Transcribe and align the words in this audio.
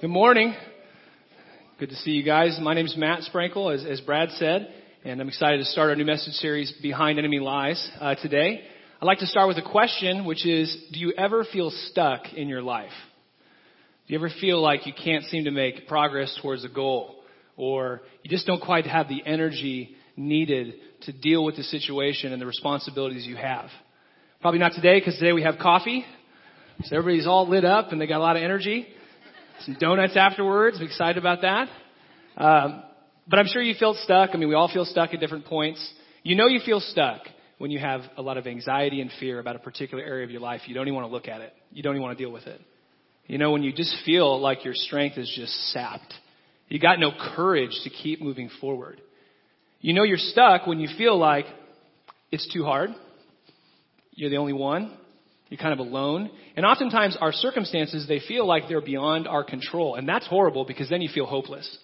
Good 0.00 0.08
morning. 0.08 0.54
Good 1.78 1.90
to 1.90 1.94
see 1.96 2.12
you 2.12 2.22
guys. 2.22 2.58
My 2.58 2.72
name 2.72 2.86
is 2.86 2.96
Matt 2.96 3.20
Sprankle, 3.30 3.74
as, 3.74 3.84
as 3.84 4.00
Brad 4.00 4.30
said, 4.38 4.72
and 5.04 5.20
I'm 5.20 5.28
excited 5.28 5.58
to 5.58 5.66
start 5.66 5.90
our 5.90 5.94
new 5.96 6.06
message 6.06 6.32
series, 6.32 6.72
Behind 6.80 7.18
Enemy 7.18 7.38
Lies, 7.40 7.90
uh, 8.00 8.14
today. 8.14 8.62
I'd 9.02 9.04
like 9.04 9.18
to 9.18 9.26
start 9.26 9.48
with 9.48 9.58
a 9.58 9.70
question, 9.70 10.24
which 10.24 10.46
is, 10.46 10.74
do 10.90 10.98
you 11.00 11.12
ever 11.18 11.44
feel 11.44 11.70
stuck 11.90 12.32
in 12.34 12.48
your 12.48 12.62
life? 12.62 12.94
Do 14.06 14.14
you 14.14 14.18
ever 14.18 14.30
feel 14.40 14.62
like 14.62 14.86
you 14.86 14.94
can't 14.94 15.24
seem 15.24 15.44
to 15.44 15.50
make 15.50 15.86
progress 15.86 16.34
towards 16.40 16.64
a 16.64 16.70
goal? 16.70 17.16
Or 17.58 18.00
you 18.22 18.30
just 18.30 18.46
don't 18.46 18.62
quite 18.62 18.86
have 18.86 19.06
the 19.06 19.22
energy 19.26 19.96
needed 20.16 20.76
to 21.02 21.12
deal 21.12 21.44
with 21.44 21.56
the 21.56 21.62
situation 21.62 22.32
and 22.32 22.40
the 22.40 22.46
responsibilities 22.46 23.26
you 23.26 23.36
have? 23.36 23.68
Probably 24.40 24.60
not 24.60 24.72
today, 24.72 24.98
because 24.98 25.18
today 25.18 25.34
we 25.34 25.42
have 25.42 25.58
coffee. 25.58 26.06
So 26.84 26.96
everybody's 26.96 27.26
all 27.26 27.46
lit 27.46 27.66
up 27.66 27.92
and 27.92 28.00
they 28.00 28.06
got 28.06 28.16
a 28.16 28.24
lot 28.24 28.36
of 28.36 28.42
energy 28.42 28.86
some 29.62 29.76
donuts 29.78 30.16
afterwards. 30.16 30.78
I'm 30.78 30.86
excited 30.86 31.18
about 31.18 31.42
that. 31.42 31.68
Um, 32.36 32.82
but 33.28 33.38
I'm 33.38 33.46
sure 33.46 33.62
you 33.62 33.74
feel 33.78 33.94
stuck. 33.94 34.30
I 34.32 34.36
mean, 34.36 34.48
we 34.48 34.54
all 34.54 34.70
feel 34.72 34.84
stuck 34.84 35.14
at 35.14 35.20
different 35.20 35.46
points. 35.46 35.86
You 36.22 36.34
know 36.34 36.46
you 36.46 36.60
feel 36.64 36.80
stuck 36.80 37.22
when 37.58 37.70
you 37.70 37.78
have 37.78 38.02
a 38.16 38.22
lot 38.22 38.38
of 38.38 38.46
anxiety 38.46 39.00
and 39.00 39.10
fear 39.20 39.38
about 39.38 39.56
a 39.56 39.58
particular 39.58 40.02
area 40.02 40.24
of 40.24 40.30
your 40.30 40.40
life. 40.40 40.62
You 40.66 40.74
don't 40.74 40.86
even 40.86 40.94
want 40.94 41.08
to 41.08 41.12
look 41.12 41.28
at 41.28 41.40
it. 41.40 41.52
You 41.70 41.82
don't 41.82 41.94
even 41.94 42.02
want 42.02 42.16
to 42.16 42.24
deal 42.24 42.32
with 42.32 42.46
it. 42.46 42.60
You 43.26 43.38
know, 43.38 43.52
when 43.52 43.62
you 43.62 43.72
just 43.72 43.94
feel 44.04 44.40
like 44.40 44.64
your 44.64 44.74
strength 44.74 45.16
is 45.16 45.32
just 45.36 45.52
sapped. 45.72 46.12
You 46.68 46.80
got 46.80 46.98
no 46.98 47.12
courage 47.36 47.78
to 47.84 47.90
keep 47.90 48.20
moving 48.20 48.50
forward. 48.60 49.00
You 49.80 49.92
know 49.94 50.02
you're 50.02 50.18
stuck 50.18 50.66
when 50.66 50.80
you 50.80 50.88
feel 50.96 51.18
like 51.18 51.46
it's 52.30 52.52
too 52.52 52.64
hard. 52.64 52.90
You're 54.12 54.30
the 54.30 54.36
only 54.36 54.52
one. 54.52 54.96
You're 55.50 55.58
kind 55.58 55.72
of 55.72 55.80
alone. 55.80 56.30
And 56.56 56.64
oftentimes 56.64 57.18
our 57.20 57.32
circumstances, 57.32 58.06
they 58.08 58.20
feel 58.26 58.46
like 58.46 58.68
they're 58.68 58.80
beyond 58.80 59.26
our 59.26 59.44
control. 59.44 59.96
And 59.96 60.08
that's 60.08 60.26
horrible 60.26 60.64
because 60.64 60.88
then 60.88 61.02
you 61.02 61.10
feel 61.12 61.26
hopeless. 61.26 61.76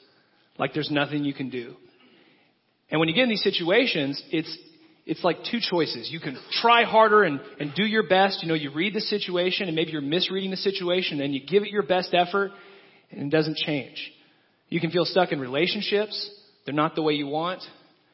Like 0.57 0.73
there's 0.73 0.91
nothing 0.91 1.24
you 1.24 1.35
can 1.35 1.51
do. 1.51 1.74
And 2.91 3.01
when 3.01 3.09
you 3.09 3.15
get 3.15 3.24
in 3.24 3.29
these 3.29 3.43
situations, 3.43 4.23
it's, 4.30 4.57
it's 5.04 5.24
like 5.24 5.38
two 5.51 5.59
choices. 5.60 6.09
You 6.13 6.21
can 6.21 6.38
try 6.63 6.85
harder 6.85 7.24
and, 7.24 7.41
and 7.59 7.74
do 7.74 7.85
your 7.85 8.09
best. 8.09 8.41
You 8.41 8.49
know, 8.49 8.54
you 8.54 8.73
read 8.73 8.95
the 8.95 9.01
situation 9.01 9.66
and 9.66 9.74
maybe 9.74 9.91
you're 9.91 10.01
misreading 10.01 10.52
the 10.52 10.57
situation 10.57 11.21
and 11.21 11.35
you 11.35 11.45
give 11.45 11.65
it 11.65 11.71
your 11.71 11.82
best 11.82 12.15
effort 12.15 12.52
and 13.10 13.21
it 13.32 13.37
doesn't 13.37 13.57
change. 13.57 14.13
You 14.69 14.80
can 14.80 14.93
feel 14.93 15.04
stuck 15.04 15.32
in 15.32 15.41
relationships. 15.41 16.30
They're 16.65 16.74
not 16.74 16.95
the 16.95 17.02
way 17.02 17.15
you 17.15 17.26
want. 17.26 17.63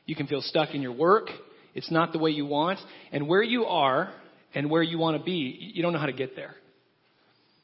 You 0.06 0.16
can 0.16 0.26
feel 0.26 0.40
stuck 0.40 0.74
in 0.74 0.80
your 0.80 0.92
work. 0.92 1.28
It's 1.74 1.90
not 1.90 2.12
the 2.12 2.18
way 2.18 2.30
you 2.30 2.46
want. 2.46 2.78
And 3.12 3.28
where 3.28 3.42
you 3.42 3.66
are 3.66 4.12
and 4.54 4.70
where 4.70 4.82
you 4.82 4.98
want 4.98 5.16
to 5.18 5.22
be, 5.22 5.72
you 5.74 5.82
don't 5.82 5.92
know 5.92 5.98
how 5.98 6.06
to 6.06 6.12
get 6.12 6.36
there. 6.36 6.54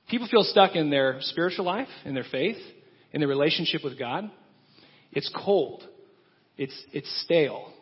People 0.09 0.29
feel 0.31 0.43
stuck 0.43 0.75
in 0.75 0.91
their 0.91 1.19
spiritual 1.21 1.65
life, 1.65 1.89
in 2.05 2.15
their 2.15 2.25
faith, 2.31 2.57
in 3.13 3.21
their 3.21 3.29
relationship 3.29 3.85
with 3.85 3.99
God. 3.99 4.31
It's 5.13 5.31
cold. 5.45 5.83
It's, 6.57 6.75
it's 6.93 7.23
stale. 7.25 7.73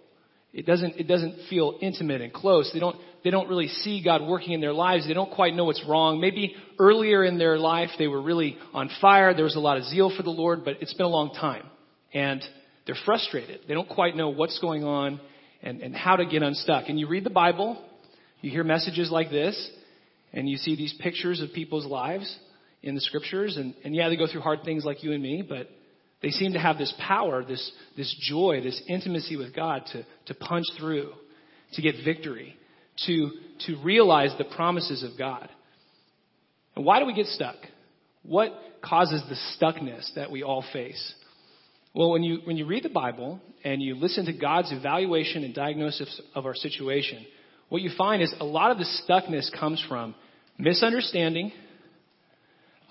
It 0.53 0.67
doesn't, 0.67 0.97
it 0.97 1.05
doesn't 1.05 1.49
feel 1.51 1.79
intimate 1.81 2.21
and 2.21 2.33
close. 2.33 2.71
They 2.73 2.81
don't, 2.81 2.97
they 3.23 3.31
don't 3.31 3.49
really 3.49 3.69
see 3.69 4.03
God 4.03 4.23
working 4.27 4.53
in 4.53 4.61
their 4.61 4.73
lives. 4.73 5.07
They 5.07 5.15
don't 5.15 5.31
quite 5.31 5.55
know 5.55 5.65
what's 5.65 5.85
wrong. 5.87 6.21
Maybe 6.21 6.55
earlier 6.79 7.25
in 7.25 7.39
their 7.39 7.59
life 7.59 7.91
they 7.99 8.07
were 8.07 8.23
really 8.23 8.57
on 8.73 8.91
fire. 9.01 9.35
There 9.35 9.45
was 9.45 9.57
a 9.57 9.61
lot 9.61 9.77
of 9.77 9.85
zeal 9.85 10.13
for 10.17 10.23
the 10.23 10.31
Lord, 10.31 10.65
but 10.65 10.77
it's 10.81 10.95
been 10.95 11.07
a 11.07 11.11
long 11.11 11.35
time. 11.35 11.65
And 12.15 12.43
they're 12.87 12.97
frustrated. 13.05 13.61
They 13.69 13.75
don't 13.75 13.89
quite 13.89 14.17
know 14.17 14.31
what's 14.31 14.59
going 14.61 14.85
on 14.85 15.21
and, 15.63 15.83
and 15.83 15.95
how 15.95 16.17
to 16.17 16.25
get 16.25 16.43
unstuck. 16.43 16.85
And 16.89 16.99
you 16.99 17.09
read 17.09 17.25
the 17.25 17.31
Bible 17.31 17.83
you 18.47 18.53
hear 18.53 18.65
messages 18.65 19.11
like 19.11 19.29
this, 19.29 19.71
and 20.33 20.49
you 20.49 20.57
see 20.57 20.77
these 20.77 20.95
pictures 21.01 21.41
of 21.41 21.53
people's 21.53 21.85
lives 21.85 22.39
in 22.81 22.95
the 22.95 23.01
scriptures, 23.01 23.57
and, 23.57 23.75
and 23.85 23.93
yeah, 23.93 24.09
they 24.09 24.17
go 24.17 24.29
through 24.31 24.41
hard 24.41 24.61
things 24.65 24.85
like 24.85 25.03
you 25.03 25.11
and 25.13 25.21
me, 25.21 25.43
but 25.47 25.69
they 26.23 26.31
seem 26.31 26.53
to 26.53 26.59
have 26.61 26.79
this 26.79 26.95
power, 27.05 27.45
this, 27.45 27.73
this 27.97 28.15
joy, 28.21 28.61
this 28.63 28.81
intimacy 28.89 29.37
with 29.37 29.55
God 29.55 29.83
to, 29.93 30.07
to 30.27 30.35
punch 30.35 30.65
through, 30.79 31.11
to 31.73 31.83
get 31.83 31.97
victory, 32.05 32.57
to, 33.07 33.31
to 33.67 33.83
realize 33.83 34.33
the 34.39 34.45
promises 34.45 35.03
of 35.03 35.19
God. 35.19 35.49
And 36.77 36.85
why 36.85 37.01
do 37.01 37.07
we 37.07 37.15
get 37.15 37.27
stuck? 37.27 37.57
What 38.23 38.53
causes 38.81 39.23
the 39.29 39.37
stuckness 39.59 40.09
that 40.15 40.31
we 40.31 40.45
all 40.45 40.65
face? 40.73 41.15
Well, 41.95 42.13
when 42.13 42.23
you, 42.23 42.39
when 42.45 42.57
you 42.57 42.67
read 42.67 42.85
the 42.85 42.91
Bible 42.91 43.41
and 43.65 43.83
you 43.83 43.97
listen 43.97 44.27
to 44.27 44.33
God's 44.33 44.71
evaluation 44.71 45.43
and 45.43 45.53
diagnosis 45.53 46.21
of 46.35 46.47
our 46.47 46.55
situation, 46.55 47.27
what 47.69 47.83
you 47.83 47.91
find 47.97 48.23
is 48.23 48.33
a 48.39 48.45
lot 48.45 48.71
of 48.71 48.79
the 48.79 48.87
stuckness 49.03 49.51
comes 49.59 49.85
from 49.89 50.15
misunderstanding, 50.59 51.53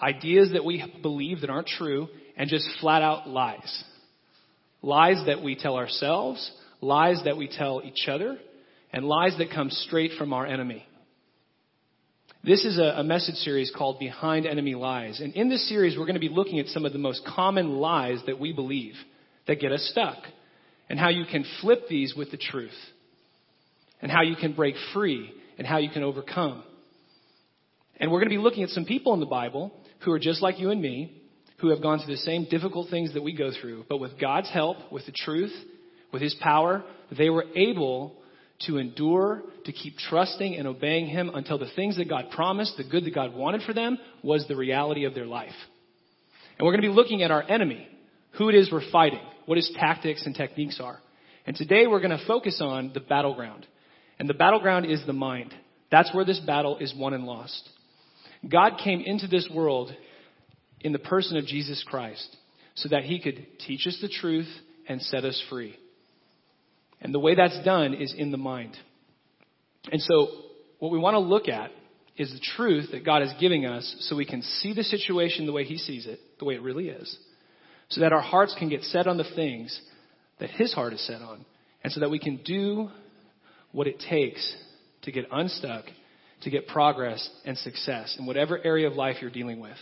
ideas 0.01 0.51
that 0.53 0.65
we 0.65 0.83
believe 1.01 1.41
that 1.41 1.49
aren't 1.49 1.67
true, 1.67 2.07
and 2.35 2.49
just 2.49 2.67
flat 2.81 3.01
out 3.01 3.27
lies. 3.27 3.83
Lies 4.81 5.23
that 5.27 5.41
we 5.41 5.55
tell 5.55 5.77
ourselves, 5.77 6.51
lies 6.81 7.21
that 7.25 7.37
we 7.37 7.47
tell 7.47 7.81
each 7.83 8.07
other, 8.07 8.37
and 8.91 9.05
lies 9.05 9.37
that 9.37 9.49
come 9.51 9.69
straight 9.69 10.11
from 10.17 10.33
our 10.33 10.45
enemy. 10.45 10.85
This 12.43 12.63
is 12.63 12.77
a, 12.77 12.99
a, 12.99 13.03
message 13.03 13.35
series 13.35 13.71
called 13.75 13.97
Behind 13.97 14.45
Enemy 14.45 14.75
Lies. 14.75 15.19
And 15.19 15.33
in 15.33 15.49
this 15.49 15.67
series, 15.67 15.97
we're 15.97 16.05
going 16.05 16.13
to 16.13 16.19
be 16.19 16.29
looking 16.29 16.59
at 16.59 16.67
some 16.67 16.85
of 16.85 16.93
the 16.93 16.99
most 16.99 17.25
common 17.25 17.77
lies 17.77 18.19
that 18.27 18.39
we 18.39 18.53
believe 18.53 18.93
that 19.47 19.59
get 19.59 19.71
us 19.71 19.81
stuck 19.91 20.17
and 20.87 20.99
how 20.99 21.09
you 21.09 21.25
can 21.25 21.43
flip 21.61 21.87
these 21.89 22.13
with 22.15 22.29
the 22.29 22.37
truth 22.37 22.69
and 24.01 24.11
how 24.11 24.21
you 24.21 24.35
can 24.35 24.53
break 24.53 24.75
free 24.93 25.31
and 25.57 25.65
how 25.65 25.77
you 25.77 25.89
can 25.89 26.03
overcome. 26.03 26.63
And 27.97 28.11
we're 28.11 28.19
going 28.19 28.29
to 28.29 28.35
be 28.35 28.41
looking 28.41 28.63
at 28.63 28.69
some 28.69 28.85
people 28.85 29.13
in 29.13 29.19
the 29.19 29.25
Bible 29.25 29.71
who 30.03 30.11
are 30.11 30.19
just 30.19 30.41
like 30.41 30.59
you 30.59 30.71
and 30.71 30.81
me, 30.81 31.21
who 31.59 31.69
have 31.69 31.81
gone 31.81 31.99
through 31.99 32.13
the 32.13 32.21
same 32.21 32.45
difficult 32.49 32.89
things 32.89 33.13
that 33.13 33.23
we 33.23 33.35
go 33.35 33.51
through, 33.61 33.85
but 33.87 33.97
with 33.97 34.19
God's 34.19 34.49
help, 34.49 34.91
with 34.91 35.05
the 35.05 35.13
truth, 35.13 35.53
with 36.11 36.21
His 36.21 36.35
power, 36.41 36.83
they 37.17 37.29
were 37.29 37.45
able 37.55 38.17
to 38.67 38.77
endure, 38.77 39.43
to 39.65 39.71
keep 39.71 39.97
trusting 39.97 40.55
and 40.55 40.67
obeying 40.67 41.07
Him 41.07 41.29
until 41.33 41.57
the 41.57 41.69
things 41.75 41.97
that 41.97 42.09
God 42.09 42.25
promised, 42.31 42.77
the 42.77 42.83
good 42.83 43.05
that 43.05 43.15
God 43.15 43.33
wanted 43.33 43.63
for 43.63 43.73
them, 43.73 43.97
was 44.23 44.45
the 44.47 44.55
reality 44.55 45.05
of 45.05 45.13
their 45.13 45.25
life. 45.25 45.55
And 46.57 46.65
we're 46.65 46.71
going 46.71 46.83
to 46.83 46.89
be 46.89 46.93
looking 46.93 47.21
at 47.21 47.31
our 47.31 47.43
enemy, 47.43 47.87
who 48.37 48.49
it 48.49 48.55
is 48.55 48.71
we're 48.71 48.89
fighting, 48.91 49.21
what 49.45 49.57
his 49.57 49.71
tactics 49.77 50.25
and 50.25 50.35
techniques 50.35 50.79
are. 50.81 50.99
And 51.45 51.55
today 51.55 51.87
we're 51.87 51.99
going 51.99 52.17
to 52.17 52.25
focus 52.25 52.59
on 52.61 52.91
the 52.93 52.99
battleground. 52.99 53.65
And 54.19 54.29
the 54.29 54.33
battleground 54.33 54.85
is 54.85 55.05
the 55.05 55.13
mind. 55.13 55.53
That's 55.91 56.13
where 56.13 56.25
this 56.25 56.39
battle 56.39 56.77
is 56.77 56.93
won 56.95 57.13
and 57.13 57.25
lost. 57.25 57.69
God 58.47 58.79
came 58.83 59.01
into 59.01 59.27
this 59.27 59.49
world 59.53 59.91
in 60.81 60.93
the 60.93 60.99
person 60.99 61.37
of 61.37 61.45
Jesus 61.45 61.83
Christ 61.87 62.35
so 62.75 62.89
that 62.89 63.03
he 63.03 63.19
could 63.19 63.45
teach 63.59 63.87
us 63.87 63.97
the 64.01 64.09
truth 64.09 64.47
and 64.87 65.01
set 65.01 65.23
us 65.23 65.41
free. 65.49 65.75
And 67.01 67.13
the 67.13 67.19
way 67.19 67.35
that's 67.35 67.63
done 67.63 67.93
is 67.93 68.13
in 68.17 68.31
the 68.31 68.37
mind. 68.37 68.77
And 69.91 70.01
so 70.01 70.29
what 70.79 70.91
we 70.91 70.99
want 70.99 71.15
to 71.15 71.19
look 71.19 71.47
at 71.47 71.71
is 72.17 72.31
the 72.31 72.39
truth 72.55 72.91
that 72.91 73.05
God 73.05 73.21
is 73.21 73.31
giving 73.39 73.65
us 73.65 73.95
so 74.01 74.15
we 74.15 74.25
can 74.25 74.41
see 74.41 74.73
the 74.73 74.83
situation 74.83 75.45
the 75.45 75.51
way 75.51 75.65
he 75.65 75.77
sees 75.77 76.05
it, 76.05 76.19
the 76.39 76.45
way 76.45 76.55
it 76.55 76.61
really 76.61 76.89
is. 76.89 77.17
So 77.89 78.01
that 78.01 78.13
our 78.13 78.21
hearts 78.21 78.55
can 78.57 78.69
get 78.69 78.83
set 78.83 79.07
on 79.07 79.17
the 79.17 79.29
things 79.35 79.79
that 80.39 80.49
his 80.49 80.73
heart 80.73 80.93
is 80.93 81.05
set 81.05 81.21
on. 81.21 81.45
And 81.83 81.93
so 81.93 81.99
that 81.99 82.09
we 82.09 82.19
can 82.19 82.37
do 82.43 82.89
what 83.75 83.87
it 83.87 83.99
takes 84.09 84.55
to 85.01 85.11
get 85.11 85.25
unstuck, 85.31 85.83
to 86.41 86.49
get 86.49 86.67
progress 86.67 87.29
and 87.43 87.57
success 87.57 88.15
in 88.17 88.25
whatever 88.25 88.57
area 88.63 88.87
of 88.87 88.93
life 88.93 89.17
you're 89.19 89.29
dealing 89.29 89.59
with. 89.59 89.77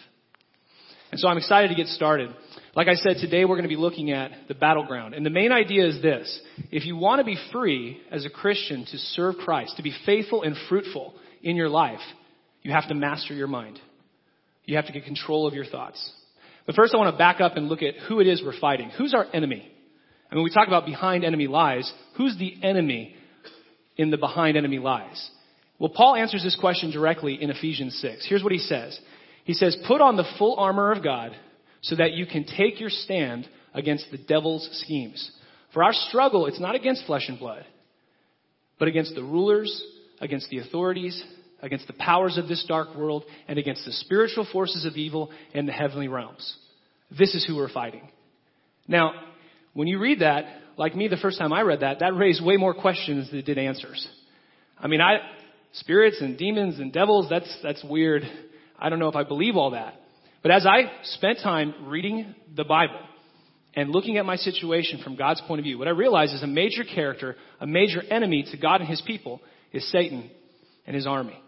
And 1.11 1.19
so 1.19 1.27
I'm 1.27 1.37
excited 1.37 1.67
to 1.67 1.75
get 1.75 1.85
started. 1.87 2.31
Like 2.75 2.87
I 2.87 2.95
said, 2.95 3.17
today 3.17 3.45
we're 3.45 3.55
going 3.55 3.63
to 3.63 3.69
be 3.69 3.75
looking 3.75 4.11
at 4.11 4.31
the 4.47 4.55
battleground. 4.55 5.13
And 5.13 5.23
the 5.23 5.29
main 5.29 5.51
idea 5.51 5.85
is 5.85 6.01
this. 6.01 6.41
If 6.71 6.85
you 6.85 6.97
want 6.97 7.19
to 7.19 7.23
be 7.23 7.37
free 7.51 8.01
as 8.09 8.25
a 8.25 8.31
Christian 8.31 8.83
to 8.85 8.97
serve 8.97 9.35
Christ, 9.35 9.77
to 9.77 9.83
be 9.83 9.93
faithful 10.07 10.41
and 10.41 10.55
fruitful 10.69 11.13
in 11.43 11.55
your 11.55 11.69
life, 11.69 12.01
you 12.63 12.71
have 12.71 12.87
to 12.87 12.95
master 12.95 13.35
your 13.35 13.47
mind. 13.47 13.79
You 14.65 14.77
have 14.77 14.87
to 14.87 14.91
get 14.91 15.05
control 15.05 15.45
of 15.45 15.53
your 15.53 15.65
thoughts. 15.65 16.11
But 16.65 16.73
first 16.73 16.95
I 16.95 16.97
want 16.97 17.13
to 17.13 17.17
back 17.17 17.41
up 17.41 17.57
and 17.57 17.67
look 17.67 17.83
at 17.83 17.93
who 18.07 18.19
it 18.19 18.25
is 18.25 18.41
we're 18.43 18.59
fighting. 18.59 18.89
Who's 18.97 19.13
our 19.13 19.27
enemy? 19.33 19.71
I 20.31 20.35
mean, 20.35 20.43
we 20.43 20.49
talk 20.49 20.67
about 20.67 20.87
behind 20.87 21.23
enemy 21.23 21.45
lies. 21.45 21.91
Who's 22.17 22.35
the 22.39 22.55
enemy 22.63 23.15
in 23.97 24.09
the 24.09 24.17
behind 24.17 24.57
enemy 24.57 24.79
lies? 24.79 25.29
Well, 25.79 25.91
Paul 25.93 26.15
answers 26.15 26.43
this 26.43 26.57
question 26.59 26.91
directly 26.91 27.41
in 27.41 27.49
Ephesians 27.49 27.97
6. 28.01 28.25
Here's 28.27 28.43
what 28.43 28.51
he 28.51 28.59
says. 28.59 28.99
He 29.43 29.53
says, 29.53 29.77
put 29.87 30.01
on 30.01 30.15
the 30.15 30.29
full 30.37 30.55
armor 30.57 30.91
of 30.91 31.03
God 31.03 31.35
so 31.81 31.95
that 31.95 32.13
you 32.13 32.25
can 32.25 32.45
take 32.45 32.79
your 32.79 32.89
stand 32.89 33.47
against 33.73 34.05
the 34.11 34.17
devil's 34.17 34.67
schemes. 34.83 35.31
For 35.73 35.83
our 35.83 35.93
struggle, 35.93 36.45
it's 36.45 36.59
not 36.59 36.75
against 36.75 37.05
flesh 37.05 37.27
and 37.27 37.39
blood, 37.39 37.65
but 38.79 38.87
against 38.87 39.15
the 39.15 39.23
rulers, 39.23 39.83
against 40.21 40.49
the 40.49 40.59
authorities, 40.59 41.21
against 41.61 41.87
the 41.87 41.93
powers 41.93 42.37
of 42.37 42.47
this 42.47 42.63
dark 42.67 42.95
world, 42.95 43.23
and 43.47 43.57
against 43.57 43.83
the 43.85 43.91
spiritual 43.91 44.47
forces 44.51 44.85
of 44.85 44.95
evil 44.95 45.31
in 45.53 45.65
the 45.65 45.71
heavenly 45.71 46.07
realms. 46.07 46.57
This 47.17 47.33
is 47.35 47.45
who 47.45 47.55
we're 47.55 47.71
fighting. 47.71 48.07
Now, 48.87 49.13
when 49.73 49.87
you 49.87 49.99
read 49.99 50.19
that, 50.19 50.45
like 50.77 50.95
me 50.95 51.07
the 51.07 51.17
first 51.17 51.37
time 51.37 51.53
I 51.53 51.61
read 51.61 51.81
that, 51.81 51.99
that 51.99 52.15
raised 52.15 52.43
way 52.43 52.57
more 52.57 52.73
questions 52.73 53.29
than 53.29 53.39
it 53.39 53.45
did 53.45 53.57
answers. 53.57 54.07
I 54.79 54.87
mean, 54.87 55.01
I, 55.01 55.17
spirits 55.73 56.17
and 56.21 56.37
demons 56.37 56.79
and 56.79 56.91
devils, 56.91 57.27
that's, 57.29 57.57
that's 57.63 57.83
weird. 57.83 58.23
I 58.79 58.89
don't 58.89 58.99
know 58.99 59.07
if 59.07 59.15
I 59.15 59.23
believe 59.23 59.55
all 59.55 59.71
that. 59.71 59.95
But 60.41 60.51
as 60.51 60.65
I 60.65 60.91
spent 61.03 61.39
time 61.41 61.87
reading 61.87 62.35
the 62.55 62.65
Bible 62.65 62.99
and 63.75 63.89
looking 63.89 64.17
at 64.17 64.25
my 64.25 64.35
situation 64.35 64.99
from 65.03 65.15
God's 65.15 65.41
point 65.47 65.59
of 65.59 65.63
view, 65.63 65.77
what 65.77 65.87
I 65.87 65.91
realized 65.91 66.33
is 66.33 66.43
a 66.43 66.47
major 66.47 66.83
character, 66.83 67.35
a 67.61 67.67
major 67.67 68.01
enemy 68.01 68.45
to 68.51 68.57
God 68.57 68.81
and 68.81 68.89
his 68.89 69.01
people 69.01 69.41
is 69.71 69.89
Satan 69.91 70.29
and 70.85 70.95
his 70.95 71.07
army. 71.07 71.39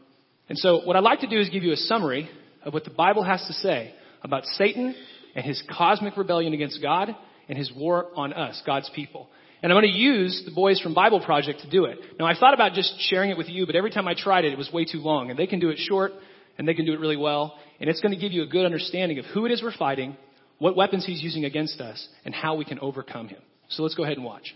And 0.47 0.57
so 0.57 0.81
what 0.85 0.95
I'd 0.95 1.03
like 1.03 1.19
to 1.21 1.27
do 1.27 1.39
is 1.39 1.49
give 1.49 1.63
you 1.63 1.73
a 1.73 1.77
summary 1.77 2.29
of 2.63 2.73
what 2.73 2.83
the 2.83 2.89
Bible 2.89 3.23
has 3.23 3.45
to 3.47 3.53
say 3.53 3.93
about 4.23 4.45
Satan 4.45 4.95
and 5.35 5.45
his 5.45 5.61
cosmic 5.77 6.15
rebellion 6.15 6.53
against 6.53 6.81
God 6.81 7.09
and 7.47 7.57
his 7.57 7.71
war 7.73 8.07
on 8.15 8.33
us, 8.33 8.61
God's 8.65 8.89
people. 8.95 9.29
And 9.61 9.71
I'm 9.71 9.81
going 9.81 9.91
to 9.91 9.97
use 9.97 10.43
the 10.45 10.51
boys 10.51 10.79
from 10.79 10.93
Bible 10.93 11.19
Project 11.21 11.61
to 11.61 11.69
do 11.69 11.85
it. 11.85 11.97
Now, 12.19 12.25
I 12.25 12.35
thought 12.37 12.53
about 12.53 12.73
just 12.73 12.93
sharing 12.99 13.31
it 13.31 13.37
with 13.37 13.49
you, 13.49 13.65
but 13.65 13.75
every 13.75 13.89
time 13.89 14.07
I 14.07 14.13
tried 14.13 14.45
it, 14.45 14.53
it 14.53 14.57
was 14.57 14.71
way 14.71 14.85
too 14.85 14.99
long. 14.99 15.29
And 15.29 15.39
they 15.39 15.47
can 15.47 15.59
do 15.59 15.69
it 15.69 15.77
short, 15.79 16.11
and 16.57 16.67
they 16.67 16.73
can 16.73 16.85
do 16.85 16.93
it 16.93 16.99
really 16.99 17.17
well. 17.17 17.57
And 17.79 17.89
it's 17.89 18.01
going 18.01 18.13
to 18.13 18.19
give 18.19 18.31
you 18.31 18.43
a 18.43 18.47
good 18.47 18.65
understanding 18.65 19.17
of 19.17 19.25
who 19.25 19.45
it 19.45 19.51
is 19.51 19.63
we're 19.63 19.75
fighting, 19.75 20.17
what 20.59 20.75
weapons 20.75 21.05
he's 21.05 21.21
using 21.21 21.45
against 21.45 21.81
us, 21.81 22.07
and 22.25 22.33
how 22.33 22.55
we 22.55 22.65
can 22.65 22.79
overcome 22.79 23.27
him. 23.27 23.41
So 23.69 23.83
let's 23.83 23.95
go 23.95 24.03
ahead 24.03 24.17
and 24.17 24.25
watch. 24.25 24.53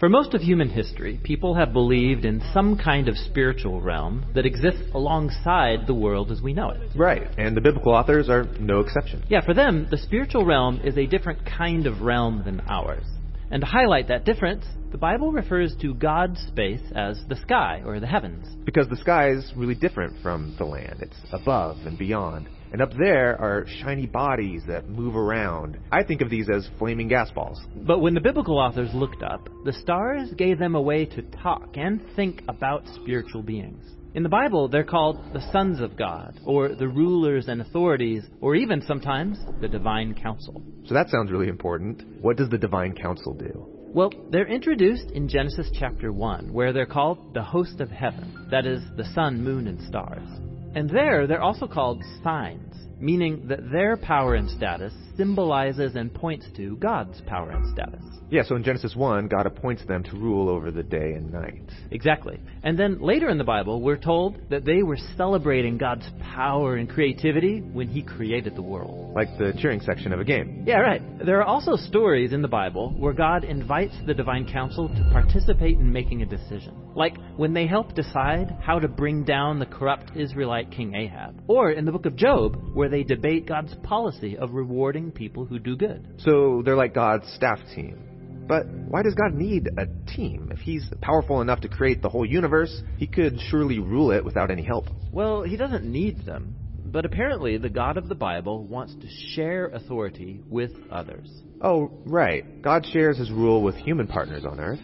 For 0.00 0.08
most 0.08 0.34
of 0.34 0.40
human 0.40 0.70
history, 0.70 1.20
people 1.22 1.54
have 1.54 1.72
believed 1.72 2.24
in 2.24 2.42
some 2.52 2.76
kind 2.76 3.08
of 3.08 3.16
spiritual 3.16 3.80
realm 3.80 4.24
that 4.34 4.44
exists 4.44 4.82
alongside 4.92 5.86
the 5.86 5.94
world 5.94 6.32
as 6.32 6.42
we 6.42 6.52
know 6.52 6.70
it. 6.70 6.80
Right, 6.96 7.28
and 7.38 7.56
the 7.56 7.60
biblical 7.60 7.92
authors 7.92 8.28
are 8.28 8.42
no 8.58 8.80
exception. 8.80 9.22
Yeah, 9.28 9.44
for 9.44 9.54
them, 9.54 9.86
the 9.92 9.96
spiritual 9.96 10.44
realm 10.44 10.80
is 10.82 10.98
a 10.98 11.06
different 11.06 11.46
kind 11.46 11.86
of 11.86 12.00
realm 12.00 12.42
than 12.44 12.60
ours. 12.62 13.04
And 13.52 13.60
to 13.60 13.66
highlight 13.68 14.08
that 14.08 14.24
difference, 14.24 14.64
the 14.90 14.98
Bible 14.98 15.30
refers 15.30 15.76
to 15.82 15.94
God's 15.94 16.40
space 16.40 16.82
as 16.96 17.20
the 17.28 17.36
sky 17.36 17.80
or 17.86 18.00
the 18.00 18.06
heavens. 18.08 18.48
Because 18.64 18.88
the 18.88 18.96
sky 18.96 19.30
is 19.30 19.52
really 19.54 19.76
different 19.76 20.20
from 20.24 20.56
the 20.58 20.64
land. 20.64 21.02
It's 21.02 21.20
above 21.32 21.76
and 21.86 21.96
beyond. 21.96 22.48
And 22.74 22.82
up 22.82 22.90
there 22.98 23.40
are 23.40 23.66
shiny 23.84 24.06
bodies 24.06 24.62
that 24.66 24.88
move 24.88 25.14
around. 25.14 25.78
I 25.92 26.02
think 26.02 26.22
of 26.22 26.28
these 26.28 26.50
as 26.50 26.68
flaming 26.76 27.06
gas 27.06 27.30
balls. 27.30 27.62
But 27.76 28.00
when 28.00 28.14
the 28.14 28.20
biblical 28.20 28.58
authors 28.58 28.92
looked 28.92 29.22
up, 29.22 29.48
the 29.64 29.72
stars 29.74 30.32
gave 30.36 30.58
them 30.58 30.74
a 30.74 30.82
way 30.82 31.06
to 31.06 31.22
talk 31.22 31.76
and 31.76 32.00
think 32.16 32.42
about 32.48 32.82
spiritual 32.96 33.44
beings. 33.44 33.80
In 34.16 34.24
the 34.24 34.28
Bible, 34.28 34.66
they're 34.66 34.82
called 34.82 35.20
the 35.32 35.52
sons 35.52 35.80
of 35.80 35.96
God, 35.96 36.40
or 36.44 36.74
the 36.74 36.88
rulers 36.88 37.46
and 37.46 37.60
authorities, 37.60 38.24
or 38.40 38.56
even 38.56 38.82
sometimes 38.82 39.38
the 39.60 39.68
divine 39.68 40.12
council. 40.12 40.60
So 40.86 40.94
that 40.94 41.10
sounds 41.10 41.30
really 41.30 41.46
important. 41.46 42.02
What 42.22 42.36
does 42.36 42.48
the 42.48 42.58
divine 42.58 42.96
council 42.96 43.34
do? 43.34 43.68
Well, 43.94 44.10
they're 44.30 44.48
introduced 44.48 45.12
in 45.12 45.28
Genesis 45.28 45.70
chapter 45.78 46.12
1, 46.12 46.52
where 46.52 46.72
they're 46.72 46.86
called 46.86 47.34
the 47.34 47.42
host 47.44 47.80
of 47.80 47.92
heaven, 47.92 48.48
that 48.50 48.66
is, 48.66 48.82
the 48.96 49.04
sun, 49.14 49.44
moon, 49.44 49.68
and 49.68 49.80
stars. 49.82 50.26
And 50.74 50.90
there, 50.90 51.26
they're 51.26 51.40
also 51.42 51.68
called 51.68 52.02
signs, 52.22 52.74
meaning 52.98 53.46
that 53.48 53.70
their 53.70 53.96
power 53.96 54.34
and 54.34 54.50
status 54.50 54.92
symbolizes 55.16 55.94
and 55.94 56.12
points 56.12 56.46
to 56.56 56.76
God's 56.76 57.20
power 57.26 57.50
and 57.50 57.72
status. 57.72 58.02
Yeah, 58.30 58.42
so 58.42 58.56
in 58.56 58.64
Genesis 58.64 58.96
1, 58.96 59.28
God 59.28 59.46
appoints 59.46 59.84
them 59.86 60.02
to 60.04 60.16
rule 60.16 60.48
over 60.48 60.70
the 60.70 60.82
day 60.82 61.12
and 61.12 61.32
night. 61.32 61.70
Exactly. 61.90 62.40
And 62.62 62.78
then 62.78 63.00
later 63.00 63.28
in 63.28 63.38
the 63.38 63.44
Bible, 63.44 63.80
we're 63.80 63.96
told 63.96 64.38
that 64.50 64.64
they 64.64 64.82
were 64.82 64.96
celebrating 65.16 65.78
God's 65.78 66.08
power 66.34 66.76
and 66.76 66.88
creativity 66.88 67.60
when 67.60 67.88
He 67.88 68.02
created 68.02 68.56
the 68.56 68.62
world. 68.62 69.14
Like 69.14 69.28
the 69.38 69.52
cheering 69.58 69.80
section 69.80 70.12
of 70.12 70.20
a 70.20 70.24
game. 70.24 70.64
Yeah, 70.66 70.78
right. 70.78 71.02
There 71.24 71.38
are 71.40 71.44
also 71.44 71.76
stories 71.76 72.32
in 72.32 72.42
the 72.42 72.48
Bible 72.48 72.90
where 72.98 73.12
God 73.12 73.44
invites 73.44 73.94
the 74.06 74.14
divine 74.14 74.50
council 74.50 74.88
to 74.88 75.08
participate 75.12 75.78
in 75.78 75.92
making 75.92 76.22
a 76.22 76.26
decision. 76.26 76.74
Like 76.94 77.16
when 77.36 77.52
they 77.52 77.66
help 77.66 77.94
decide 77.94 78.56
how 78.60 78.78
to 78.78 78.88
bring 78.88 79.24
down 79.24 79.58
the 79.58 79.66
corrupt 79.66 80.16
Israelite 80.16 80.70
king 80.70 80.94
Ahab. 80.94 81.42
Or 81.46 81.70
in 81.70 81.84
the 81.84 81.92
book 81.92 82.06
of 82.06 82.16
Job, 82.16 82.56
where 82.74 82.88
they 82.88 83.02
debate 83.02 83.46
God's 83.46 83.74
policy 83.82 84.36
of 84.38 84.52
rewarding 84.52 85.03
people 85.10 85.44
who 85.44 85.58
do 85.58 85.76
good. 85.76 86.06
So 86.18 86.62
they're 86.64 86.76
like 86.76 86.94
God's 86.94 87.26
staff 87.34 87.58
team. 87.74 88.44
But 88.46 88.66
why 88.66 89.02
does 89.02 89.14
God 89.14 89.34
need 89.34 89.68
a 89.78 89.86
team? 90.14 90.50
If 90.52 90.58
He's 90.58 90.86
powerful 91.00 91.40
enough 91.40 91.60
to 91.62 91.68
create 91.68 92.02
the 92.02 92.10
whole 92.10 92.26
universe, 92.26 92.82
He 92.98 93.06
could 93.06 93.38
surely 93.48 93.78
rule 93.78 94.10
it 94.10 94.24
without 94.24 94.50
any 94.50 94.62
help. 94.62 94.86
Well, 95.12 95.42
He 95.42 95.56
doesn't 95.56 95.84
need 95.84 96.26
them. 96.26 96.54
But 96.84 97.04
apparently, 97.04 97.56
the 97.56 97.70
God 97.70 97.96
of 97.96 98.08
the 98.08 98.14
Bible 98.14 98.66
wants 98.66 98.94
to 98.94 99.08
share 99.34 99.66
authority 99.66 100.42
with 100.48 100.70
others. 100.92 101.28
Oh, 101.60 101.90
right. 102.04 102.62
God 102.62 102.86
shares 102.86 103.18
His 103.18 103.30
rule 103.30 103.62
with 103.62 103.74
human 103.74 104.06
partners 104.06 104.44
on 104.44 104.60
earth. 104.60 104.80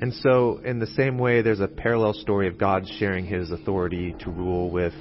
And 0.00 0.12
so, 0.14 0.60
in 0.64 0.80
the 0.80 0.88
same 0.88 1.18
way, 1.18 1.42
there's 1.42 1.60
a 1.60 1.68
parallel 1.68 2.14
story 2.14 2.48
of 2.48 2.58
God 2.58 2.84
sharing 2.98 3.26
His 3.26 3.52
authority 3.52 4.16
to 4.20 4.30
rule 4.30 4.70
with 4.70 4.94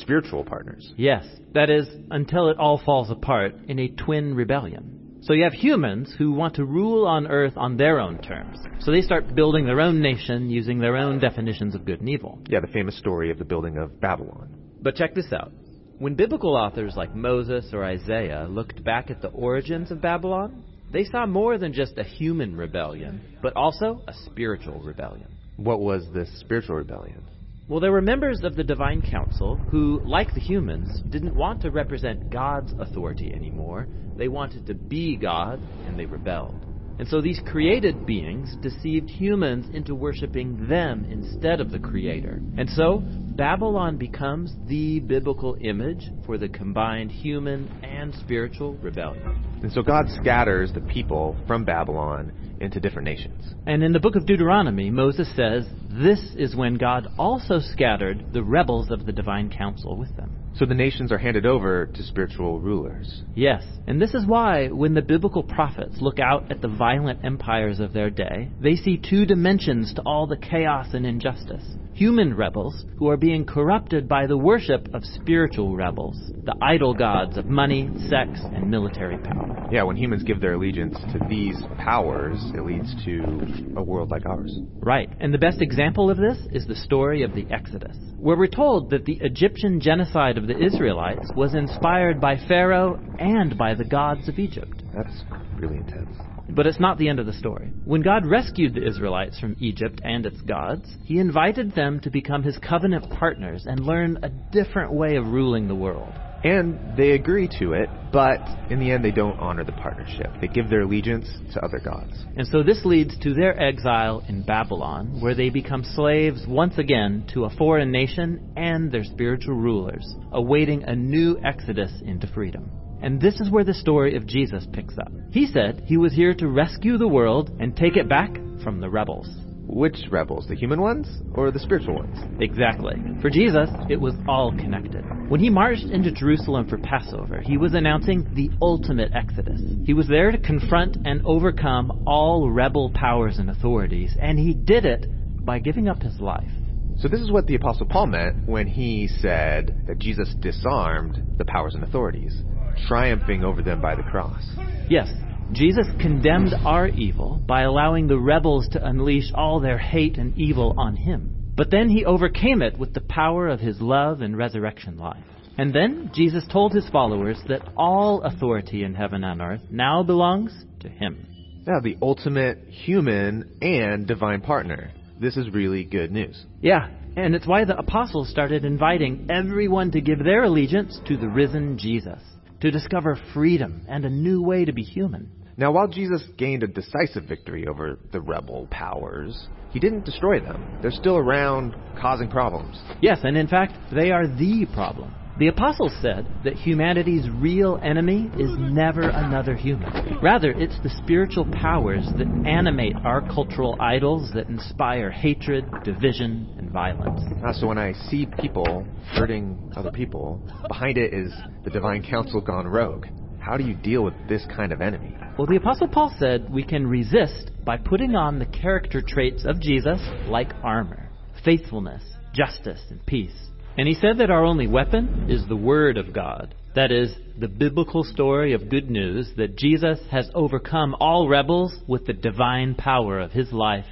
spiritual 0.00 0.44
partners. 0.44 0.92
Yes, 0.96 1.24
that 1.54 1.70
is, 1.70 1.86
until 2.10 2.48
it 2.48 2.58
all 2.58 2.80
falls 2.84 3.10
apart 3.10 3.54
in 3.68 3.78
a 3.78 3.88
twin 3.88 4.34
rebellion. 4.34 5.20
So 5.22 5.32
you 5.32 5.44
have 5.44 5.54
humans 5.54 6.14
who 6.16 6.32
want 6.32 6.54
to 6.54 6.64
rule 6.64 7.06
on 7.06 7.26
earth 7.26 7.54
on 7.56 7.76
their 7.76 7.98
own 7.98 8.18
terms. 8.18 8.58
So 8.80 8.92
they 8.92 9.00
start 9.00 9.34
building 9.34 9.66
their 9.66 9.80
own 9.80 10.00
nation 10.00 10.50
using 10.50 10.78
their 10.78 10.96
own 10.96 11.18
definitions 11.18 11.74
of 11.74 11.84
good 11.84 12.00
and 12.00 12.08
evil. 12.08 12.38
Yeah, 12.48 12.60
the 12.60 12.68
famous 12.68 12.96
story 12.96 13.30
of 13.30 13.38
the 13.38 13.44
building 13.44 13.76
of 13.76 14.00
Babylon. 14.00 14.54
But 14.80 14.94
check 14.94 15.14
this 15.14 15.32
out. 15.32 15.50
When 15.98 16.14
biblical 16.14 16.54
authors 16.54 16.94
like 16.96 17.14
Moses 17.14 17.70
or 17.72 17.82
Isaiah 17.82 18.46
looked 18.48 18.84
back 18.84 19.10
at 19.10 19.22
the 19.22 19.28
origins 19.28 19.90
of 19.90 20.00
Babylon, 20.00 20.62
they 20.92 21.04
saw 21.04 21.26
more 21.26 21.58
than 21.58 21.72
just 21.72 21.98
a 21.98 22.04
human 22.04 22.54
rebellion, 22.54 23.20
but 23.42 23.56
also 23.56 24.02
a 24.06 24.12
spiritual 24.26 24.78
rebellion. 24.80 25.26
What 25.56 25.80
was 25.80 26.06
this 26.14 26.28
spiritual 26.38 26.76
rebellion? 26.76 27.24
Well, 27.68 27.80
there 27.80 27.90
were 27.90 28.00
members 28.00 28.44
of 28.44 28.54
the 28.54 28.62
divine 28.62 29.02
council 29.02 29.60
who, 29.70 30.00
like 30.04 30.32
the 30.34 30.40
humans, 30.40 31.02
didn't 31.10 31.34
want 31.34 31.62
to 31.62 31.72
represent 31.72 32.30
God's 32.30 32.72
authority 32.78 33.32
anymore. 33.34 33.88
They 34.16 34.28
wanted 34.28 34.66
to 34.68 34.74
be 34.74 35.16
God, 35.16 35.60
and 35.84 35.98
they 35.98 36.06
rebelled. 36.06 36.54
And 37.00 37.08
so 37.08 37.20
these 37.20 37.40
created 37.44 38.06
beings 38.06 38.56
deceived 38.62 39.10
humans 39.10 39.66
into 39.74 39.96
worshiping 39.96 40.68
them 40.68 41.06
instead 41.10 41.60
of 41.60 41.72
the 41.72 41.80
Creator. 41.80 42.40
And 42.56 42.70
so 42.70 43.02
Babylon 43.36 43.96
becomes 43.96 44.54
the 44.68 45.00
biblical 45.00 45.56
image 45.60 46.08
for 46.24 46.38
the 46.38 46.48
combined 46.48 47.10
human 47.10 47.82
and 47.82 48.14
spiritual 48.14 48.74
rebellion. 48.74 49.55
And 49.66 49.72
so 49.72 49.82
God 49.82 50.06
scatters 50.20 50.72
the 50.72 50.80
people 50.80 51.36
from 51.48 51.64
Babylon 51.64 52.32
into 52.60 52.78
different 52.78 53.06
nations. 53.06 53.52
And 53.66 53.82
in 53.82 53.92
the 53.92 53.98
book 53.98 54.14
of 54.14 54.24
Deuteronomy, 54.24 54.90
Moses 54.90 55.28
says, 55.34 55.66
This 55.90 56.20
is 56.36 56.54
when 56.54 56.76
God 56.76 57.08
also 57.18 57.58
scattered 57.58 58.32
the 58.32 58.44
rebels 58.44 58.92
of 58.92 59.06
the 59.06 59.12
divine 59.12 59.50
council 59.50 59.96
with 59.96 60.16
them. 60.16 60.30
So 60.54 60.66
the 60.66 60.74
nations 60.74 61.10
are 61.10 61.18
handed 61.18 61.46
over 61.46 61.86
to 61.86 62.02
spiritual 62.04 62.60
rulers. 62.60 63.24
Yes, 63.34 63.64
and 63.88 64.00
this 64.00 64.14
is 64.14 64.24
why 64.24 64.68
when 64.68 64.94
the 64.94 65.02
biblical 65.02 65.42
prophets 65.42 65.96
look 66.00 66.20
out 66.20 66.48
at 66.52 66.60
the 66.60 66.68
violent 66.68 67.24
empires 67.24 67.80
of 67.80 67.92
their 67.92 68.08
day, 68.08 68.48
they 68.60 68.76
see 68.76 68.96
two 68.96 69.26
dimensions 69.26 69.92
to 69.94 70.02
all 70.02 70.28
the 70.28 70.36
chaos 70.36 70.86
and 70.92 71.04
injustice. 71.04 71.64
Human 71.96 72.36
rebels 72.36 72.84
who 72.98 73.08
are 73.08 73.16
being 73.16 73.46
corrupted 73.46 74.06
by 74.06 74.26
the 74.26 74.36
worship 74.36 74.86
of 74.92 75.02
spiritual 75.02 75.74
rebels, 75.74 76.20
the 76.44 76.54
idol 76.60 76.92
gods 76.92 77.38
of 77.38 77.48
money, 77.48 77.88
sex, 78.10 78.38
and 78.52 78.70
military 78.70 79.16
power. 79.16 79.56
Yeah, 79.70 79.84
when 79.84 79.96
humans 79.96 80.22
give 80.22 80.42
their 80.42 80.52
allegiance 80.52 80.94
to 81.12 81.18
these 81.26 81.56
powers, 81.78 82.52
it 82.54 82.60
leads 82.60 82.94
to 83.06 83.40
a 83.76 83.82
world 83.82 84.10
like 84.10 84.26
ours. 84.26 84.54
Right, 84.82 85.08
and 85.20 85.32
the 85.32 85.38
best 85.38 85.62
example 85.62 86.10
of 86.10 86.18
this 86.18 86.36
is 86.52 86.66
the 86.66 86.76
story 86.76 87.22
of 87.22 87.34
the 87.34 87.46
Exodus, 87.50 87.96
where 88.18 88.36
we're 88.36 88.48
told 88.48 88.90
that 88.90 89.06
the 89.06 89.18
Egyptian 89.22 89.80
genocide 89.80 90.36
of 90.36 90.46
the 90.46 90.64
Israelites 90.66 91.32
was 91.34 91.54
inspired 91.54 92.20
by 92.20 92.36
Pharaoh 92.46 93.00
and 93.18 93.56
by 93.56 93.72
the 93.72 93.84
gods 93.84 94.28
of 94.28 94.38
Egypt. 94.38 94.82
That's 94.92 95.24
really 95.56 95.78
intense. 95.78 96.25
But 96.48 96.66
it's 96.66 96.80
not 96.80 96.98
the 96.98 97.08
end 97.08 97.18
of 97.18 97.26
the 97.26 97.32
story. 97.32 97.72
When 97.84 98.02
God 98.02 98.24
rescued 98.24 98.74
the 98.74 98.86
Israelites 98.86 99.38
from 99.38 99.56
Egypt 99.58 100.00
and 100.04 100.24
its 100.24 100.40
gods, 100.42 100.88
He 101.04 101.18
invited 101.18 101.74
them 101.74 102.00
to 102.00 102.10
become 102.10 102.42
His 102.42 102.56
covenant 102.58 103.10
partners 103.10 103.66
and 103.66 103.80
learn 103.80 104.18
a 104.22 104.28
different 104.28 104.92
way 104.92 105.16
of 105.16 105.26
ruling 105.26 105.68
the 105.68 105.74
world. 105.74 106.14
And 106.44 106.96
they 106.96 107.12
agree 107.12 107.48
to 107.58 107.72
it, 107.72 107.90
but 108.12 108.40
in 108.70 108.78
the 108.78 108.92
end 108.92 109.04
they 109.04 109.10
don't 109.10 109.38
honor 109.40 109.64
the 109.64 109.72
partnership. 109.72 110.30
They 110.40 110.46
give 110.46 110.70
their 110.70 110.82
allegiance 110.82 111.28
to 111.54 111.64
other 111.64 111.80
gods. 111.80 112.12
And 112.36 112.46
so 112.46 112.62
this 112.62 112.84
leads 112.84 113.18
to 113.20 113.34
their 113.34 113.60
exile 113.60 114.22
in 114.28 114.42
Babylon, 114.42 115.20
where 115.20 115.34
they 115.34 115.50
become 115.50 115.82
slaves 115.82 116.46
once 116.46 116.78
again 116.78 117.24
to 117.32 117.46
a 117.46 117.50
foreign 117.50 117.90
nation 117.90 118.52
and 118.56 118.92
their 118.92 119.04
spiritual 119.04 119.56
rulers, 119.56 120.06
awaiting 120.30 120.84
a 120.84 120.94
new 120.94 121.36
exodus 121.42 121.92
into 122.02 122.28
freedom. 122.28 122.85
And 123.02 123.20
this 123.20 123.40
is 123.40 123.50
where 123.50 123.64
the 123.64 123.74
story 123.74 124.16
of 124.16 124.26
Jesus 124.26 124.66
picks 124.72 124.98
up. 124.98 125.12
He 125.30 125.46
said 125.46 125.82
he 125.86 125.96
was 125.96 126.12
here 126.12 126.34
to 126.34 126.48
rescue 126.48 126.98
the 126.98 127.08
world 127.08 127.50
and 127.60 127.76
take 127.76 127.96
it 127.96 128.08
back 128.08 128.34
from 128.62 128.80
the 128.80 128.90
rebels. 128.90 129.28
Which 129.68 129.96
rebels? 130.10 130.46
The 130.46 130.54
human 130.54 130.80
ones 130.80 131.08
or 131.34 131.50
the 131.50 131.58
spiritual 131.58 131.96
ones? 131.96 132.18
Exactly. 132.40 132.94
For 133.20 133.30
Jesus, 133.30 133.68
it 133.90 134.00
was 134.00 134.14
all 134.28 134.52
connected. 134.52 135.04
When 135.28 135.40
he 135.40 135.50
marched 135.50 135.86
into 135.86 136.12
Jerusalem 136.12 136.68
for 136.68 136.78
Passover, 136.78 137.40
he 137.40 137.56
was 137.56 137.74
announcing 137.74 138.32
the 138.34 138.50
ultimate 138.62 139.10
exodus. 139.12 139.60
He 139.84 139.92
was 139.92 140.06
there 140.06 140.30
to 140.30 140.38
confront 140.38 140.96
and 141.04 141.20
overcome 141.26 142.04
all 142.06 142.48
rebel 142.48 142.92
powers 142.94 143.38
and 143.38 143.50
authorities, 143.50 144.16
and 144.20 144.38
he 144.38 144.54
did 144.54 144.84
it 144.84 145.06
by 145.44 145.58
giving 145.58 145.88
up 145.88 146.00
his 146.00 146.20
life. 146.20 146.50
So 146.98 147.08
this 147.08 147.20
is 147.20 147.30
what 147.30 147.46
the 147.46 147.56
apostle 147.56 147.86
Paul 147.86 148.06
meant 148.06 148.48
when 148.48 148.68
he 148.68 149.08
said 149.08 149.84
that 149.86 149.98
Jesus 149.98 150.32
disarmed 150.40 151.22
the 151.38 151.44
powers 151.44 151.74
and 151.74 151.82
authorities. 151.82 152.42
Triumphing 152.86 153.44
over 153.44 153.62
them 153.62 153.80
by 153.80 153.94
the 153.94 154.02
cross. 154.02 154.42
Yes, 154.88 155.08
Jesus 155.52 155.86
condemned 156.00 156.54
our 156.64 156.88
evil 156.88 157.40
by 157.46 157.62
allowing 157.62 158.08
the 158.08 158.18
rebels 158.18 158.68
to 158.72 158.84
unleash 158.84 159.30
all 159.34 159.60
their 159.60 159.78
hate 159.78 160.18
and 160.18 160.36
evil 160.36 160.74
on 160.76 160.96
him. 160.96 161.52
But 161.56 161.70
then 161.70 161.88
he 161.88 162.04
overcame 162.04 162.62
it 162.62 162.78
with 162.78 162.92
the 162.92 163.00
power 163.00 163.48
of 163.48 163.60
his 163.60 163.80
love 163.80 164.20
and 164.20 164.36
resurrection 164.36 164.98
life. 164.98 165.24
And 165.58 165.74
then 165.74 166.10
Jesus 166.14 166.44
told 166.52 166.72
his 166.72 166.88
followers 166.90 167.38
that 167.48 167.66
all 167.76 168.22
authority 168.22 168.84
in 168.84 168.94
heaven 168.94 169.24
and 169.24 169.40
earth 169.40 169.62
now 169.70 170.02
belongs 170.02 170.52
to 170.80 170.88
him. 170.88 171.26
Now, 171.66 171.80
the 171.80 171.96
ultimate 172.02 172.58
human 172.68 173.56
and 173.62 174.06
divine 174.06 174.42
partner. 174.42 174.92
This 175.18 175.36
is 175.36 175.48
really 175.50 175.84
good 175.84 176.12
news. 176.12 176.44
Yeah, 176.60 176.90
and 177.16 177.34
it's 177.34 177.46
why 177.46 177.64
the 177.64 177.78
apostles 177.78 178.28
started 178.28 178.64
inviting 178.64 179.28
everyone 179.30 179.90
to 179.92 180.00
give 180.02 180.22
their 180.22 180.44
allegiance 180.44 181.00
to 181.06 181.16
the 181.16 181.28
risen 181.28 181.78
Jesus, 181.78 182.20
to 182.60 182.70
discover 182.70 183.18
freedom 183.34 183.84
and 183.88 184.04
a 184.04 184.10
new 184.10 184.42
way 184.42 184.64
to 184.64 184.72
be 184.72 184.82
human. 184.82 185.30
Now, 185.56 185.72
while 185.72 185.88
Jesus 185.88 186.22
gained 186.36 186.62
a 186.62 186.66
decisive 186.66 187.24
victory 187.24 187.66
over 187.66 187.98
the 188.12 188.20
rebel 188.20 188.68
powers, 188.70 189.48
he 189.70 189.80
didn't 189.80 190.04
destroy 190.04 190.40
them. 190.40 190.78
They're 190.82 190.90
still 190.90 191.16
around, 191.16 191.74
causing 191.98 192.28
problems. 192.28 192.78
Yes, 193.00 193.20
and 193.22 193.36
in 193.36 193.48
fact, 193.48 193.72
they 193.92 194.10
are 194.10 194.26
the 194.26 194.66
problem. 194.74 195.14
The 195.38 195.48
apostles 195.48 195.92
said 196.00 196.26
that 196.44 196.54
humanity's 196.54 197.28
real 197.28 197.78
enemy 197.82 198.30
is 198.38 198.50
never 198.58 199.02
another 199.02 199.54
human. 199.54 200.18
Rather, 200.22 200.52
it's 200.52 200.78
the 200.82 200.88
spiritual 200.88 201.44
powers 201.52 202.06
that 202.16 202.26
animate 202.46 202.96
our 203.04 203.20
cultural 203.20 203.76
idols 203.78 204.30
that 204.32 204.48
inspire 204.48 205.10
hatred, 205.10 205.66
division, 205.84 206.54
and 206.56 206.70
violence. 206.70 207.20
Uh, 207.44 207.52
so 207.52 207.66
when 207.66 207.76
I 207.76 207.92
see 208.08 208.26
people 208.40 208.86
hurting 209.12 209.72
other 209.76 209.90
people, 209.90 210.40
behind 210.68 210.96
it 210.96 211.12
is 211.12 211.34
the 211.64 211.70
divine 211.70 212.02
council 212.02 212.40
gone 212.40 212.66
rogue. 212.66 213.04
How 213.38 213.58
do 213.58 213.64
you 213.64 213.74
deal 213.74 214.02
with 214.02 214.14
this 214.30 214.46
kind 214.56 214.72
of 214.72 214.80
enemy? 214.80 215.14
Well, 215.36 215.46
the 215.46 215.56
Apostle 215.56 215.88
Paul 215.88 216.14
said 216.18 216.50
we 216.50 216.64
can 216.64 216.86
resist 216.86 217.50
by 217.62 217.76
putting 217.76 218.16
on 218.16 218.38
the 218.38 218.46
character 218.46 219.02
traits 219.06 219.44
of 219.44 219.60
Jesus 219.60 220.00
like 220.28 220.52
armor 220.62 221.10
faithfulness, 221.44 222.02
justice, 222.34 222.80
and 222.90 223.04
peace. 223.06 223.36
And 223.78 223.86
he 223.86 223.94
said 223.94 224.18
that 224.18 224.30
our 224.30 224.44
only 224.44 224.66
weapon 224.66 225.26
is 225.28 225.46
the 225.46 225.56
Word 225.56 225.98
of 225.98 226.14
God. 226.14 226.54
That 226.74 226.90
is, 226.90 227.14
the 227.38 227.48
biblical 227.48 228.04
story 228.04 228.54
of 228.54 228.70
good 228.70 228.90
news 228.90 229.30
that 229.36 229.56
Jesus 229.56 229.98
has 230.10 230.30
overcome 230.34 230.96
all 230.98 231.28
rebels 231.28 231.76
with 231.86 232.06
the 232.06 232.14
divine 232.14 232.74
power 232.74 233.20
of 233.20 233.32
his 233.32 233.52
life. 233.52 233.84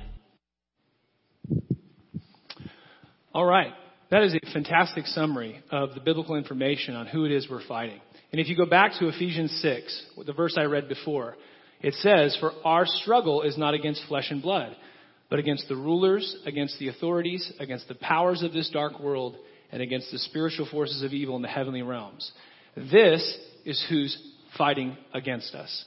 All 3.34 3.44
right. 3.44 3.72
That 4.10 4.22
is 4.22 4.34
a 4.34 4.52
fantastic 4.52 5.06
summary 5.06 5.62
of 5.70 5.94
the 5.94 6.00
biblical 6.00 6.36
information 6.36 6.94
on 6.94 7.06
who 7.06 7.26
it 7.26 7.32
is 7.32 7.48
we're 7.50 7.66
fighting. 7.66 8.00
And 8.32 8.40
if 8.40 8.48
you 8.48 8.56
go 8.56 8.66
back 8.66 8.92
to 8.98 9.08
Ephesians 9.08 9.58
6, 9.60 10.06
the 10.26 10.32
verse 10.32 10.56
I 10.56 10.64
read 10.64 10.88
before, 10.88 11.36
it 11.82 11.94
says, 11.94 12.36
For 12.40 12.52
our 12.64 12.86
struggle 12.86 13.42
is 13.42 13.58
not 13.58 13.74
against 13.74 14.06
flesh 14.08 14.30
and 14.30 14.40
blood, 14.40 14.76
but 15.28 15.38
against 15.38 15.68
the 15.68 15.76
rulers, 15.76 16.36
against 16.46 16.78
the 16.78 16.88
authorities, 16.88 17.52
against 17.58 17.88
the 17.88 17.94
powers 17.96 18.42
of 18.42 18.52
this 18.52 18.70
dark 18.70 18.98
world, 19.00 19.36
and 19.74 19.82
against 19.82 20.12
the 20.12 20.18
spiritual 20.20 20.68
forces 20.70 21.02
of 21.02 21.12
evil 21.12 21.34
in 21.34 21.42
the 21.42 21.48
heavenly 21.48 21.82
realms. 21.82 22.30
This 22.76 23.38
is 23.64 23.84
who's 23.88 24.16
fighting 24.56 24.96
against 25.12 25.52
us. 25.52 25.84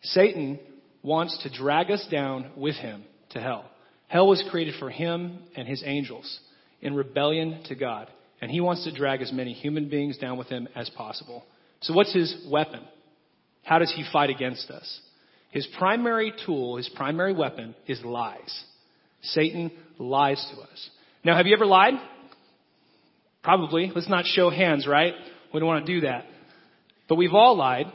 Satan 0.00 0.58
wants 1.02 1.36
to 1.42 1.50
drag 1.50 1.90
us 1.90 2.06
down 2.10 2.50
with 2.56 2.74
him 2.76 3.04
to 3.30 3.40
hell. 3.40 3.66
Hell 4.06 4.26
was 4.26 4.42
created 4.50 4.76
for 4.78 4.88
him 4.88 5.40
and 5.54 5.68
his 5.68 5.82
angels 5.84 6.40
in 6.80 6.94
rebellion 6.94 7.62
to 7.66 7.74
God. 7.74 8.08
And 8.40 8.50
he 8.50 8.62
wants 8.62 8.84
to 8.84 8.94
drag 8.94 9.20
as 9.20 9.30
many 9.30 9.52
human 9.52 9.90
beings 9.90 10.16
down 10.16 10.38
with 10.38 10.48
him 10.48 10.66
as 10.74 10.88
possible. 10.88 11.44
So 11.82 11.92
what's 11.92 12.14
his 12.14 12.34
weapon? 12.50 12.80
How 13.62 13.78
does 13.78 13.92
he 13.94 14.06
fight 14.10 14.30
against 14.30 14.70
us? 14.70 15.00
His 15.50 15.68
primary 15.76 16.32
tool, 16.46 16.78
his 16.78 16.88
primary 16.96 17.34
weapon 17.34 17.74
is 17.86 18.02
lies. 18.02 18.64
Satan 19.20 19.70
lies 19.98 20.42
to 20.54 20.62
us. 20.62 20.90
Now, 21.24 21.36
have 21.36 21.46
you 21.46 21.54
ever 21.54 21.66
lied? 21.66 21.92
Probably. 23.48 23.90
Let's 23.94 24.10
not 24.10 24.26
show 24.26 24.50
hands, 24.50 24.86
right? 24.86 25.14
We 25.54 25.60
don't 25.60 25.66
want 25.66 25.86
to 25.86 25.94
do 25.94 26.00
that. 26.02 26.26
But 27.08 27.14
we've 27.14 27.32
all 27.32 27.56
lied. 27.56 27.86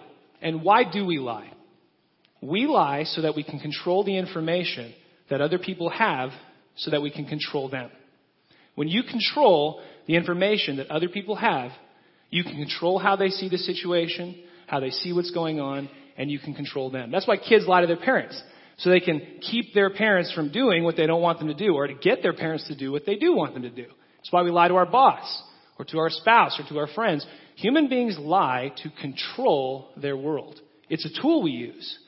And 0.42 0.64
why 0.64 0.82
do 0.92 1.06
we 1.06 1.20
lie? 1.20 1.52
We 2.42 2.66
lie 2.66 3.04
so 3.04 3.22
that 3.22 3.36
we 3.36 3.44
can 3.44 3.60
control 3.60 4.04
the 4.04 4.18
information 4.18 4.96
that 5.30 5.42
other 5.42 5.60
people 5.60 5.92
have 5.92 6.32
so 6.76 6.90
that 6.90 7.04
we 7.04 7.12
can 7.12 7.26
control 7.26 7.70
them. 7.70 7.92
When 8.74 8.88
you 8.88 9.04
control 9.04 9.84
the 10.08 10.16
information 10.16 10.78
that 10.78 10.90
other 10.90 11.08
people 11.08 11.36
have, 11.36 11.70
you 12.32 12.44
can 12.44 12.56
control 12.56 12.98
how 12.98 13.16
they 13.16 13.30
see 13.30 13.48
the 13.48 13.60
situation, 13.60 14.44
how 14.66 14.80
they 14.80 14.90
see 14.90 15.14
what's 15.14 15.30
going 15.30 15.60
on, 15.60 15.88
and 16.18 16.32
you 16.32 16.40
can 16.40 16.56
control 16.56 16.90
them. 16.90 17.12
That's 17.12 17.28
why 17.28 17.38
kids 17.38 17.68
lie 17.68 17.82
to 17.82 17.88
their 17.88 17.96
parents. 17.98 18.42
So 18.78 18.90
they 18.90 19.02
can 19.02 19.22
keep 19.40 19.76
their 19.76 19.92
parents 19.92 20.34
from 20.34 20.52
doing 20.52 20.84
what 20.84 20.98
they 20.98 21.06
don't 21.06 21.22
want 21.22 21.38
them 21.38 21.50
to 21.50 21.54
do, 21.54 21.76
or 21.76 21.86
to 21.86 21.94
get 21.94 22.24
their 22.24 22.34
parents 22.34 22.68
to 22.70 22.76
do 22.76 22.92
what 22.92 23.06
they 23.06 23.18
do 23.18 23.36
want 23.36 23.54
them 23.54 23.62
to 23.62 23.70
do. 23.70 23.86
That's 24.24 24.32
why 24.32 24.44
we 24.44 24.52
lie 24.52 24.70
to 24.70 24.76
our 24.76 24.86
boss, 24.86 25.44
or 25.78 25.84
to 25.84 25.98
our 25.98 26.10
spouse, 26.10 26.58
or 26.58 26.64
to 26.70 26.80
our 26.80 26.88
friends. 26.88 27.26
Human 27.58 27.90
beings 27.90 28.18
lie 28.18 28.72
to 28.84 28.90
control 29.02 29.90
their 29.98 30.16
world. 30.16 30.62
It's 30.90 31.06
a 31.06 31.22
tool 31.22 31.44
we 31.44 31.52
use. 31.52 32.00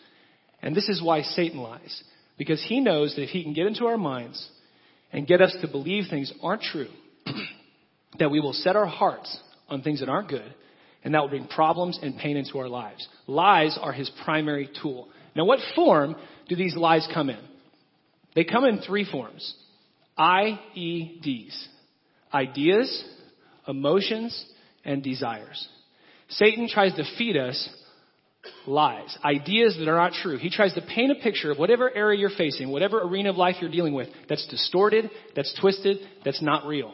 And 0.62 0.74
this 0.74 0.88
is 0.88 1.04
why 1.04 1.24
Satan 1.24 1.60
lies. 1.60 2.04
Because 2.38 2.64
he 2.64 2.80
knows 2.80 3.16
that 3.16 3.24
if 3.24 3.30
he 3.30 3.44
can 3.44 3.54
get 3.54 3.68
into 3.68 3.86
our 3.86 3.98
minds 3.98 4.48
and 5.12 5.28
get 5.28 5.42
us 5.42 5.56
to 5.62 5.68
believe 5.68 6.06
things 6.10 6.32
aren't 6.42 6.62
true, 6.62 6.88
that 8.20 8.32
we 8.32 8.40
will 8.40 8.54
set 8.54 8.78
our 8.78 8.86
hearts 8.86 9.38
on 9.68 9.82
things 9.82 10.00
that 10.00 10.08
aren't 10.08 10.30
good, 10.30 10.56
and 11.04 11.14
that 11.14 11.22
will 11.22 11.30
bring 11.30 11.48
problems 11.48 12.00
and 12.02 12.18
pain 12.18 12.38
into 12.38 12.58
our 12.60 12.70
lives. 12.70 13.06
Lies 13.28 13.78
are 13.82 13.92
his 13.92 14.10
primary 14.24 14.70
tool. 14.82 15.10
Now, 15.36 15.44
what 15.44 15.60
form 15.76 16.16
do 16.48 16.56
these 16.56 16.78
lies 16.78 17.06
come 17.14 17.30
in? 17.30 17.44
They 18.36 18.46
come 18.46 18.64
in 18.64 18.80
three 18.80 19.06
forms 19.10 19.54
IEDs 20.18 21.68
ideas, 22.36 23.04
emotions, 23.68 24.46
and 24.84 25.02
desires. 25.02 25.68
Satan 26.30 26.68
tries 26.68 26.94
to 26.96 27.04
feed 27.18 27.38
us 27.38 27.70
lies, 28.68 29.18
ideas 29.24 29.76
that 29.80 29.88
are 29.88 29.96
not 29.96 30.14
true. 30.22 30.38
He 30.38 30.50
tries 30.50 30.74
to 30.74 30.82
paint 30.82 31.12
a 31.12 31.24
picture 31.24 31.52
of 31.52 31.58
whatever 31.58 31.90
area 31.90 32.20
you're 32.20 32.30
facing, 32.38 32.70
whatever 32.70 33.02
arena 33.02 33.32
of 33.32 33.38
life 33.38 33.56
you're 33.60 33.72
dealing 33.72 33.94
with, 33.94 34.10
that's 34.30 34.46
distorted, 34.48 35.10
that's 35.36 35.56
twisted, 35.60 35.98
that's 36.24 36.42
not 36.42 36.66
real. 36.66 36.94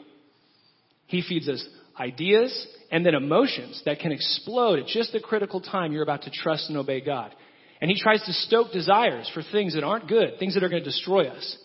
He 1.08 1.22
feeds 1.22 1.50
us 1.50 1.66
ideas 2.00 2.68
and 2.90 3.06
then 3.06 3.16
emotions 3.16 3.82
that 3.86 4.00
can 4.00 4.12
explode 4.12 4.80
at 4.80 4.88
just 4.88 5.12
the 5.12 5.20
critical 5.20 5.60
time 5.60 5.92
you're 5.92 6.04
about 6.04 6.24
to 6.24 6.32
trust 6.32 6.70
and 6.70 6.78
obey 6.78 7.02
God. 7.02 7.36
And 7.82 7.90
he 7.90 8.00
tries 8.00 8.24
to 8.26 8.34
stoke 8.34 8.72
desires 8.72 9.30
for 9.34 9.44
things 9.52 9.74
that 9.74 9.84
aren't 9.84 10.08
good, 10.08 10.38
things 10.40 10.54
that 10.54 10.64
are 10.64 10.70
going 10.70 10.84
to 10.84 10.90
destroy 10.90 11.28
us. 11.28 11.58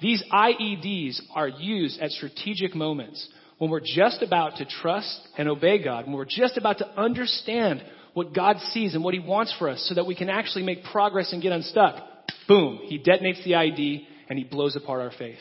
These 0.00 0.22
IEDs 0.32 1.20
are 1.34 1.48
used 1.48 2.00
at 2.00 2.10
strategic 2.10 2.74
moments 2.74 3.28
when 3.58 3.70
we're 3.70 3.82
just 3.84 4.22
about 4.22 4.56
to 4.56 4.64
trust 4.64 5.20
and 5.36 5.48
obey 5.48 5.82
God, 5.82 6.06
when 6.06 6.14
we're 6.14 6.24
just 6.24 6.56
about 6.56 6.78
to 6.78 6.88
understand 6.88 7.82
what 8.14 8.34
God 8.34 8.56
sees 8.70 8.94
and 8.94 9.04
what 9.04 9.14
He 9.14 9.20
wants 9.20 9.54
for 9.58 9.68
us 9.68 9.84
so 9.88 9.94
that 9.94 10.06
we 10.06 10.14
can 10.14 10.30
actually 10.30 10.64
make 10.64 10.84
progress 10.84 11.32
and 11.32 11.42
get 11.42 11.52
unstuck. 11.52 12.02
Boom, 12.48 12.80
He 12.84 12.98
detonates 12.98 13.44
the 13.44 13.52
IED 13.52 14.06
and 14.28 14.38
He 14.38 14.44
blows 14.44 14.76
apart 14.76 15.00
our 15.02 15.12
faith. 15.16 15.38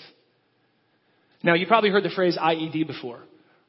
Now, 1.41 1.53
you 1.53 1.65
probably 1.65 1.89
heard 1.89 2.03
the 2.03 2.09
phrase 2.09 2.37
IED 2.37 2.85
before, 2.87 3.21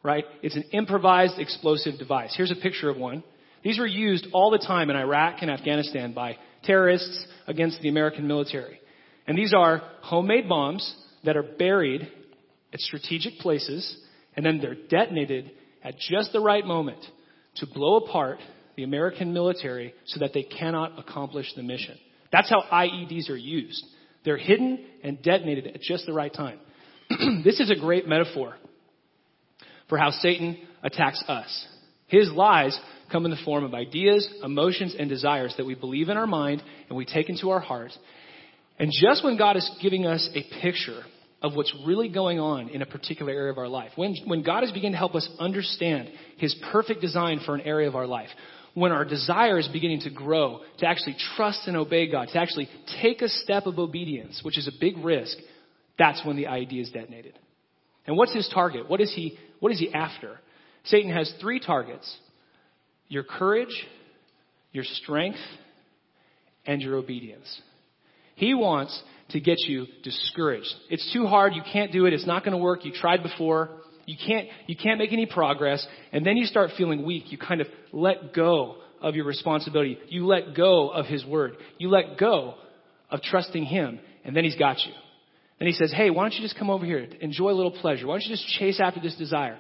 right? 0.03 0.25
It's 0.43 0.57
an 0.57 0.65
improvised 0.73 1.39
explosive 1.39 1.99
device. 1.99 2.35
Here's 2.37 2.51
a 2.51 2.57
picture 2.57 2.91
of 2.91 2.97
one. 2.97 3.23
These 3.63 3.79
were 3.79 3.87
used 3.87 4.27
all 4.33 4.51
the 4.51 4.59
time 4.59 4.91
in 4.91 4.97
Iraq 4.97 5.43
and 5.43 5.51
Afghanistan 5.51 6.13
by 6.13 6.39
terrorists 6.65 7.27
against 7.47 7.81
the 7.81 7.89
American 7.89 8.27
military. 8.27 8.81
And 9.27 9.37
these 9.37 9.55
are 9.55 9.83
homemade 10.03 10.49
bombs 10.49 10.95
that 11.25 11.37
are 11.37 11.43
buried 11.43 12.11
at 12.73 12.81
strategic 12.81 13.35
places 13.39 13.97
and 14.37 14.45
then 14.45 14.59
they're 14.61 14.77
detonated 14.89 15.51
at 15.83 15.99
just 15.99 16.33
the 16.33 16.41
right 16.41 16.65
moment 16.65 17.05
to 17.57 17.67
blow 17.67 17.97
apart 17.97 18.39
the 18.77 18.85
American 18.85 19.33
military 19.33 19.95
so 20.07 20.21
that 20.21 20.33
they 20.33 20.43
cannot 20.43 20.99
accomplish 20.99 21.53
the 21.57 21.63
mission. 21.63 21.99
That's 22.33 22.49
how 22.49 22.63
IEDs 22.73 23.29
are 23.29 23.37
used. 23.37 23.85
They're 24.25 24.37
hidden 24.37 24.85
and 25.03 25.21
detonated 25.23 25.67
at 25.67 25.81
just 25.81 26.07
the 26.07 26.13
right 26.13 26.33
time. 26.33 26.59
this 27.45 27.61
is 27.61 27.71
a 27.71 27.79
great 27.79 28.07
metaphor 28.07 28.57
for 29.89 29.99
how 29.99 30.11
Satan 30.11 30.59
attacks 30.83 31.23
us. 31.27 31.67
His 32.07 32.31
lies 32.31 32.79
come 33.11 33.25
in 33.25 33.31
the 33.31 33.37
form 33.45 33.65
of 33.65 33.75
ideas, 33.75 34.29
emotions, 34.43 34.95
and 34.99 35.09
desires 35.09 35.55
that 35.57 35.67
we 35.67 35.75
believe 35.75 36.09
in 36.09 36.17
our 36.17 36.27
mind 36.27 36.63
and 36.89 36.97
we 36.97 37.05
take 37.05 37.29
into 37.29 37.51
our 37.51 37.61
heart. 37.61 37.93
And 38.81 38.91
just 38.91 39.23
when 39.23 39.37
God 39.37 39.59
is 39.59 39.71
giving 39.83 40.07
us 40.07 40.27
a 40.35 40.43
picture 40.63 41.03
of 41.43 41.55
what's 41.55 41.73
really 41.87 42.09
going 42.09 42.41
on 42.41 42.71
in 42.71 42.81
a 42.81 42.87
particular 42.87 43.31
area 43.31 43.53
of 43.53 43.59
our 43.59 43.69
life, 43.69 43.91
when, 43.95 44.17
when 44.25 44.43
God 44.43 44.65
is 44.65 44.73
beginning 44.73 44.93
to 44.93 44.99
help 44.99 45.15
us 45.15 45.29
understand 45.39 46.09
His 46.39 46.57
perfect 46.73 47.03
design 47.03 47.41
for 47.45 47.55
an 47.55 47.61
area 47.61 47.89
of 47.89 47.95
our 47.95 48.07
life, 48.07 48.31
when 48.73 48.91
our 48.91 49.05
desire 49.05 49.59
is 49.59 49.69
beginning 49.69 50.01
to 50.01 50.11
grow, 50.11 50.61
to 50.79 50.87
actually 50.87 51.15
trust 51.37 51.67
and 51.67 51.77
obey 51.77 52.11
God, 52.11 52.29
to 52.33 52.39
actually 52.39 52.71
take 53.03 53.21
a 53.21 53.29
step 53.29 53.67
of 53.67 53.79
obedience, 53.79 54.41
which 54.43 54.57
is 54.57 54.67
a 54.67 54.73
big 54.81 54.97
risk, 55.05 55.37
that's 55.99 56.25
when 56.25 56.37
the 56.37 56.45
IED 56.45 56.81
is 56.81 56.91
detonated. 56.91 57.39
And 58.07 58.17
what's 58.17 58.33
his 58.33 58.49
target? 58.53 58.89
What 58.89 59.03
is 59.03 59.13
he, 59.15 59.39
what 59.59 59.73
is 59.73 59.79
he 59.79 59.93
after? 59.93 60.41
Satan 60.85 61.13
has 61.13 61.31
three 61.39 61.61
targets 61.61 62.17
your 63.09 63.25
courage, 63.25 63.87
your 64.73 64.85
strength, 64.85 65.41
and 66.65 66.81
your 66.81 66.95
obedience. 66.95 67.61
He 68.35 68.55
wants 68.55 69.01
to 69.31 69.41
get 69.41 69.59
you 69.67 69.87
discouraged. 70.03 70.73
It's 70.89 71.13
too 71.13 71.27
hard. 71.27 71.55
You 71.55 71.63
can't 71.73 71.93
do 71.93 72.07
it. 72.07 72.13
It's 72.13 72.27
not 72.27 72.45
going 72.45 72.57
to 72.57 72.63
work. 72.63 72.85
You 72.85 72.93
tried 72.93 73.23
before. 73.23 73.71
You 74.07 74.17
can't, 74.27 74.49
you 74.67 74.77
can't 74.77 74.99
make 74.99 75.13
any 75.13 75.27
progress. 75.27 75.87
And 76.13 76.27
then 76.27 76.37
you 76.37 76.47
start 76.47 76.71
feeling 76.77 77.05
weak. 77.05 77.31
You 77.31 77.39
kind 77.39 77.61
of 77.61 77.69
let 77.93 78.35
go 78.35 78.77
of 79.01 79.15
your 79.15 79.25
responsibility. 79.25 79.99
You 80.09 80.27
let 80.27 80.55
go 80.57 80.91
of 80.91 81.07
His 81.07 81.25
Word. 81.25 81.57
You 81.79 81.91
let 81.91 82.19
go 82.19 82.55
of 83.11 83.23
trusting 83.23 83.65
Him. 83.65 84.01
And 84.25 84.35
then 84.35 84.45
He's 84.45 84.57
got 84.57 84.79
you. 84.85 84.93
Then 85.59 85.69
He 85.69 85.75
says, 85.75 85.93
hey, 85.95 86.11
why 86.11 86.25
don't 86.25 86.35
you 86.35 86.43
just 86.43 86.59
come 86.59 86.71
over 86.71 86.85
here? 86.85 87.07
Enjoy 87.21 87.51
a 87.51 87.53
little 87.53 87.71
pleasure. 87.71 88.07
Why 88.07 88.15
don't 88.15 88.25
you 88.25 88.35
just 88.35 88.47
chase 88.59 88.81
after 88.81 89.01
this 89.01 89.17
desire? 89.17 89.59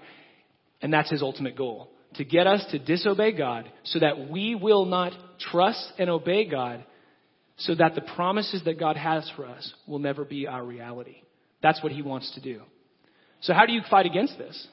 And 0.82 0.92
that's 0.92 1.10
His 1.10 1.22
ultimate 1.22 1.56
goal. 1.56 1.90
To 2.14 2.24
get 2.24 2.48
us 2.48 2.64
to 2.72 2.78
disobey 2.78 3.32
God 3.36 3.70
so 3.84 4.00
that 4.00 4.30
we 4.30 4.56
will 4.56 4.84
not 4.84 5.12
trust 5.38 5.92
and 5.98 6.10
obey 6.10 6.44
God 6.48 6.84
so 7.60 7.74
that 7.74 7.94
the 7.94 8.00
promises 8.00 8.62
that 8.64 8.78
God 8.78 8.96
has 8.96 9.30
for 9.36 9.46
us 9.46 9.72
will 9.86 9.98
never 9.98 10.24
be 10.24 10.46
our 10.46 10.64
reality. 10.64 11.16
That's 11.62 11.82
what 11.82 11.92
He 11.92 12.02
wants 12.02 12.32
to 12.34 12.40
do. 12.40 12.62
So 13.42 13.52
how 13.52 13.66
do 13.66 13.72
you 13.72 13.82
fight 13.90 14.06
against 14.06 14.38
this? 14.38 14.66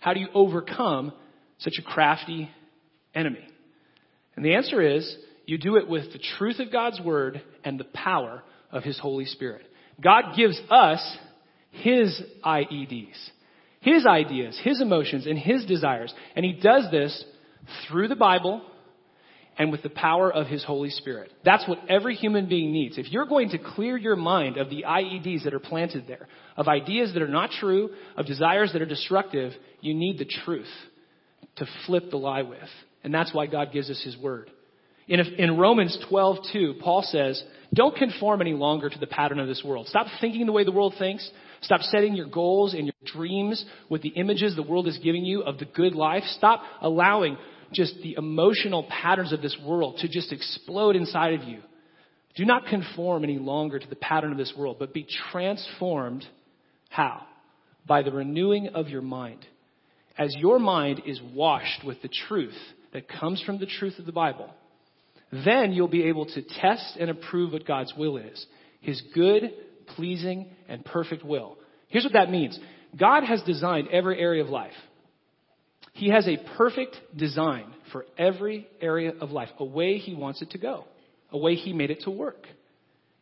How 0.00 0.14
do 0.14 0.20
you 0.20 0.28
overcome 0.34 1.12
such 1.58 1.74
a 1.78 1.82
crafty 1.82 2.50
enemy? 3.14 3.46
And 4.36 4.44
the 4.44 4.54
answer 4.54 4.82
is 4.82 5.16
you 5.46 5.58
do 5.58 5.76
it 5.76 5.88
with 5.88 6.12
the 6.12 6.20
truth 6.38 6.58
of 6.58 6.72
God's 6.72 7.00
Word 7.00 7.40
and 7.64 7.78
the 7.78 7.84
power 7.84 8.42
of 8.72 8.82
His 8.82 8.98
Holy 8.98 9.24
Spirit. 9.24 9.62
God 10.00 10.36
gives 10.36 10.60
us 10.70 11.16
His 11.70 12.20
IEDs, 12.44 13.16
His 13.80 14.06
ideas, 14.06 14.60
His 14.62 14.80
emotions, 14.80 15.26
and 15.26 15.38
His 15.38 15.64
desires. 15.66 16.12
And 16.34 16.44
He 16.44 16.52
does 16.52 16.90
this 16.90 17.24
through 17.86 18.08
the 18.08 18.16
Bible 18.16 18.62
and 19.58 19.72
with 19.72 19.82
the 19.82 19.90
power 19.90 20.32
of 20.32 20.46
His 20.46 20.64
Holy 20.64 20.90
Spirit. 20.90 21.32
That's 21.44 21.66
what 21.68 21.78
every 21.88 22.14
human 22.14 22.48
being 22.48 22.72
needs. 22.72 22.96
If 22.96 23.10
you're 23.10 23.26
going 23.26 23.50
to 23.50 23.58
clear 23.58 23.96
your 23.96 24.16
mind 24.16 24.56
of 24.56 24.70
the 24.70 24.84
IEDs 24.84 25.44
that 25.44 25.52
are 25.52 25.58
planted 25.58 26.06
there, 26.06 26.28
of 26.56 26.68
ideas 26.68 27.12
that 27.14 27.22
are 27.22 27.28
not 27.28 27.50
true, 27.50 27.90
of 28.16 28.26
desires 28.26 28.72
that 28.72 28.80
are 28.80 28.86
destructive, 28.86 29.52
you 29.80 29.94
need 29.94 30.18
the 30.18 30.30
truth 30.44 30.70
to 31.56 31.66
flip 31.86 32.10
the 32.10 32.16
lie 32.16 32.42
with. 32.42 32.58
And 33.02 33.12
that's 33.12 33.34
why 33.34 33.46
God 33.46 33.72
gives 33.72 33.90
us 33.90 34.00
His 34.02 34.16
Word. 34.16 34.50
In, 35.08 35.20
in 35.20 35.56
Romans 35.56 35.96
12:2, 36.10 36.80
Paul 36.80 37.02
says, 37.02 37.42
"Don't 37.72 37.96
conform 37.96 38.42
any 38.42 38.52
longer 38.52 38.90
to 38.90 38.98
the 38.98 39.06
pattern 39.06 39.40
of 39.40 39.48
this 39.48 39.64
world. 39.64 39.88
Stop 39.88 40.06
thinking 40.20 40.44
the 40.44 40.52
way 40.52 40.64
the 40.64 40.72
world 40.72 40.94
thinks. 40.98 41.28
Stop 41.62 41.80
setting 41.80 42.14
your 42.14 42.26
goals 42.26 42.74
and 42.74 42.84
your 42.84 42.94
dreams 43.06 43.64
with 43.88 44.02
the 44.02 44.10
images 44.10 44.54
the 44.54 44.62
world 44.62 44.86
is 44.86 44.98
giving 44.98 45.24
you 45.24 45.42
of 45.42 45.58
the 45.58 45.64
good 45.64 45.94
life. 45.94 46.24
Stop 46.36 46.62
allowing 46.82 47.38
just 47.72 47.94
the 48.02 48.14
emotional 48.16 48.84
patterns 48.84 49.32
of 49.32 49.42
this 49.42 49.56
world 49.64 49.98
to 50.00 50.08
just 50.08 50.32
explode 50.32 50.96
inside 50.96 51.34
of 51.34 51.46
you. 51.46 51.60
Do 52.36 52.44
not 52.44 52.66
conform 52.66 53.24
any 53.24 53.38
longer 53.38 53.78
to 53.78 53.88
the 53.88 53.96
pattern 53.96 54.32
of 54.32 54.38
this 54.38 54.52
world, 54.56 54.76
but 54.78 54.94
be 54.94 55.06
transformed. 55.32 56.24
How? 56.88 57.22
By 57.86 58.02
the 58.02 58.12
renewing 58.12 58.68
of 58.74 58.88
your 58.88 59.02
mind. 59.02 59.44
As 60.16 60.34
your 60.38 60.58
mind 60.58 61.02
is 61.06 61.20
washed 61.34 61.84
with 61.84 62.00
the 62.02 62.10
truth 62.28 62.56
that 62.92 63.08
comes 63.08 63.42
from 63.42 63.58
the 63.58 63.66
truth 63.66 63.98
of 63.98 64.06
the 64.06 64.12
Bible, 64.12 64.50
then 65.32 65.72
you'll 65.72 65.88
be 65.88 66.04
able 66.04 66.26
to 66.26 66.42
test 66.42 66.96
and 66.98 67.10
approve 67.10 67.52
what 67.52 67.66
God's 67.66 67.92
will 67.96 68.16
is. 68.16 68.46
His 68.80 69.02
good, 69.14 69.52
pleasing, 69.96 70.48
and 70.68 70.84
perfect 70.84 71.24
will. 71.24 71.58
Here's 71.88 72.04
what 72.04 72.14
that 72.14 72.30
means. 72.30 72.58
God 72.98 73.24
has 73.24 73.42
designed 73.42 73.88
every 73.88 74.18
area 74.18 74.42
of 74.42 74.48
life. 74.48 74.72
He 75.98 76.10
has 76.10 76.28
a 76.28 76.36
perfect 76.56 76.96
design 77.16 77.74
for 77.90 78.06
every 78.16 78.68
area 78.80 79.14
of 79.20 79.32
life, 79.32 79.48
a 79.58 79.64
way 79.64 79.98
He 79.98 80.14
wants 80.14 80.40
it 80.40 80.50
to 80.50 80.58
go, 80.58 80.84
a 81.32 81.36
way 81.36 81.56
He 81.56 81.72
made 81.72 81.90
it 81.90 82.02
to 82.04 82.10
work. 82.10 82.46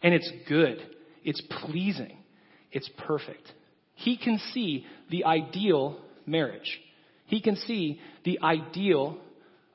And 0.02 0.12
it's 0.12 0.30
good. 0.46 0.86
It's 1.24 1.40
pleasing. 1.64 2.18
It's 2.70 2.90
perfect. 2.98 3.50
He 3.94 4.18
can 4.18 4.38
see 4.52 4.84
the 5.10 5.24
ideal 5.24 5.98
marriage. 6.26 6.78
He 7.24 7.40
can 7.40 7.56
see 7.56 7.98
the 8.26 8.40
ideal 8.42 9.16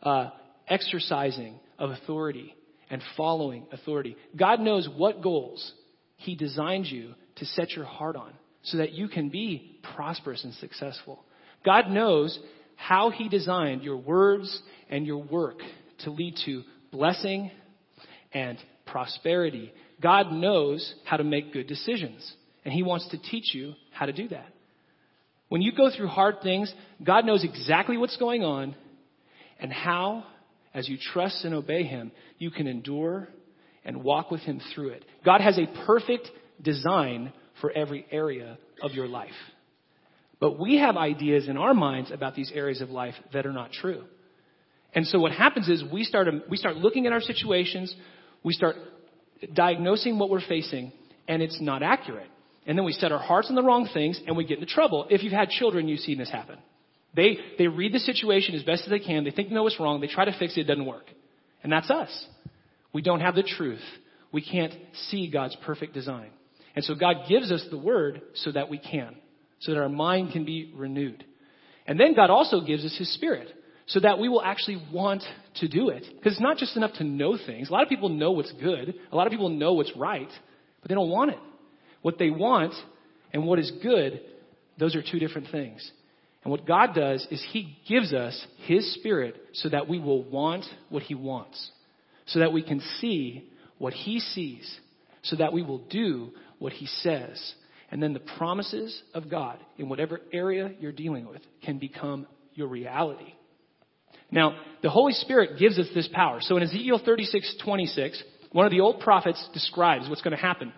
uh, 0.04 0.30
exercising 0.68 1.60
of 1.80 1.90
authority 1.90 2.56
and 2.92 3.02
following 3.18 3.66
authority. 3.72 4.16
God 4.38 4.60
knows 4.60 4.88
what 4.88 5.24
goals 5.24 5.74
He 6.18 6.36
designed 6.36 6.86
you 6.86 7.16
to 7.38 7.46
set 7.46 7.72
your 7.72 7.86
heart 7.86 8.16
on 8.16 8.34
so 8.62 8.78
that 8.78 8.92
you 8.92 9.08
can 9.08 9.30
be 9.30 9.80
prosperous 9.96 10.44
and 10.44 10.54
successful. 10.54 11.26
God 11.66 11.90
knows 11.90 12.38
how 12.76 13.10
He 13.10 13.30
designed 13.30 13.84
your 13.84 13.98
words 13.98 14.62
and 14.90 15.06
your 15.06 15.24
work 15.24 15.60
to 16.00 16.12
lead 16.12 16.36
to 16.46 16.64
blessing 16.92 17.52
and 18.34 18.58
prosperity. 18.86 19.72
God 20.02 20.32
knows 20.32 20.94
how 21.06 21.18
to 21.18 21.24
make 21.24 21.54
good 21.54 21.68
decisions, 21.68 22.34
and 22.66 22.74
He 22.74 22.84
wants 22.84 23.08
to 23.10 23.18
teach 23.18 23.54
you 23.54 23.74
how 23.92 24.06
to 24.06 24.14
do 24.14 24.28
that. 24.30 24.48
When 25.50 25.62
you 25.62 25.74
go 25.74 25.90
through 25.96 26.08
hard 26.08 26.42
things, 26.42 26.74
God 27.04 27.26
knows 27.26 27.44
exactly 27.44 27.98
what's 27.98 28.18
going 28.18 28.44
on 28.44 28.76
and 29.60 29.72
how, 29.72 30.24
as 30.74 30.88
you 30.88 30.98
trust 31.14 31.44
and 31.44 31.54
obey 31.54 31.84
Him, 31.84 32.12
you 32.38 32.52
can 32.52 32.68
endure 32.68 33.28
and 33.84 34.04
walk 34.04 34.32
with 34.32 34.42
Him 34.42 34.62
through 34.74 34.90
it. 34.90 35.06
God 35.26 35.42
has 35.42 35.58
a 35.58 35.86
perfect 35.86 36.30
design 36.62 37.34
for 37.60 37.72
every 37.72 38.06
area 38.12 38.58
of 38.82 38.92
your 38.92 39.08
life. 39.08 39.30
But 40.42 40.60
we 40.60 40.80
have 40.80 40.98
ideas 40.98 41.48
in 41.48 41.56
our 41.56 41.76
minds 41.76 42.12
about 42.12 42.36
these 42.36 42.52
areas 42.54 42.82
of 42.82 42.90
life 42.90 43.14
that 43.32 43.46
are 43.46 43.54
not 43.54 43.72
true. 43.72 44.04
And 44.94 45.06
so 45.06 45.20
what 45.20 45.32
happens 45.32 45.70
is 45.70 45.84
we 45.94 46.04
start, 46.04 46.28
um, 46.28 46.44
we 46.50 46.58
start 46.58 46.76
looking 46.76 47.06
at 47.06 47.14
our 47.14 47.22
situations, 47.22 47.96
we 48.44 48.52
start 48.52 48.76
diagnosing 49.54 50.18
what 50.18 50.30
we're 50.32 50.46
facing, 50.46 50.92
and 51.28 51.44
it's 51.44 51.62
not 51.62 51.84
accurate. 51.84 52.28
And 52.66 52.78
then 52.78 52.86
we 52.86 52.92
set 52.92 53.12
our 53.12 53.20
hearts 53.20 53.50
on 53.50 53.56
the 53.56 53.64
wrong 53.64 53.88
things 53.94 54.20
and 54.28 54.36
we 54.36 54.44
get 54.44 54.60
into 54.60 54.72
trouble. 54.72 55.06
If 55.10 55.24
you've 55.24 55.32
had 55.32 55.50
children, 55.50 55.88
you've 55.88 56.00
seen 56.00 56.18
this 56.18 56.32
happen. 56.32 56.58
They, 57.16 57.38
they 57.58 57.68
read 57.68 57.94
the 57.94 58.00
situation 58.00 58.56
as 58.56 58.64
best 58.64 58.84
as 58.84 58.90
they 58.90 59.00
can. 59.00 59.24
They 59.24 59.32
think 59.32 59.50
they 59.50 59.56
know 59.56 59.64
what's 59.64 59.80
wrong. 59.80 60.02
They 60.02 60.08
try 60.08 60.26
to 60.26 60.36
fix 60.38 60.58
it. 60.58 60.62
It 60.62 60.64
doesn't 60.64 60.86
work. 60.86 61.06
And 61.64 61.72
that's 61.72 61.90
us. 61.90 62.26
We 62.94 63.02
don't 63.02 63.20
have 63.20 63.36
the 63.36 63.44
truth. 63.44 63.82
We 64.32 64.42
can't 64.42 64.74
see 65.10 65.30
God's 65.30 65.56
perfect 65.66 65.94
design. 65.94 66.32
And 66.76 66.84
so 66.84 66.96
God 66.96 67.28
gives 67.30 67.52
us 67.52 67.66
the 67.70 67.78
word 67.78 68.22
so 68.34 68.52
that 68.52 68.70
we 68.70 68.80
can 68.80 69.16
so 69.62 69.74
that 69.74 69.80
our 69.80 69.90
mind 69.90 70.34
can 70.34 70.44
be 70.44 70.72
renewed. 70.76 71.24
And 71.88 72.00
then 72.00 72.14
God 72.14 72.30
also 72.30 72.62
gives 72.62 72.86
us 72.86 72.96
His 72.98 73.12
Spirit 73.14 73.48
so 73.88 74.00
that 74.00 74.20
we 74.20 74.30
will 74.30 74.42
actually 74.42 74.82
want 74.92 75.24
to 75.56 75.68
do 75.68 75.90
it. 75.90 76.06
Because 76.16 76.34
it's 76.34 76.42
not 76.42 76.58
just 76.58 76.78
enough 76.78 76.94
to 76.94 77.04
know 77.04 77.38
things. 77.38 77.70
A 77.70 77.74
lot 77.74 77.84
of 77.84 77.90
people 77.90 78.10
know 78.10 78.32
what's 78.32 78.52
good. 78.54 78.94
A 79.12 79.16
lot 79.16 79.28
of 79.28 79.32
people 79.32 79.50
know 79.50 79.74
what's 79.74 79.96
right, 79.96 80.30
but 80.82 80.90
they 80.90 80.96
don't 80.96 81.10
want 81.10 81.32
it. 81.32 81.40
What 82.02 82.18
they 82.18 82.30
want 82.30 82.74
and 83.34 83.46
what 83.46 83.60
is 83.60 83.72
good, 83.84 84.22
those 84.80 84.96
are 84.96 85.04
two 85.04 85.20
different 85.20 85.48
things. 85.52 85.90
And 86.44 86.52
what 86.52 86.66
God 86.66 86.96
does 86.96 87.28
is 87.30 87.46
He 87.52 87.78
gives 87.88 88.14
us 88.14 88.46
His 88.66 88.94
Spirit 88.96 89.36
so 89.54 89.70
that 89.70 89.88
we 89.88 90.00
will 90.00 90.24
want 90.24 90.66
what 90.90 91.04
He 91.04 91.16
wants. 91.16 91.72
So 92.28 92.40
that 92.40 92.54
we 92.54 92.64
can 92.64 92.82
see 93.00 93.50
what 93.78 93.94
He 93.94 94.20
sees. 94.20 94.80
So 95.24 95.36
that 95.36 95.54
we 95.54 95.62
will 95.62 95.80
do 95.90 96.32
what 96.58 96.74
He 96.74 96.88
says. 96.88 97.54
And 97.92 98.02
then 98.02 98.14
the 98.14 98.22
promises 98.22 99.02
of 99.14 99.30
God 99.30 99.60
in 99.78 99.90
whatever 99.90 100.22
area 100.32 100.72
you're 100.80 100.94
dealing 100.94 101.28
with 101.28 101.42
can 101.64 101.78
become 101.78 102.26
your 102.54 102.68
reality. 102.68 103.34
Now, 104.32 104.56
the 104.82 104.90
Holy 104.90 105.14
Spirit 105.14 105.60
gives 105.60 105.78
us 105.78 105.88
this 105.94 106.08
power. 106.08 106.40
So 106.42 106.56
in 106.56 106.64
Ezekiel 106.64 107.02
36, 107.04 107.58
26, 107.64 108.24
one 108.54 108.66
of 108.66 108.72
the 108.72 108.80
old 108.80 109.02
prophets 109.02 109.46
describes 109.54 110.08
what's 110.10 110.22
going 110.22 110.36
to 110.36 110.42
happen 110.42 110.72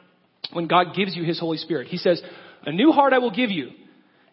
when 0.51 0.67
God 0.67 0.95
gives 0.95 1.15
you 1.15 1.23
His 1.23 1.39
Holy 1.39 1.57
Spirit. 1.57 1.87
He 1.87 1.97
says, 1.97 2.21
a 2.65 2.71
new 2.71 2.91
heart 2.91 3.13
I 3.13 3.19
will 3.19 3.31
give 3.31 3.51
you 3.51 3.69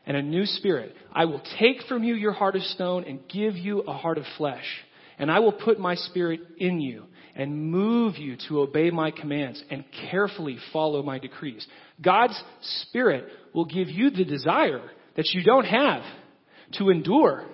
and 0.07 0.17
a 0.17 0.23
new 0.23 0.47
spirit. 0.47 0.95
I 1.13 1.27
will 1.27 1.43
take 1.59 1.83
from 1.89 2.03
you 2.03 2.15
your 2.15 2.33
heart 2.33 2.57
of 2.57 2.63
stone 2.63 3.05
and 3.05 3.21
give 3.29 3.57
you 3.57 3.81
a 3.81 3.93
heart 3.93 4.17
of 4.17 4.25
flesh. 4.39 4.65
And 5.21 5.31
I 5.31 5.41
will 5.41 5.53
put 5.53 5.79
my 5.79 5.97
spirit 5.97 6.41
in 6.57 6.81
you 6.81 7.05
and 7.37 7.71
move 7.71 8.17
you 8.17 8.39
to 8.49 8.61
obey 8.61 8.91
my 8.91 9.11
commands 9.11 9.63
and 9.71 9.85
carefully 10.11 10.57
follow 10.73 11.03
my 11.03 11.19
decrees. 11.19 11.67
God's 12.01 12.43
Spirit 12.63 13.27
will 13.55 13.67
give 13.67 13.91
you 13.91 14.09
the 14.09 14.25
desire 14.25 14.91
that 15.17 15.29
you 15.35 15.45
don't 15.45 15.67
have 15.67 16.03
to 16.79 16.89
endure, 16.89 17.45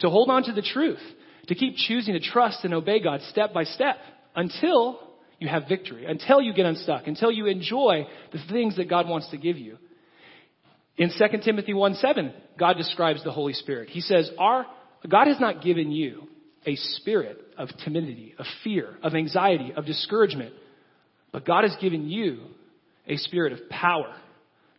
to 0.00 0.10
hold 0.10 0.28
on 0.28 0.42
to 0.42 0.52
the 0.52 0.60
truth, 0.60 1.00
to 1.46 1.54
keep 1.54 1.76
choosing 1.76 2.12
to 2.12 2.20
trust 2.20 2.66
and 2.66 2.74
obey 2.74 3.00
God 3.02 3.22
step 3.30 3.54
by 3.54 3.64
step 3.64 3.96
until 4.36 5.00
you 5.38 5.48
have 5.48 5.66
victory, 5.70 6.04
until 6.04 6.42
you 6.42 6.52
get 6.52 6.66
unstuck, 6.66 7.06
until 7.06 7.32
you 7.32 7.46
enjoy 7.46 8.06
the 8.30 8.40
things 8.52 8.76
that 8.76 8.90
God 8.90 9.08
wants 9.08 9.30
to 9.30 9.38
give 9.38 9.56
you. 9.56 9.78
In 10.98 11.08
2 11.08 11.38
Timothy 11.42 11.72
1 11.72 11.94
7, 11.94 12.34
God 12.58 12.76
describes 12.76 13.24
the 13.24 13.32
Holy 13.32 13.54
Spirit. 13.54 13.88
He 13.88 14.02
says, 14.02 14.30
Our 14.38 14.66
God 15.08 15.28
has 15.28 15.40
not 15.40 15.62
given 15.62 15.90
you 15.90 16.28
a 16.66 16.76
spirit 16.76 17.38
of 17.56 17.68
timidity, 17.84 18.34
of 18.38 18.46
fear, 18.62 18.96
of 19.02 19.14
anxiety, 19.14 19.72
of 19.74 19.86
discouragement. 19.86 20.54
But 21.32 21.46
God 21.46 21.64
has 21.64 21.76
given 21.80 22.08
you 22.08 22.40
a 23.06 23.16
spirit 23.16 23.52
of 23.52 23.68
power. 23.68 24.14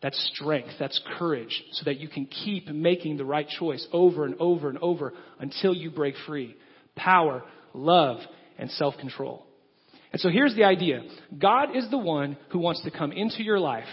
That's 0.01 0.31
strength. 0.33 0.71
That's 0.79 0.99
courage 1.17 1.63
so 1.71 1.85
that 1.85 1.99
you 1.99 2.07
can 2.07 2.25
keep 2.25 2.67
making 2.67 3.17
the 3.17 3.25
right 3.25 3.47
choice 3.47 3.85
over 3.91 4.25
and 4.25 4.35
over 4.39 4.69
and 4.69 4.77
over 4.79 5.13
until 5.39 5.73
you 5.73 5.91
break 5.91 6.15
free. 6.27 6.55
Power, 6.95 7.43
love, 7.73 8.17
and 8.57 8.69
self-control. 8.71 9.45
And 10.11 10.19
so 10.19 10.29
here's 10.29 10.55
the 10.55 10.65
idea. 10.65 11.03
God 11.37 11.75
is 11.75 11.89
the 11.89 11.97
one 11.97 12.37
who 12.49 12.59
wants 12.59 12.83
to 12.83 12.91
come 12.91 13.11
into 13.11 13.43
your 13.43 13.59
life 13.59 13.87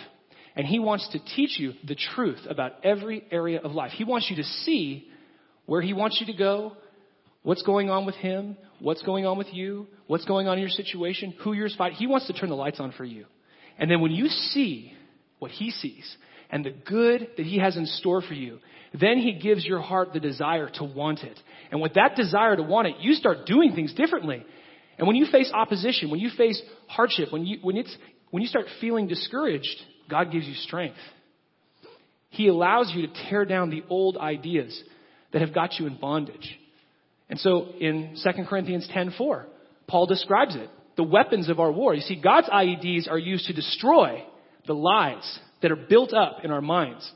and 0.56 0.66
he 0.66 0.80
wants 0.80 1.08
to 1.10 1.20
teach 1.36 1.60
you 1.60 1.74
the 1.86 1.94
truth 1.94 2.40
about 2.48 2.84
every 2.84 3.24
area 3.30 3.60
of 3.60 3.72
life. 3.72 3.92
He 3.92 4.04
wants 4.04 4.28
you 4.28 4.36
to 4.36 4.42
see 4.42 5.08
where 5.66 5.80
he 5.80 5.92
wants 5.92 6.18
you 6.20 6.26
to 6.32 6.36
go, 6.36 6.72
what's 7.42 7.62
going 7.62 7.90
on 7.90 8.06
with 8.06 8.16
him, 8.16 8.56
what's 8.80 9.02
going 9.02 9.26
on 9.26 9.38
with 9.38 9.52
you, 9.52 9.86
what's 10.06 10.24
going 10.24 10.48
on 10.48 10.54
in 10.54 10.60
your 10.60 10.70
situation, 10.70 11.34
who 11.40 11.52
you're 11.52 11.68
fighting. 11.76 11.96
He 11.96 12.06
wants 12.06 12.26
to 12.26 12.32
turn 12.32 12.48
the 12.48 12.56
lights 12.56 12.80
on 12.80 12.92
for 12.92 13.04
you. 13.04 13.26
And 13.78 13.90
then 13.90 14.00
when 14.00 14.12
you 14.12 14.28
see 14.28 14.92
what 15.38 15.50
he 15.50 15.70
sees 15.70 16.16
and 16.50 16.64
the 16.64 16.70
good 16.70 17.28
that 17.36 17.46
he 17.46 17.58
has 17.58 17.76
in 17.76 17.86
store 17.86 18.22
for 18.22 18.34
you, 18.34 18.58
then 18.98 19.18
he 19.18 19.34
gives 19.34 19.64
your 19.64 19.80
heart 19.80 20.12
the 20.12 20.20
desire 20.20 20.68
to 20.74 20.84
want 20.84 21.20
it. 21.20 21.38
And 21.70 21.80
with 21.80 21.94
that 21.94 22.16
desire 22.16 22.56
to 22.56 22.62
want 22.62 22.88
it, 22.88 22.96
you 23.00 23.14
start 23.14 23.46
doing 23.46 23.74
things 23.74 23.92
differently. 23.94 24.44
And 24.96 25.06
when 25.06 25.16
you 25.16 25.26
face 25.30 25.50
opposition, 25.54 26.10
when 26.10 26.20
you 26.20 26.30
face 26.36 26.60
hardship, 26.88 27.32
when 27.32 27.46
you, 27.46 27.58
when 27.62 27.76
it's, 27.76 27.94
when 28.30 28.42
you 28.42 28.48
start 28.48 28.66
feeling 28.80 29.06
discouraged, 29.06 29.76
God 30.10 30.32
gives 30.32 30.46
you 30.46 30.54
strength. 30.54 30.96
He 32.30 32.48
allows 32.48 32.92
you 32.94 33.06
to 33.06 33.12
tear 33.28 33.44
down 33.44 33.70
the 33.70 33.84
old 33.88 34.16
ideas 34.16 34.82
that 35.32 35.42
have 35.42 35.54
got 35.54 35.78
you 35.78 35.86
in 35.86 35.96
bondage. 35.96 36.58
And 37.28 37.38
so 37.38 37.68
in 37.80 38.16
2 38.22 38.44
Corinthians 38.46 38.88
10:4, 38.88 39.46
Paul 39.86 40.06
describes 40.06 40.54
it. 40.54 40.70
The 40.96 41.04
weapons 41.04 41.48
of 41.48 41.60
our 41.60 41.70
war. 41.70 41.94
You 41.94 42.00
see, 42.00 42.16
God's 42.16 42.48
IEDs 42.48 43.08
are 43.08 43.18
used 43.18 43.46
to 43.46 43.52
destroy 43.52 44.24
the 44.66 44.74
lies 44.74 45.38
that 45.62 45.70
are 45.70 45.76
built 45.76 46.12
up 46.12 46.44
in 46.44 46.50
our 46.50 46.60
minds 46.60 47.10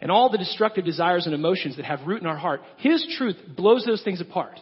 and 0.00 0.10
all 0.10 0.30
the 0.30 0.38
destructive 0.38 0.84
desires 0.84 1.26
and 1.26 1.34
emotions 1.34 1.76
that 1.76 1.84
have 1.84 2.06
root 2.06 2.20
in 2.20 2.26
our 2.26 2.36
heart. 2.36 2.60
His 2.78 3.06
truth 3.18 3.36
blows 3.56 3.84
those 3.84 4.02
things 4.02 4.20
apart. 4.20 4.58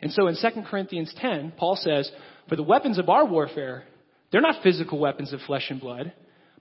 And 0.00 0.12
so 0.12 0.26
in 0.26 0.36
2 0.36 0.62
Corinthians 0.62 1.12
10, 1.18 1.52
Paul 1.56 1.76
says, 1.76 2.10
For 2.48 2.56
the 2.56 2.62
weapons 2.62 2.98
of 2.98 3.08
our 3.08 3.24
warfare, 3.24 3.84
they're 4.30 4.40
not 4.40 4.62
physical 4.62 4.98
weapons 4.98 5.32
of 5.32 5.40
flesh 5.42 5.66
and 5.70 5.80
blood, 5.80 6.12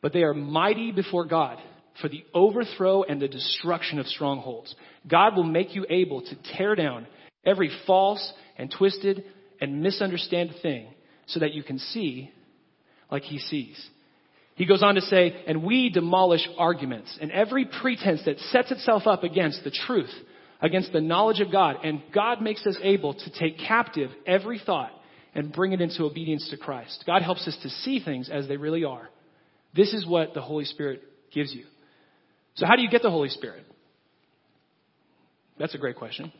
but 0.02 0.13
they 0.13 0.24
are 0.24 0.34
mighty 0.34 0.91
before 0.91 1.26
God 1.26 1.58
for 2.02 2.10
the 2.10 2.24
overthrow 2.34 3.04
and 3.04 3.21
the 3.21 3.28
destruction 3.28 4.00
of 4.00 4.08
strongholds. 4.08 4.74
God 5.08 5.36
will 5.36 5.43
make 5.43 5.76
you 5.76 5.86
able 5.89 6.21
to 6.21 6.36
tear 6.56 6.76
down 6.76 7.08
every 7.46 7.72
false 7.86 8.32
and 8.58 8.74
twisted 8.76 9.24
and 9.60 9.82
misunderstood 9.82 10.52
thing 10.62 10.88
so 11.28 11.40
that 11.40 11.54
you 11.54 11.64
can 11.64 11.80
see 11.80 12.32
like 13.10 13.24
he 13.24 13.40
sees. 13.40 13.90
He 14.56 14.66
goes 14.66 14.84
on 14.84 14.96
to 14.96 15.02
say, 15.02 15.44
and 15.48 15.64
we 15.64 15.90
demolish 15.90 16.48
arguments 16.58 17.18
and 17.22 17.32
every 17.32 17.66
pretense 17.66 18.22
that 18.26 18.40
sets 18.52 18.72
itself 18.72 19.08
up 19.08 19.24
against 19.24 19.64
the 19.64 19.72
truth, 19.72 20.12
against 20.62 20.92
the 20.92 21.02
knowledge 21.02 21.40
of 21.40 21.52
God. 21.52 21.78
And 21.84 22.02
God 22.14 22.42
makes 22.42 22.66
us 22.68 22.78
able 22.82 23.14
to 23.14 23.40
take 23.40 23.58
captive 23.58 24.12
every 24.28 24.60
thought 24.64 24.92
and 25.34 25.54
bring 25.54 25.72
it 25.72 25.82
into 25.82 26.04
obedience 26.04 26.50
to 26.50 26.58
Christ. 26.58 27.04
God 27.08 27.22
helps 27.22 27.48
us 27.48 27.58
to 27.64 27.70
see 27.70 28.04
things 28.04 28.30
as 28.30 28.48
they 28.48 28.58
really 28.58 28.84
are. 28.84 29.10
This 29.74 29.94
is 29.94 30.06
what 30.06 30.34
the 30.34 30.42
Holy 30.42 30.66
Spirit 30.66 31.02
gives 31.34 31.54
you. 31.54 31.64
So 32.56 32.66
how 32.66 32.76
do 32.76 32.82
you 32.82 32.90
get 32.90 33.02
the 33.02 33.10
Holy 33.10 33.30
Spirit? 33.30 33.66
That's 35.58 35.74
a 35.74 35.78
great 35.78 35.96
question. 35.96 36.34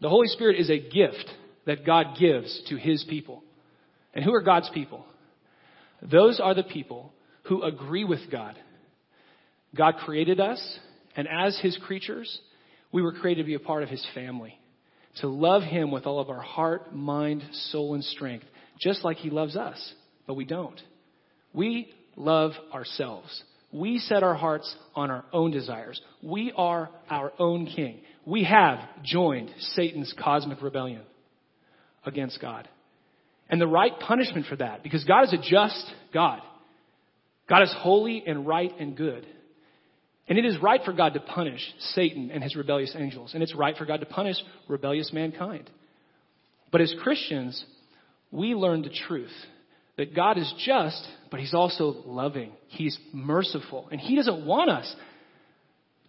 The 0.00 0.08
Holy 0.08 0.28
Spirit 0.28 0.58
is 0.58 0.70
a 0.70 0.78
gift 0.78 1.30
that 1.66 1.84
God 1.84 2.16
gives 2.18 2.62
to 2.68 2.76
His 2.76 3.04
people. 3.08 3.42
And 4.14 4.24
who 4.24 4.34
are 4.34 4.42
God's 4.42 4.70
people? 4.72 5.04
Those 6.02 6.40
are 6.40 6.54
the 6.54 6.62
people 6.62 7.12
who 7.44 7.62
agree 7.62 8.04
with 8.04 8.30
God. 8.30 8.56
God 9.76 9.96
created 10.04 10.40
us, 10.40 10.78
and 11.16 11.28
as 11.28 11.58
His 11.60 11.76
creatures, 11.86 12.40
we 12.92 13.02
were 13.02 13.12
created 13.12 13.42
to 13.42 13.46
be 13.46 13.54
a 13.54 13.60
part 13.60 13.82
of 13.82 13.88
His 13.88 14.04
family. 14.14 14.58
To 15.20 15.28
love 15.28 15.62
Him 15.62 15.90
with 15.90 16.06
all 16.06 16.20
of 16.20 16.30
our 16.30 16.40
heart, 16.40 16.94
mind, 16.94 17.42
soul, 17.70 17.94
and 17.94 18.04
strength, 18.04 18.46
just 18.80 19.04
like 19.04 19.18
He 19.18 19.30
loves 19.30 19.56
us. 19.56 19.94
But 20.26 20.34
we 20.34 20.44
don't. 20.44 20.80
We 21.52 21.92
love 22.16 22.52
ourselves. 22.72 23.42
We 23.72 23.98
set 23.98 24.22
our 24.22 24.34
hearts 24.34 24.74
on 24.94 25.10
our 25.10 25.24
own 25.32 25.50
desires. 25.50 26.00
We 26.22 26.52
are 26.56 26.90
our 27.08 27.32
own 27.38 27.66
king. 27.66 28.00
We 28.26 28.44
have 28.44 28.78
joined 29.02 29.50
Satan's 29.74 30.14
cosmic 30.22 30.62
rebellion 30.62 31.02
against 32.04 32.40
God. 32.40 32.68
And 33.48 33.60
the 33.60 33.66
right 33.66 33.98
punishment 33.98 34.46
for 34.46 34.56
that, 34.56 34.82
because 34.82 35.04
God 35.04 35.24
is 35.24 35.32
a 35.32 35.38
just 35.38 35.92
God. 36.14 36.40
God 37.48 37.62
is 37.62 37.74
holy 37.76 38.22
and 38.26 38.46
right 38.46 38.72
and 38.78 38.96
good. 38.96 39.26
And 40.28 40.38
it 40.38 40.44
is 40.44 40.56
right 40.62 40.80
for 40.84 40.92
God 40.92 41.14
to 41.14 41.20
punish 41.20 41.60
Satan 41.94 42.30
and 42.30 42.42
his 42.42 42.54
rebellious 42.54 42.94
angels. 42.96 43.34
And 43.34 43.42
it's 43.42 43.54
right 43.54 43.76
for 43.76 43.84
God 43.84 44.00
to 44.00 44.06
punish 44.06 44.36
rebellious 44.68 45.12
mankind. 45.12 45.68
But 46.70 46.80
as 46.80 46.94
Christians, 47.02 47.64
we 48.30 48.54
learn 48.54 48.82
the 48.82 48.94
truth 49.08 49.32
that 49.96 50.14
God 50.14 50.38
is 50.38 50.52
just, 50.64 51.06
but 51.30 51.40
He's 51.40 51.52
also 51.52 51.96
loving. 52.06 52.52
He's 52.68 52.96
merciful. 53.12 53.88
And 53.90 54.00
He 54.00 54.16
doesn't 54.16 54.46
want 54.46 54.70
us 54.70 54.94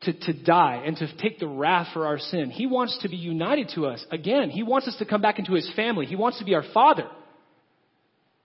to, 0.01 0.13
to 0.13 0.33
die 0.33 0.83
and 0.85 0.97
to 0.97 1.17
take 1.17 1.39
the 1.39 1.47
wrath 1.47 1.87
for 1.93 2.07
our 2.07 2.17
sin. 2.17 2.49
He 2.49 2.65
wants 2.65 2.97
to 3.03 3.09
be 3.09 3.17
united 3.17 3.71
to 3.75 3.85
us. 3.85 4.03
Again, 4.11 4.49
He 4.49 4.63
wants 4.63 4.87
us 4.87 4.95
to 4.97 5.05
come 5.05 5.21
back 5.21 5.39
into 5.39 5.53
His 5.53 5.71
family. 5.75 6.05
He 6.05 6.15
wants 6.15 6.39
to 6.39 6.45
be 6.45 6.55
our 6.55 6.65
Father. 6.73 7.07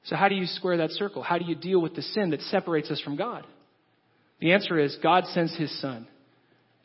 So 0.04 0.16
how 0.16 0.28
do 0.28 0.34
you 0.34 0.46
square 0.46 0.76
that 0.78 0.92
circle? 0.92 1.22
How 1.22 1.38
do 1.38 1.44
you 1.44 1.54
deal 1.54 1.80
with 1.80 1.94
the 1.94 2.02
sin 2.02 2.30
that 2.30 2.42
separates 2.42 2.90
us 2.90 3.00
from 3.00 3.16
God? 3.16 3.44
The 4.40 4.52
answer 4.52 4.78
is 4.78 4.96
God 5.02 5.24
sends 5.28 5.56
His 5.56 5.80
Son, 5.80 6.06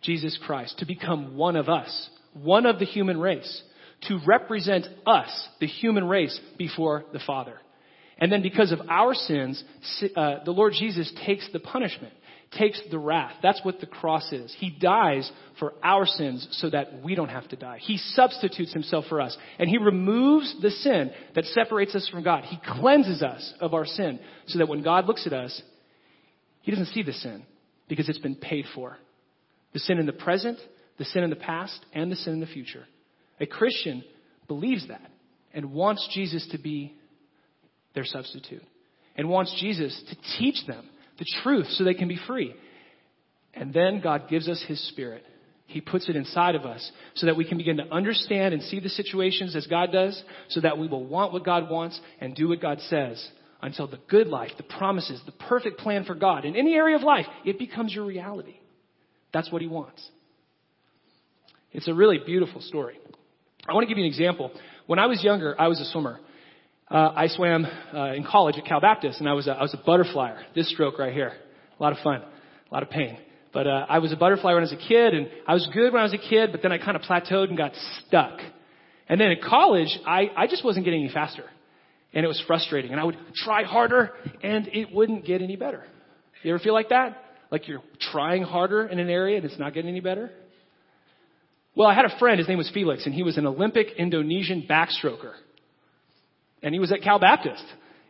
Jesus 0.01 0.39
Christ, 0.45 0.79
to 0.79 0.85
become 0.85 1.35
one 1.35 1.55
of 1.55 1.69
us, 1.69 2.09
one 2.33 2.65
of 2.65 2.79
the 2.79 2.85
human 2.85 3.19
race, 3.19 3.61
to 4.07 4.19
represent 4.25 4.87
us, 5.05 5.47
the 5.59 5.67
human 5.67 6.07
race, 6.07 6.39
before 6.57 7.03
the 7.11 7.19
Father. 7.27 7.59
And 8.17 8.31
then 8.31 8.41
because 8.41 8.71
of 8.71 8.79
our 8.89 9.13
sins, 9.13 9.63
uh, 10.15 10.43
the 10.45 10.51
Lord 10.51 10.73
Jesus 10.77 11.11
takes 11.25 11.47
the 11.51 11.59
punishment, 11.59 12.13
takes 12.57 12.81
the 12.91 12.99
wrath. 12.99 13.33
That's 13.41 13.63
what 13.63 13.79
the 13.79 13.85
cross 13.85 14.31
is. 14.31 14.53
He 14.59 14.69
dies 14.69 15.31
for 15.57 15.73
our 15.83 16.05
sins 16.05 16.47
so 16.51 16.69
that 16.69 17.01
we 17.01 17.15
don't 17.15 17.29
have 17.29 17.47
to 17.49 17.55
die. 17.55 17.79
He 17.81 17.97
substitutes 17.97 18.73
himself 18.73 19.05
for 19.07 19.21
us. 19.21 19.37
And 19.57 19.69
he 19.69 19.77
removes 19.77 20.53
the 20.61 20.69
sin 20.69 21.11
that 21.35 21.45
separates 21.45 21.95
us 21.95 22.09
from 22.09 22.23
God. 22.23 22.43
He 22.43 22.59
cleanses 22.79 23.21
us 23.21 23.53
of 23.61 23.73
our 23.73 23.85
sin 23.85 24.19
so 24.47 24.59
that 24.59 24.67
when 24.67 24.83
God 24.83 25.05
looks 25.05 25.25
at 25.25 25.33
us, 25.33 25.61
he 26.61 26.71
doesn't 26.71 26.87
see 26.87 27.03
the 27.03 27.13
sin 27.13 27.43
because 27.87 28.09
it's 28.09 28.19
been 28.19 28.35
paid 28.35 28.65
for. 28.75 28.97
The 29.73 29.79
sin 29.79 29.97
in 29.97 30.05
the 30.05 30.13
present, 30.13 30.59
the 30.97 31.05
sin 31.05 31.23
in 31.23 31.29
the 31.29 31.35
past, 31.37 31.79
and 31.93 32.11
the 32.11 32.17
sin 32.17 32.33
in 32.33 32.39
the 32.41 32.45
future. 32.45 32.85
A 33.39 33.45
Christian 33.45 34.03
believes 34.47 34.87
that 34.89 35.09
and 35.53 35.71
wants 35.71 36.07
Jesus 36.13 36.47
to 36.51 36.57
be 36.57 36.93
their 37.95 38.05
substitute 38.05 38.63
and 39.15 39.29
wants 39.29 39.55
Jesus 39.59 40.01
to 40.09 40.37
teach 40.37 40.65
them 40.67 40.85
the 41.21 41.41
truth 41.43 41.67
so 41.69 41.83
they 41.83 41.93
can 41.93 42.07
be 42.07 42.19
free. 42.25 42.53
And 43.53 43.71
then 43.71 44.01
God 44.01 44.27
gives 44.27 44.49
us 44.49 44.63
His 44.67 44.85
Spirit. 44.89 45.23
He 45.67 45.79
puts 45.79 46.09
it 46.09 46.15
inside 46.15 46.55
of 46.55 46.65
us 46.65 46.91
so 47.13 47.27
that 47.27 47.37
we 47.37 47.45
can 47.45 47.59
begin 47.59 47.77
to 47.77 47.83
understand 47.93 48.55
and 48.55 48.63
see 48.63 48.79
the 48.79 48.89
situations 48.89 49.55
as 49.55 49.67
God 49.67 49.91
does, 49.91 50.21
so 50.49 50.61
that 50.61 50.79
we 50.79 50.87
will 50.87 51.05
want 51.05 51.31
what 51.31 51.45
God 51.45 51.69
wants 51.69 51.99
and 52.19 52.35
do 52.35 52.49
what 52.49 52.59
God 52.59 52.79
says 52.89 53.25
until 53.61 53.85
the 53.85 53.99
good 54.09 54.27
life, 54.27 54.49
the 54.57 54.63
promises, 54.63 55.21
the 55.27 55.31
perfect 55.31 55.77
plan 55.77 56.05
for 56.05 56.15
God 56.15 56.43
in 56.43 56.55
any 56.55 56.73
area 56.73 56.95
of 56.95 57.03
life, 57.03 57.27
it 57.45 57.59
becomes 57.59 57.93
your 57.93 58.05
reality. 58.05 58.55
That's 59.31 59.51
what 59.51 59.61
He 59.61 59.67
wants. 59.67 60.03
It's 61.71 61.87
a 61.87 61.93
really 61.93 62.17
beautiful 62.25 62.61
story. 62.61 62.97
I 63.69 63.73
want 63.73 63.83
to 63.83 63.87
give 63.87 63.99
you 63.99 64.05
an 64.05 64.09
example. 64.09 64.51
When 64.87 64.97
I 64.97 65.05
was 65.05 65.23
younger, 65.23 65.55
I 65.61 65.67
was 65.67 65.79
a 65.79 65.85
swimmer. 65.85 66.19
Uh, 66.91 67.13
I 67.15 67.27
swam 67.27 67.65
uh, 67.93 68.13
in 68.13 68.25
college 68.25 68.57
at 68.57 68.65
Cal 68.65 68.81
Baptist, 68.81 69.21
and 69.21 69.29
I 69.29 69.33
was 69.33 69.47
a, 69.47 69.51
I 69.51 69.61
was 69.61 69.73
a 69.73 69.77
butterflyer. 69.77 70.37
This 70.53 70.69
stroke 70.71 70.99
right 70.99 71.13
here, 71.13 71.31
a 71.79 71.81
lot 71.81 71.93
of 71.93 71.99
fun, 71.99 72.21
a 72.21 72.73
lot 72.73 72.83
of 72.83 72.89
pain. 72.89 73.17
But 73.53 73.65
uh, 73.65 73.85
I 73.87 73.99
was 73.99 74.11
a 74.11 74.17
butterfly 74.17 74.53
when 74.53 74.59
I 74.59 74.67
was 74.69 74.73
a 74.73 74.87
kid, 74.87 75.13
and 75.13 75.29
I 75.47 75.53
was 75.53 75.69
good 75.73 75.93
when 75.93 76.01
I 76.01 76.03
was 76.03 76.13
a 76.13 76.17
kid. 76.17 76.51
But 76.51 76.61
then 76.61 76.73
I 76.73 76.77
kind 76.77 76.97
of 76.97 77.03
plateaued 77.03 77.47
and 77.47 77.57
got 77.57 77.71
stuck. 78.05 78.39
And 79.07 79.21
then 79.21 79.31
in 79.31 79.37
college, 79.41 79.87
I, 80.05 80.31
I 80.35 80.47
just 80.47 80.65
wasn't 80.65 80.83
getting 80.83 81.01
any 81.03 81.13
faster, 81.13 81.45
and 82.13 82.25
it 82.25 82.27
was 82.27 82.43
frustrating. 82.45 82.91
And 82.91 82.99
I 82.99 83.05
would 83.05 83.17
try 83.35 83.63
harder, 83.63 84.11
and 84.43 84.67
it 84.67 84.93
wouldn't 84.93 85.25
get 85.25 85.41
any 85.41 85.55
better. 85.55 85.85
You 86.43 86.53
ever 86.53 86.59
feel 86.59 86.73
like 86.73 86.89
that? 86.89 87.23
Like 87.51 87.69
you're 87.69 87.83
trying 88.11 88.43
harder 88.43 88.85
in 88.85 88.99
an 88.99 89.09
area 89.09 89.37
and 89.37 89.45
it's 89.45 89.59
not 89.59 89.73
getting 89.73 89.89
any 89.89 89.99
better? 90.01 90.29
Well, 91.73 91.87
I 91.87 91.93
had 91.93 92.05
a 92.05 92.19
friend. 92.19 92.37
His 92.37 92.49
name 92.49 92.57
was 92.57 92.69
Felix, 92.73 93.05
and 93.05 93.15
he 93.15 93.23
was 93.23 93.37
an 93.37 93.45
Olympic 93.45 93.87
Indonesian 93.97 94.65
backstroker. 94.69 95.33
And 96.61 96.73
he 96.73 96.79
was 96.79 96.91
at 96.91 97.01
Cal 97.01 97.19
Baptist. 97.19 97.63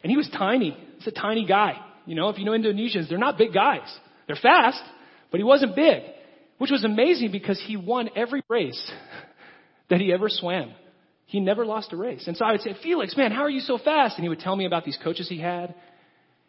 And 0.04 0.10
he 0.10 0.18
was 0.18 0.30
tiny. 0.30 0.78
He's 0.98 1.08
a 1.08 1.12
tiny 1.12 1.46
guy. 1.46 1.74
You 2.06 2.16
know, 2.16 2.30
if 2.30 2.38
you 2.38 2.46
know 2.46 2.52
Indonesians, 2.52 3.10
they're 3.10 3.18
not 3.18 3.38
big 3.38 3.54
guys. 3.54 3.88
They're 4.28 4.36
fast, 4.36 4.82
but 5.30 5.40
he 5.40 5.44
wasn't 5.44 5.76
big. 5.76 6.04
Which 6.58 6.72
was 6.72 6.84
amazing 6.84 7.32
because 7.32 7.62
he 7.66 7.78
won 7.78 8.10
every 8.16 8.44
race 8.48 8.92
that 9.90 10.00
he 10.00 10.14
ever 10.14 10.30
swam. 10.30 10.74
He 11.26 11.40
never 11.40 11.66
lost 11.66 11.94
a 11.94 11.96
race. 11.96 12.28
And 12.28 12.36
so 12.36 12.46
I 12.46 12.52
would 12.52 12.62
say, 12.62 12.76
Felix, 12.84 13.16
man, 13.16 13.32
how 13.32 13.44
are 13.44 13.50
you 13.50 13.62
so 13.62 13.78
fast? 13.78 14.16
And 14.18 14.24
he 14.24 14.30
would 14.30 14.40
tell 14.40 14.56
me 14.56 14.66
about 14.66 14.84
these 14.84 14.98
coaches 15.02 15.30
he 15.30 15.40
had. 15.40 15.74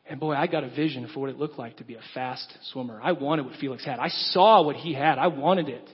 And 0.08 0.18
boy, 0.18 0.34
I 0.34 0.48
got 0.48 0.64
a 0.64 0.68
vision 0.68 1.08
for 1.14 1.20
what 1.20 1.30
it 1.30 1.38
looked 1.38 1.58
like 1.58 1.76
to 1.76 1.84
be 1.84 1.94
a 1.94 2.00
fast 2.14 2.52
swimmer. 2.72 3.00
I 3.02 3.12
wanted 3.12 3.46
what 3.46 3.54
Felix 3.60 3.84
had. 3.84 4.00
I 4.00 4.08
saw 4.08 4.62
what 4.62 4.76
he 4.76 4.92
had. 4.92 5.18
I 5.18 5.28
wanted 5.28 5.68
it. 5.68 5.88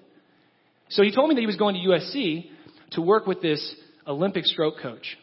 So 0.89 1.03
he 1.03 1.15
told 1.15 1.29
me 1.29 1.35
that 1.35 1.41
he 1.43 1.47
was 1.47 1.57
going 1.57 1.75
to 1.75 1.81
USC 1.81 2.47
to 2.93 3.03
work 3.03 3.27
with 3.27 3.43
this 3.43 3.75
Olympic 4.07 4.47
stroke 4.47 4.79
coach. 4.81 5.19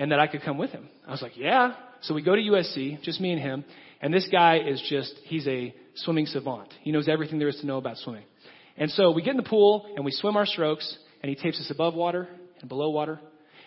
And 0.00 0.10
that 0.12 0.18
I 0.18 0.26
could 0.26 0.42
come 0.42 0.56
with 0.56 0.70
him. 0.70 0.88
I 1.06 1.10
was 1.12 1.20
like, 1.20 1.36
yeah. 1.36 1.74
So 2.00 2.14
we 2.14 2.22
go 2.22 2.34
to 2.34 2.40
USC, 2.40 3.02
just 3.02 3.20
me 3.20 3.32
and 3.32 3.40
him, 3.40 3.64
and 4.00 4.12
this 4.12 4.26
guy 4.32 4.58
is 4.58 4.82
just, 4.88 5.14
he's 5.24 5.46
a 5.46 5.74
swimming 5.94 6.24
savant. 6.24 6.72
He 6.80 6.90
knows 6.90 7.06
everything 7.06 7.38
there 7.38 7.48
is 7.48 7.60
to 7.60 7.66
know 7.66 7.76
about 7.76 7.98
swimming. 7.98 8.24
And 8.78 8.90
so 8.90 9.10
we 9.10 9.22
get 9.22 9.32
in 9.32 9.36
the 9.36 9.42
pool 9.42 9.92
and 9.94 10.04
we 10.04 10.10
swim 10.10 10.38
our 10.38 10.46
strokes 10.46 10.96
and 11.22 11.28
he 11.28 11.36
tapes 11.36 11.60
us 11.60 11.70
above 11.70 11.94
water 11.94 12.26
and 12.60 12.68
below 12.68 12.88
water. 12.88 13.20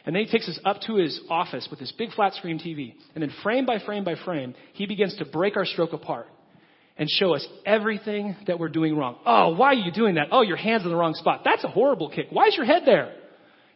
And 0.06 0.16
then 0.16 0.26
he 0.26 0.32
takes 0.32 0.50
us 0.50 0.60
up 0.66 0.82
to 0.88 0.96
his 0.96 1.22
office 1.30 1.68
with 1.70 1.80
this 1.80 1.94
big 1.98 2.12
flat 2.14 2.34
screen 2.34 2.58
TV. 2.58 2.96
And 3.14 3.22
then 3.22 3.32
frame 3.44 3.68
by 3.68 3.78
frame 3.78 4.04
by 4.04 4.16
frame, 4.26 4.56
he 4.74 4.88
begins 4.88 5.16
to 5.18 5.26
break 5.26 5.56
our 5.56 5.66
stroke 5.66 5.94
apart 5.94 6.28
and 6.98 7.08
show 7.10 7.36
us 7.36 7.48
everything 7.64 8.36
that 8.48 8.58
we're 8.58 8.70
doing 8.70 8.98
wrong. 8.98 9.18
Oh, 9.24 9.56
why 9.56 9.68
are 9.68 9.74
you 9.76 9.92
doing 9.92 10.16
that? 10.16 10.30
Oh, 10.32 10.42
your 10.42 10.58
hand's 10.58 10.84
in 10.84 10.90
the 10.90 10.98
wrong 10.98 11.14
spot. 11.14 11.42
That's 11.46 11.64
a 11.64 11.70
horrible 11.70 12.10
kick. 12.10 12.28
Why 12.32 12.48
is 12.48 12.58
your 12.58 12.66
head 12.66 12.82
there? 12.88 13.14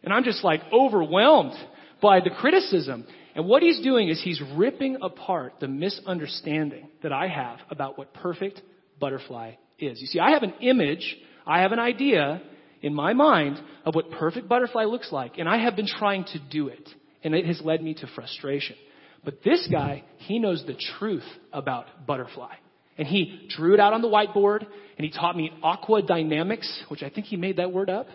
And 0.02 0.12
I'm 0.12 0.24
just 0.24 0.42
like 0.42 0.60
overwhelmed 0.72 1.54
by 2.00 2.20
the 2.20 2.30
criticism. 2.30 3.06
And 3.34 3.46
what 3.46 3.62
he's 3.62 3.80
doing 3.80 4.08
is 4.08 4.20
he's 4.22 4.42
ripping 4.56 4.98
apart 5.02 5.54
the 5.60 5.68
misunderstanding 5.68 6.88
that 7.02 7.12
I 7.12 7.28
have 7.28 7.58
about 7.70 7.98
what 7.98 8.14
perfect 8.14 8.60
butterfly 8.98 9.52
is. 9.78 10.00
You 10.00 10.06
see, 10.06 10.20
I 10.20 10.30
have 10.30 10.42
an 10.42 10.54
image, 10.60 11.16
I 11.46 11.60
have 11.62 11.72
an 11.72 11.78
idea 11.78 12.42
in 12.82 12.94
my 12.94 13.12
mind 13.12 13.60
of 13.84 13.94
what 13.94 14.10
perfect 14.10 14.48
butterfly 14.48 14.84
looks 14.84 15.12
like, 15.12 15.38
and 15.38 15.48
I 15.48 15.58
have 15.58 15.76
been 15.76 15.86
trying 15.86 16.24
to 16.32 16.38
do 16.50 16.68
it. 16.68 16.88
And 17.24 17.34
it 17.34 17.46
has 17.46 17.60
led 17.62 17.82
me 17.82 17.94
to 17.94 18.06
frustration. 18.14 18.76
But 19.24 19.42
this 19.44 19.68
guy, 19.70 20.04
he 20.18 20.38
knows 20.38 20.64
the 20.66 20.76
truth 20.98 21.24
about 21.52 22.06
butterfly. 22.06 22.54
And 22.96 23.06
he 23.06 23.48
drew 23.56 23.74
it 23.74 23.80
out 23.80 23.92
on 23.92 24.02
the 24.02 24.08
whiteboard, 24.08 24.62
and 24.62 25.04
he 25.04 25.10
taught 25.10 25.36
me 25.36 25.52
aqua 25.62 26.02
dynamics, 26.02 26.82
which 26.88 27.02
I 27.02 27.10
think 27.10 27.26
he 27.26 27.36
made 27.36 27.56
that 27.56 27.72
word 27.72 27.90
up, 27.90 28.06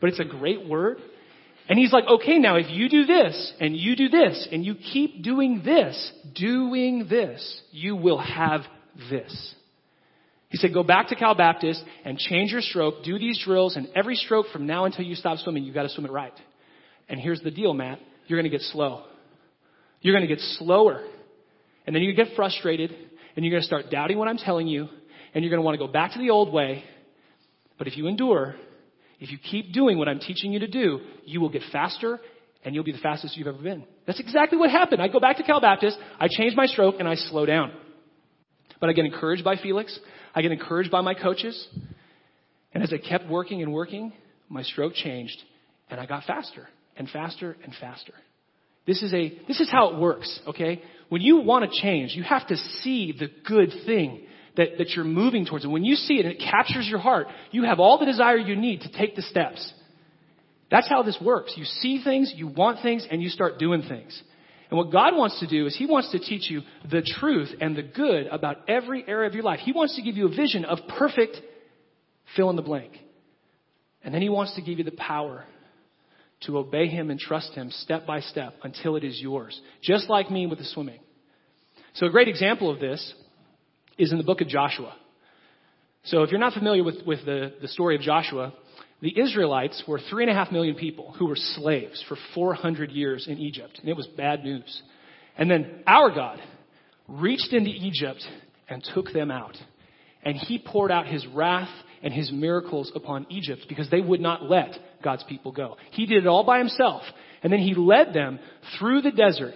but 0.00 0.10
it's 0.10 0.20
a 0.20 0.24
great 0.24 0.68
word. 0.68 0.98
And 1.68 1.78
he's 1.78 1.92
like, 1.92 2.04
okay, 2.04 2.38
now 2.38 2.56
if 2.56 2.70
you 2.70 2.88
do 2.88 3.04
this, 3.06 3.52
and 3.60 3.76
you 3.76 3.96
do 3.96 4.08
this, 4.08 4.48
and 4.52 4.64
you 4.64 4.76
keep 4.76 5.22
doing 5.22 5.62
this, 5.64 6.12
doing 6.34 7.06
this, 7.10 7.60
you 7.72 7.96
will 7.96 8.18
have 8.18 8.60
this. 9.10 9.54
He 10.48 10.58
said, 10.58 10.72
go 10.72 10.84
back 10.84 11.08
to 11.08 11.16
Cal 11.16 11.34
Baptist 11.34 11.82
and 12.04 12.18
change 12.18 12.52
your 12.52 12.60
stroke, 12.60 13.02
do 13.02 13.18
these 13.18 13.42
drills, 13.44 13.74
and 13.74 13.88
every 13.96 14.14
stroke 14.14 14.46
from 14.52 14.66
now 14.66 14.84
until 14.84 15.04
you 15.04 15.16
stop 15.16 15.38
swimming, 15.38 15.64
you've 15.64 15.74
got 15.74 15.82
to 15.82 15.88
swim 15.88 16.06
it 16.06 16.12
right. 16.12 16.32
And 17.08 17.18
here's 17.20 17.40
the 17.40 17.50
deal, 17.50 17.74
Matt. 17.74 17.98
You're 18.28 18.40
going 18.40 18.50
to 18.50 18.56
get 18.56 18.64
slow. 18.66 19.04
You're 20.00 20.14
going 20.14 20.26
to 20.26 20.32
get 20.32 20.40
slower. 20.58 21.02
And 21.84 21.94
then 21.94 22.02
you 22.02 22.14
get 22.14 22.28
frustrated, 22.36 22.92
and 23.34 23.44
you're 23.44 23.50
going 23.50 23.62
to 23.62 23.66
start 23.66 23.90
doubting 23.90 24.18
what 24.18 24.28
I'm 24.28 24.38
telling 24.38 24.68
you, 24.68 24.88
and 25.34 25.44
you're 25.44 25.50
going 25.50 25.60
to 25.60 25.64
want 25.64 25.74
to 25.74 25.84
go 25.84 25.92
back 25.92 26.12
to 26.12 26.18
the 26.18 26.30
old 26.30 26.52
way. 26.52 26.84
But 27.76 27.88
if 27.88 27.96
you 27.96 28.06
endure, 28.06 28.54
if 29.20 29.30
you 29.30 29.38
keep 29.38 29.72
doing 29.72 29.98
what 29.98 30.08
I'm 30.08 30.20
teaching 30.20 30.52
you 30.52 30.60
to 30.60 30.66
do, 30.66 31.00
you 31.24 31.40
will 31.40 31.48
get 31.48 31.62
faster 31.72 32.20
and 32.64 32.74
you'll 32.74 32.84
be 32.84 32.92
the 32.92 32.98
fastest 32.98 33.36
you've 33.36 33.46
ever 33.46 33.62
been. 33.62 33.84
That's 34.06 34.20
exactly 34.20 34.58
what 34.58 34.70
happened. 34.70 35.00
I 35.00 35.08
go 35.08 35.20
back 35.20 35.36
to 35.38 35.42
Cal 35.42 35.60
Baptist, 35.60 35.96
I 36.18 36.28
change 36.28 36.54
my 36.56 36.66
stroke, 36.66 36.96
and 36.98 37.08
I 37.08 37.14
slow 37.14 37.46
down. 37.46 37.72
But 38.80 38.90
I 38.90 38.92
get 38.92 39.04
encouraged 39.04 39.44
by 39.44 39.56
Felix. 39.56 39.98
I 40.34 40.42
get 40.42 40.52
encouraged 40.52 40.90
by 40.90 41.00
my 41.00 41.14
coaches. 41.14 41.66
And 42.74 42.82
as 42.82 42.92
I 42.92 42.98
kept 42.98 43.26
working 43.28 43.62
and 43.62 43.72
working, 43.72 44.12
my 44.48 44.62
stroke 44.62 44.94
changed 44.94 45.38
and 45.88 46.00
I 46.00 46.06
got 46.06 46.24
faster 46.24 46.68
and 46.96 47.08
faster 47.08 47.56
and 47.64 47.72
faster. 47.80 48.12
This 48.86 49.02
is 49.02 49.12
a, 49.14 49.32
this 49.48 49.60
is 49.60 49.70
how 49.70 49.94
it 49.94 49.98
works, 49.98 50.40
okay? 50.46 50.82
When 51.08 51.22
you 51.22 51.38
want 51.38 51.70
to 51.70 51.80
change, 51.82 52.12
you 52.14 52.22
have 52.22 52.46
to 52.48 52.56
see 52.56 53.14
the 53.18 53.28
good 53.46 53.70
thing 53.84 54.26
that, 54.56 54.78
that 54.78 54.90
you're 54.90 55.04
moving 55.04 55.46
towards. 55.46 55.64
And 55.64 55.72
when 55.72 55.84
you 55.84 55.94
see 55.94 56.14
it 56.14 56.26
and 56.26 56.34
it 56.34 56.40
captures 56.40 56.86
your 56.88 56.98
heart, 56.98 57.28
you 57.50 57.64
have 57.64 57.80
all 57.80 57.98
the 57.98 58.06
desire 58.06 58.36
you 58.36 58.56
need 58.56 58.82
to 58.82 58.92
take 58.92 59.16
the 59.16 59.22
steps. 59.22 59.72
That's 60.70 60.88
how 60.88 61.02
this 61.02 61.18
works. 61.20 61.54
You 61.56 61.64
see 61.64 62.02
things, 62.02 62.32
you 62.34 62.48
want 62.48 62.82
things, 62.82 63.06
and 63.10 63.22
you 63.22 63.28
start 63.28 63.58
doing 63.58 63.82
things. 63.82 64.20
And 64.68 64.78
what 64.78 64.90
God 64.90 65.14
wants 65.14 65.38
to 65.40 65.46
do 65.46 65.66
is 65.66 65.76
He 65.76 65.86
wants 65.86 66.10
to 66.10 66.18
teach 66.18 66.50
you 66.50 66.62
the 66.90 67.02
truth 67.02 67.50
and 67.60 67.76
the 67.76 67.82
good 67.82 68.26
about 68.26 68.68
every 68.68 69.04
area 69.06 69.28
of 69.28 69.34
your 69.34 69.44
life. 69.44 69.60
He 69.60 69.72
wants 69.72 69.94
to 69.96 70.02
give 70.02 70.16
you 70.16 70.26
a 70.26 70.34
vision 70.34 70.64
of 70.64 70.78
perfect 70.98 71.36
fill 72.34 72.50
in 72.50 72.56
the 72.56 72.62
blank. 72.62 72.92
And 74.02 74.12
then 74.12 74.22
He 74.22 74.28
wants 74.28 74.54
to 74.56 74.62
give 74.62 74.78
you 74.78 74.84
the 74.84 74.90
power 74.90 75.44
to 76.42 76.58
obey 76.58 76.88
Him 76.88 77.10
and 77.10 77.20
trust 77.20 77.52
Him 77.52 77.70
step 77.70 78.06
by 78.06 78.20
step 78.20 78.54
until 78.64 78.96
it 78.96 79.04
is 79.04 79.20
yours. 79.20 79.58
Just 79.82 80.08
like 80.08 80.30
me 80.30 80.46
with 80.46 80.58
the 80.58 80.64
swimming. 80.64 81.00
So 81.94 82.06
a 82.06 82.10
great 82.10 82.28
example 82.28 82.68
of 82.70 82.80
this 82.80 83.14
is 83.98 84.12
in 84.12 84.18
the 84.18 84.24
book 84.24 84.40
of 84.40 84.48
Joshua. 84.48 84.94
So 86.04 86.22
if 86.22 86.30
you're 86.30 86.40
not 86.40 86.52
familiar 86.52 86.84
with, 86.84 86.96
with 87.06 87.24
the, 87.24 87.54
the 87.60 87.68
story 87.68 87.96
of 87.96 88.02
Joshua, 88.02 88.52
the 89.00 89.18
Israelites 89.20 89.82
were 89.86 90.00
three 90.08 90.22
and 90.22 90.30
a 90.30 90.34
half 90.34 90.52
million 90.52 90.76
people 90.76 91.14
who 91.18 91.26
were 91.26 91.36
slaves 91.36 92.02
for 92.08 92.16
400 92.34 92.90
years 92.90 93.26
in 93.28 93.38
Egypt. 93.38 93.78
And 93.80 93.88
it 93.88 93.96
was 93.96 94.06
bad 94.06 94.44
news. 94.44 94.82
And 95.36 95.50
then 95.50 95.82
our 95.86 96.14
God 96.14 96.40
reached 97.08 97.52
into 97.52 97.70
Egypt 97.70 98.24
and 98.68 98.86
took 98.94 99.12
them 99.12 99.30
out. 99.30 99.56
And 100.24 100.36
he 100.36 100.58
poured 100.58 100.90
out 100.90 101.06
his 101.06 101.26
wrath 101.26 101.68
and 102.02 102.12
his 102.12 102.32
miracles 102.32 102.90
upon 102.94 103.26
Egypt 103.30 103.62
because 103.68 103.90
they 103.90 104.00
would 104.00 104.20
not 104.20 104.44
let 104.44 104.70
God's 105.02 105.24
people 105.24 105.52
go. 105.52 105.76
He 105.90 106.06
did 106.06 106.18
it 106.18 106.26
all 106.26 106.44
by 106.44 106.58
himself. 106.58 107.02
And 107.42 107.52
then 107.52 107.60
he 107.60 107.74
led 107.74 108.12
them 108.12 108.38
through 108.78 109.02
the 109.02 109.10
desert 109.10 109.54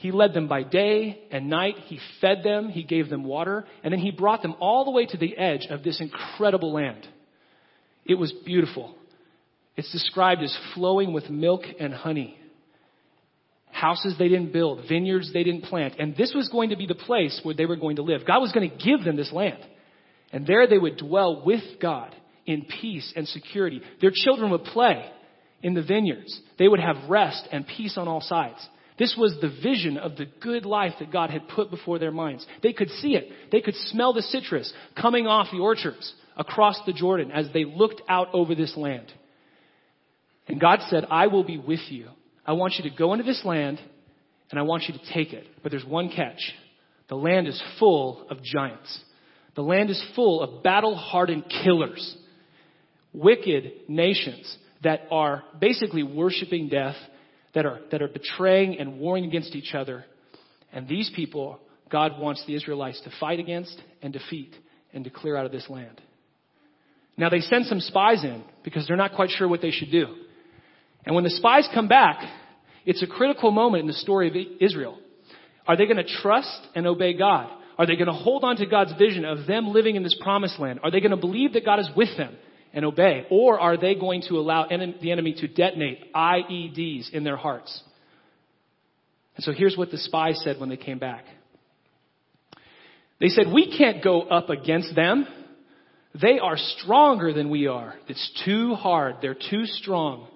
he 0.00 0.12
led 0.12 0.32
them 0.32 0.48
by 0.48 0.62
day 0.62 1.20
and 1.30 1.50
night. 1.50 1.74
He 1.84 2.00
fed 2.22 2.38
them. 2.42 2.70
He 2.70 2.84
gave 2.84 3.10
them 3.10 3.22
water. 3.22 3.66
And 3.84 3.92
then 3.92 4.00
he 4.00 4.10
brought 4.10 4.40
them 4.40 4.54
all 4.58 4.86
the 4.86 4.90
way 4.90 5.04
to 5.04 5.18
the 5.18 5.36
edge 5.36 5.66
of 5.68 5.82
this 5.82 6.00
incredible 6.00 6.72
land. 6.72 7.06
It 8.06 8.14
was 8.14 8.32
beautiful. 8.32 8.94
It's 9.76 9.92
described 9.92 10.42
as 10.42 10.56
flowing 10.74 11.12
with 11.12 11.28
milk 11.28 11.64
and 11.78 11.92
honey. 11.92 12.38
Houses 13.72 14.14
they 14.18 14.28
didn't 14.28 14.54
build, 14.54 14.88
vineyards 14.88 15.34
they 15.34 15.44
didn't 15.44 15.64
plant. 15.64 15.96
And 15.98 16.16
this 16.16 16.32
was 16.34 16.48
going 16.48 16.70
to 16.70 16.76
be 16.76 16.86
the 16.86 16.94
place 16.94 17.38
where 17.42 17.54
they 17.54 17.66
were 17.66 17.76
going 17.76 17.96
to 17.96 18.02
live. 18.02 18.26
God 18.26 18.40
was 18.40 18.52
going 18.52 18.70
to 18.70 18.76
give 18.76 19.04
them 19.04 19.16
this 19.16 19.32
land. 19.32 19.62
And 20.32 20.46
there 20.46 20.66
they 20.66 20.78
would 20.78 20.96
dwell 20.96 21.42
with 21.44 21.78
God 21.78 22.14
in 22.46 22.64
peace 22.80 23.12
and 23.14 23.28
security. 23.28 23.82
Their 24.00 24.12
children 24.14 24.50
would 24.50 24.64
play 24.64 25.04
in 25.62 25.74
the 25.74 25.82
vineyards. 25.82 26.40
They 26.58 26.68
would 26.68 26.80
have 26.80 27.10
rest 27.10 27.46
and 27.52 27.66
peace 27.66 27.98
on 27.98 28.08
all 28.08 28.22
sides. 28.22 28.66
This 29.00 29.16
was 29.16 29.34
the 29.40 29.48
vision 29.48 29.96
of 29.96 30.16
the 30.16 30.26
good 30.42 30.66
life 30.66 30.92
that 30.98 31.10
God 31.10 31.30
had 31.30 31.48
put 31.48 31.70
before 31.70 31.98
their 31.98 32.10
minds. 32.10 32.46
They 32.62 32.74
could 32.74 32.90
see 32.90 33.14
it. 33.14 33.32
They 33.50 33.62
could 33.62 33.74
smell 33.86 34.12
the 34.12 34.20
citrus 34.20 34.70
coming 34.94 35.26
off 35.26 35.46
the 35.50 35.58
orchards 35.58 36.12
across 36.36 36.78
the 36.84 36.92
Jordan 36.92 37.30
as 37.30 37.46
they 37.54 37.64
looked 37.64 38.02
out 38.10 38.28
over 38.34 38.54
this 38.54 38.76
land. 38.76 39.10
And 40.46 40.60
God 40.60 40.80
said, 40.90 41.06
I 41.10 41.28
will 41.28 41.44
be 41.44 41.56
with 41.56 41.80
you. 41.88 42.08
I 42.44 42.52
want 42.52 42.74
you 42.76 42.90
to 42.90 42.94
go 42.94 43.14
into 43.14 43.24
this 43.24 43.42
land 43.42 43.80
and 44.50 44.60
I 44.60 44.64
want 44.64 44.82
you 44.86 44.92
to 44.92 45.14
take 45.14 45.32
it. 45.32 45.46
But 45.62 45.72
there's 45.72 45.86
one 45.86 46.10
catch. 46.10 46.52
The 47.08 47.16
land 47.16 47.48
is 47.48 47.60
full 47.78 48.26
of 48.28 48.42
giants. 48.42 49.00
The 49.54 49.62
land 49.62 49.88
is 49.88 50.04
full 50.14 50.42
of 50.42 50.62
battle 50.62 50.94
hardened 50.94 51.44
killers. 51.64 52.18
Wicked 53.14 53.72
nations 53.88 54.58
that 54.82 55.06
are 55.10 55.42
basically 55.58 56.02
worshiping 56.02 56.68
death 56.68 56.96
that 57.54 57.66
are, 57.66 57.80
that 57.90 58.02
are 58.02 58.08
betraying 58.08 58.78
and 58.78 58.98
warring 58.98 59.24
against 59.24 59.54
each 59.54 59.74
other. 59.74 60.04
And 60.72 60.88
these 60.88 61.10
people, 61.14 61.58
God 61.90 62.18
wants 62.18 62.44
the 62.46 62.54
Israelites 62.54 63.00
to 63.02 63.10
fight 63.18 63.40
against 63.40 63.80
and 64.02 64.12
defeat 64.12 64.54
and 64.92 65.04
to 65.04 65.10
clear 65.10 65.36
out 65.36 65.46
of 65.46 65.52
this 65.52 65.68
land. 65.68 66.00
Now 67.16 67.28
they 67.28 67.40
send 67.40 67.66
some 67.66 67.80
spies 67.80 68.24
in 68.24 68.42
because 68.64 68.86
they're 68.86 68.96
not 68.96 69.14
quite 69.14 69.30
sure 69.30 69.48
what 69.48 69.60
they 69.60 69.70
should 69.70 69.90
do. 69.90 70.06
And 71.04 71.14
when 71.14 71.24
the 71.24 71.30
spies 71.30 71.68
come 71.74 71.88
back, 71.88 72.22
it's 72.86 73.02
a 73.02 73.06
critical 73.06 73.50
moment 73.50 73.82
in 73.82 73.86
the 73.86 73.92
story 73.94 74.28
of 74.28 74.36
Israel. 74.60 74.98
Are 75.66 75.76
they 75.76 75.84
going 75.86 75.96
to 75.96 76.04
trust 76.22 76.66
and 76.74 76.86
obey 76.86 77.14
God? 77.14 77.50
Are 77.78 77.86
they 77.86 77.96
going 77.96 78.06
to 78.06 78.12
hold 78.12 78.44
on 78.44 78.56
to 78.56 78.66
God's 78.66 78.92
vision 78.98 79.24
of 79.24 79.46
them 79.46 79.68
living 79.68 79.96
in 79.96 80.02
this 80.02 80.16
promised 80.20 80.58
land? 80.58 80.80
Are 80.82 80.90
they 80.90 81.00
going 81.00 81.12
to 81.12 81.16
believe 81.16 81.54
that 81.54 81.64
God 81.64 81.78
is 81.78 81.88
with 81.96 82.16
them? 82.16 82.36
And 82.72 82.84
obey? 82.84 83.26
Or 83.30 83.58
are 83.58 83.76
they 83.76 83.94
going 83.94 84.22
to 84.28 84.34
allow 84.34 84.66
the 84.68 85.10
enemy 85.10 85.34
to 85.40 85.48
detonate 85.48 86.12
IEDs 86.14 87.10
in 87.10 87.24
their 87.24 87.36
hearts? 87.36 87.82
And 89.36 89.44
so 89.44 89.52
here's 89.52 89.76
what 89.76 89.90
the 89.90 89.98
spies 89.98 90.40
said 90.44 90.58
when 90.58 90.68
they 90.68 90.76
came 90.76 90.98
back. 90.98 91.24
They 93.20 93.28
said, 93.28 93.46
We 93.52 93.76
can't 93.76 94.02
go 94.02 94.22
up 94.22 94.50
against 94.50 94.94
them. 94.94 95.26
They 96.20 96.38
are 96.40 96.56
stronger 96.56 97.32
than 97.32 97.50
we 97.50 97.68
are. 97.68 97.94
It's 98.08 98.42
too 98.44 98.74
hard. 98.74 99.16
They're 99.22 99.34
too 99.34 99.66
strong. 99.66 100.26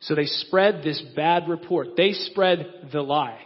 So 0.00 0.14
they 0.14 0.26
spread 0.26 0.82
this 0.82 1.02
bad 1.14 1.48
report. 1.48 1.96
They 1.96 2.12
spread 2.12 2.88
the 2.92 3.00
lie. 3.00 3.38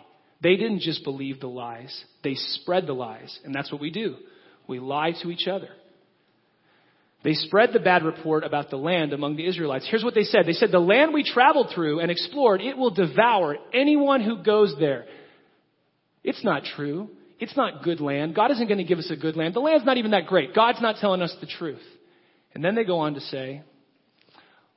They 0.42 0.57
didn't 0.57 0.81
just 0.81 1.05
believe 1.05 1.40
the 1.40 1.48
lies, 1.48 2.05
they 2.22 2.35
spread 2.35 2.87
the 2.87 2.92
lies. 2.92 3.38
And 3.44 3.55
that's 3.55 3.72
what 3.72 3.81
we 3.81 3.90
do. 3.90 4.16
We 4.66 4.79
lie 4.79 5.12
to 5.22 5.31
each 5.31 5.48
other. 5.48 5.68
They 7.24 7.35
spread 7.35 7.72
the 7.72 7.81
bad 7.81 8.04
report 8.04 8.44
about 8.44 8.70
the 8.70 8.76
land 8.76 9.12
among 9.12 9.37
the 9.37 9.46
Israelites. 9.46 9.87
Here's 9.90 10.04
what 10.04 10.14
they 10.14 10.22
said. 10.22 10.46
They 10.46 10.52
said, 10.52 10.70
the 10.70 10.78
land 10.78 11.12
we 11.12 11.24
traveled 11.24 11.72
through 11.74 12.00
and 12.00 12.11
explored, 12.11 12.61
it 12.61 12.78
will 12.78 12.90
devour 12.90 13.57
anyone 13.74 14.22
who 14.22 14.42
goes 14.42 14.74
there. 14.78 15.07
It's 16.22 16.44
not 16.44 16.62
true. 16.76 17.11
It's 17.40 17.57
not 17.57 17.83
good 17.83 18.00
land. 18.00 18.35
God 18.35 18.50
isn't 18.52 18.68
going 18.68 18.78
to 18.78 18.85
give 18.85 18.98
us 18.98 19.11
a 19.11 19.16
good 19.16 19.37
land. 19.37 19.54
The 19.54 19.61
land's 19.61 19.85
not 19.85 19.96
even 19.96 20.12
that 20.12 20.26
great. 20.26 20.54
God's 20.54 20.81
not 20.81 20.96
telling 21.00 21.22
us 21.22 21.35
the 21.40 21.46
truth. 21.46 21.83
And 22.54 22.64
then 22.64 22.74
they 22.74 22.85
go 22.85 23.00
on 23.00 23.14
to 23.14 23.20
say, 23.20 23.62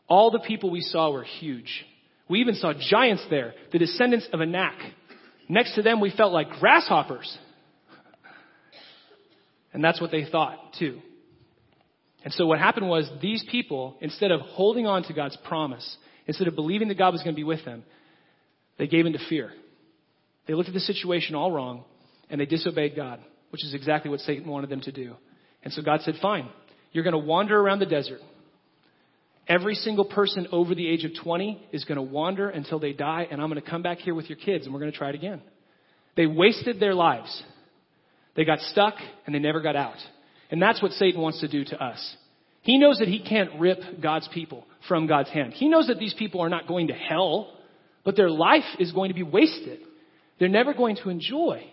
all 0.07 0.31
the 0.31 0.39
people 0.39 0.71
we 0.71 0.81
saw 0.81 1.11
were 1.11 1.23
huge. 1.23 1.85
We 2.27 2.39
even 2.39 2.55
saw 2.55 2.73
giants 2.73 3.25
there, 3.29 3.53
the 3.71 3.79
descendants 3.79 4.27
of 4.33 4.41
Anak. 4.41 4.75
Next 5.47 5.75
to 5.75 5.81
them, 5.81 5.99
we 5.99 6.11
felt 6.15 6.33
like 6.33 6.49
grasshoppers. 6.59 7.37
And 9.73 9.83
that's 9.83 10.01
what 10.01 10.11
they 10.11 10.25
thought, 10.25 10.73
too. 10.79 11.01
And 12.23 12.33
so 12.33 12.45
what 12.45 12.59
happened 12.59 12.87
was 12.87 13.09
these 13.21 13.43
people, 13.49 13.97
instead 13.99 14.31
of 14.31 14.41
holding 14.41 14.85
on 14.85 15.03
to 15.03 15.13
God's 15.13 15.37
promise, 15.47 15.97
instead 16.27 16.47
of 16.47 16.55
believing 16.55 16.87
that 16.89 16.97
God 16.97 17.13
was 17.13 17.23
going 17.23 17.35
to 17.35 17.39
be 17.39 17.43
with 17.43 17.65
them, 17.65 17.83
they 18.77 18.87
gave 18.87 19.05
into 19.05 19.19
fear. 19.29 19.51
They 20.47 20.53
looked 20.53 20.69
at 20.69 20.73
the 20.73 20.79
situation 20.81 21.35
all 21.35 21.51
wrong, 21.51 21.83
and 22.29 22.39
they 22.39 22.45
disobeyed 22.45 22.95
God, 22.95 23.19
which 23.49 23.63
is 23.63 23.73
exactly 23.73 24.11
what 24.11 24.19
Satan 24.21 24.47
wanted 24.47 24.69
them 24.69 24.81
to 24.81 24.91
do. 24.91 25.15
And 25.63 25.73
so 25.73 25.81
God 25.81 26.01
said, 26.01 26.15
fine, 26.21 26.47
you're 26.91 27.03
going 27.03 27.13
to 27.13 27.19
wander 27.19 27.59
around 27.59 27.79
the 27.79 27.85
desert. 27.85 28.21
Every 29.47 29.75
single 29.75 30.05
person 30.05 30.47
over 30.51 30.75
the 30.75 30.87
age 30.87 31.03
of 31.03 31.11
20 31.23 31.67
is 31.71 31.83
going 31.85 31.97
to 31.97 32.01
wander 32.01 32.49
until 32.49 32.79
they 32.79 32.93
die, 32.93 33.27
and 33.29 33.41
I'm 33.41 33.49
going 33.49 33.61
to 33.61 33.69
come 33.69 33.81
back 33.81 33.97
here 33.97 34.15
with 34.15 34.29
your 34.29 34.37
kids, 34.37 34.65
and 34.65 34.73
we're 34.73 34.79
going 34.79 34.91
to 34.91 34.97
try 34.97 35.09
it 35.09 35.15
again. 35.15 35.41
They 36.15 36.27
wasted 36.27 36.79
their 36.79 36.93
lives. 36.93 37.43
They 38.35 38.45
got 38.45 38.59
stuck, 38.59 38.95
and 39.25 39.33
they 39.33 39.39
never 39.39 39.61
got 39.61 39.75
out. 39.75 39.97
And 40.51 40.61
that's 40.61 40.81
what 40.81 40.91
Satan 40.91 41.21
wants 41.21 41.39
to 41.39 41.47
do 41.47 41.63
to 41.65 41.81
us. 41.81 42.17
He 42.61 42.77
knows 42.77 42.99
that 42.99 43.07
he 43.07 43.19
can't 43.19 43.59
rip 43.59 43.79
God's 44.01 44.27
people 44.27 44.65
from 44.87 45.07
God's 45.07 45.29
hand. 45.29 45.53
He 45.53 45.67
knows 45.67 45.87
that 45.87 45.97
these 45.97 46.13
people 46.13 46.41
are 46.41 46.49
not 46.49 46.67
going 46.67 46.87
to 46.87 46.93
hell, 46.93 47.57
but 48.03 48.15
their 48.15 48.29
life 48.29 48.65
is 48.77 48.91
going 48.91 49.09
to 49.09 49.15
be 49.15 49.23
wasted. 49.23 49.79
They're 50.39 50.49
never 50.49 50.73
going 50.73 50.97
to 50.97 51.09
enjoy 51.09 51.63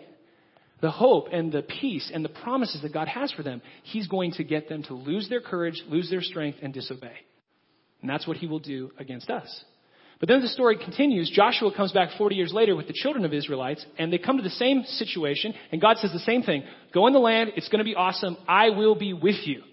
the 0.81 0.91
hope 0.91 1.27
and 1.31 1.51
the 1.51 1.61
peace 1.61 2.09
and 2.13 2.23
the 2.23 2.29
promises 2.29 2.81
that 2.81 2.93
God 2.93 3.07
has 3.07 3.31
for 3.31 3.43
them. 3.43 3.61
He's 3.83 4.07
going 4.07 4.31
to 4.33 4.43
get 4.43 4.69
them 4.69 4.83
to 4.83 4.93
lose 4.93 5.27
their 5.29 5.41
courage, 5.41 5.83
lose 5.87 6.09
their 6.09 6.21
strength, 6.21 6.59
and 6.61 6.73
disobey. 6.73 7.17
And 8.01 8.09
that's 8.09 8.25
what 8.25 8.37
he 8.37 8.47
will 8.47 8.59
do 8.59 8.91
against 8.97 9.29
us. 9.29 9.63
But 10.19 10.27
then 10.27 10.41
the 10.41 10.49
story 10.49 10.77
continues. 10.77 11.31
Joshua 11.33 11.73
comes 11.73 11.93
back 11.93 12.09
40 12.17 12.35
years 12.35 12.51
later 12.51 12.75
with 12.75 12.87
the 12.87 12.93
children 12.93 13.23
of 13.23 13.33
Israelites, 13.33 13.85
and 13.97 14.11
they 14.11 14.17
come 14.17 14.37
to 14.37 14.43
the 14.43 14.49
same 14.49 14.83
situation, 14.83 15.53
and 15.71 15.79
God 15.79 15.97
says 15.97 16.11
the 16.11 16.19
same 16.19 16.43
thing. 16.43 16.63
Go 16.93 17.07
in 17.07 17.13
the 17.13 17.19
land, 17.19 17.51
it's 17.55 17.69
going 17.69 17.79
to 17.79 17.85
be 17.85 17.95
awesome, 17.95 18.35
I 18.47 18.71
will 18.71 18.95
be 18.95 19.13
with 19.13 19.47
you. 19.47 19.63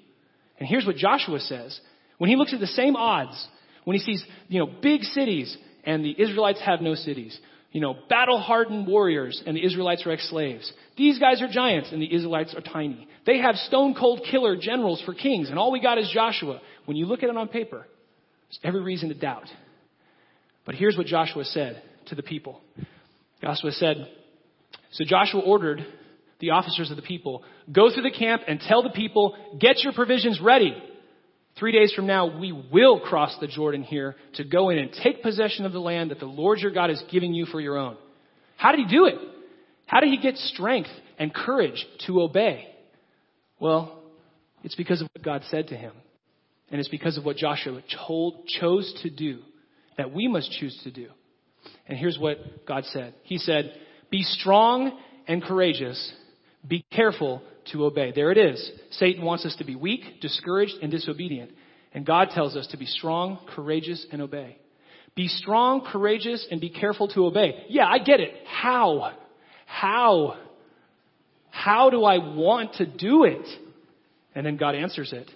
And 0.59 0.69
here's 0.69 0.87
what 0.87 0.97
Joshua 0.97 1.41
says. 1.41 1.79
When 2.19 2.31
he 2.31 2.37
looks 2.37 2.55
at 2.55 2.61
the 2.61 2.67
same 2.69 2.95
odds, 2.95 3.47
when 3.85 3.97
he 3.97 4.03
sees, 4.03 4.25
you 4.49 4.61
know, 4.61 4.71
big 4.81 5.03
cities, 5.03 5.57
and 5.85 6.05
the 6.05 6.15
Israelites 6.17 6.61
have 6.65 6.81
no 6.81 6.95
cities, 6.95 7.39
you 7.73 7.81
know, 7.81 7.97
battle 8.09 8.41
hardened 8.41 8.87
warriors, 8.87 9.43
and 9.45 9.57
the 9.57 9.65
Israelites 9.65 10.07
are 10.07 10.13
ex 10.13 10.31
slaves. 10.31 10.73
These 10.97 11.19
guys 11.19 11.43
are 11.43 11.49
giants, 11.49 11.91
and 11.93 12.01
the 12.01 12.13
Israelites 12.15 12.55
are 12.55 12.61
tiny. 12.61 13.09
They 13.27 13.39
have 13.39 13.57
stone 13.57 13.95
cold 13.95 14.23
killer 14.31 14.57
generals 14.57 15.03
for 15.05 15.13
kings, 15.13 15.51
and 15.51 15.59
all 15.59 15.73
we 15.73 15.81
got 15.81 15.99
is 15.99 16.09
Joshua. 16.13 16.61
When 16.85 16.97
you 16.97 17.07
look 17.07 17.23
at 17.23 17.29
it 17.29 17.37
on 17.37 17.49
paper, 17.49 17.87
there's 18.49 18.61
every 18.63 18.81
reason 18.81 19.09
to 19.09 19.15
doubt. 19.15 19.49
But 20.67 20.75
here's 20.75 20.97
what 20.99 21.07
Joshua 21.07 21.45
said 21.45 21.83
to 22.07 22.15
the 22.15 22.23
people. 22.23 22.61
Joshua 23.41 23.71
said, 23.71 24.09
So 24.91 25.05
Joshua 25.07 25.41
ordered 25.41 25.87
the 26.41 26.51
officers 26.51 26.91
of 26.91 26.97
the 26.97 27.03
people, 27.03 27.45
go 27.73 27.91
through 27.91 28.03
the 28.03 28.11
camp 28.11 28.43
and 28.47 28.61
tell 28.61 28.83
the 28.83 28.91
people, 28.91 29.37
get 29.59 29.83
your 29.83 29.93
provisions 29.93 30.41
ready. 30.43 30.77
Three 31.59 31.73
days 31.73 31.93
from 31.95 32.07
now, 32.07 32.39
we 32.39 32.53
will 32.53 33.01
cross 33.01 33.35
the 33.41 33.47
Jordan 33.47 33.83
here 33.83 34.17
to 34.35 34.45
go 34.45 34.69
in 34.69 34.77
and 34.77 34.91
take 35.03 35.23
possession 35.23 35.65
of 35.65 35.73
the 35.73 35.79
land 35.79 36.11
that 36.11 36.19
the 36.19 36.27
Lord 36.27 36.59
your 36.59 36.73
God 36.73 36.91
is 36.91 37.03
giving 37.11 37.33
you 37.33 37.47
for 37.47 37.61
your 37.61 37.79
own. 37.79 37.97
How 38.59 38.73
did 38.73 38.87
he 38.87 38.95
do 38.95 39.07
it? 39.07 39.15
How 39.87 40.01
did 40.01 40.11
he 40.11 40.19
get 40.19 40.37
strength 40.37 40.91
and 41.19 41.33
courage 41.33 41.87
to 42.07 42.21
obey? 42.21 42.67
Well, 43.59 44.03
it's 44.65 44.75
because 44.75 45.01
of 45.01 45.09
what 45.15 45.25
God 45.25 45.43
said 45.49 45.69
to 45.69 45.77
him. 45.77 45.93
And 46.71 46.81
it's 46.81 46.89
because 46.89 47.17
of 47.17 47.25
what 47.25 47.37
Joshua 47.37 47.81
told, 48.07 48.49
chose 48.49 48.93
to 49.03 49.11
do 49.11 49.39
that 49.97 50.13
we 50.13 50.29
must 50.29 50.51
choose 50.53 50.79
to 50.85 50.91
do. 50.91 51.09
And 51.87 51.99
here's 51.99 52.19
what 52.19 52.67
God 52.67 52.85
said. 52.87 53.15
He 53.23 53.39
said, 53.39 53.73
be 54.11 54.23
strong 54.23 54.99
and 55.27 55.43
courageous. 55.43 56.13
Be 56.67 56.85
careful 56.93 57.43
to 57.73 57.85
obey. 57.85 58.13
There 58.15 58.31
it 58.31 58.39
is. 58.39 58.71
Satan 58.93 59.25
wants 59.25 59.45
us 59.45 59.57
to 59.57 59.65
be 59.65 59.75
weak, 59.75 60.21
discouraged, 60.21 60.75
and 60.83 60.91
disobedient. 60.91 61.51
And 61.93 62.05
God 62.05 62.29
tells 62.31 62.57
us 62.57 62.67
to 62.69 62.77
be 62.77 62.87
strong, 62.87 63.39
courageous, 63.55 64.05
and 64.13 64.21
obey. 64.21 64.59
Be 65.15 65.29
strong, 65.29 65.81
courageous, 65.81 66.47
and 66.51 66.61
be 66.61 66.71
careful 66.71 67.09
to 67.09 67.25
obey. 67.27 67.65
Yeah, 67.69 67.87
I 67.87 67.99
get 67.99 68.21
it. 68.21 68.35
How? 68.47 69.13
How? 69.65 70.37
How 71.51 71.91
do 71.91 72.05
I 72.05 72.19
want 72.19 72.75
to 72.75 72.87
do 72.87 73.25
it? 73.25 73.47
And 74.35 74.45
then 74.45 74.59
God 74.59 74.75
answers 74.75 75.13
it. 75.13 75.31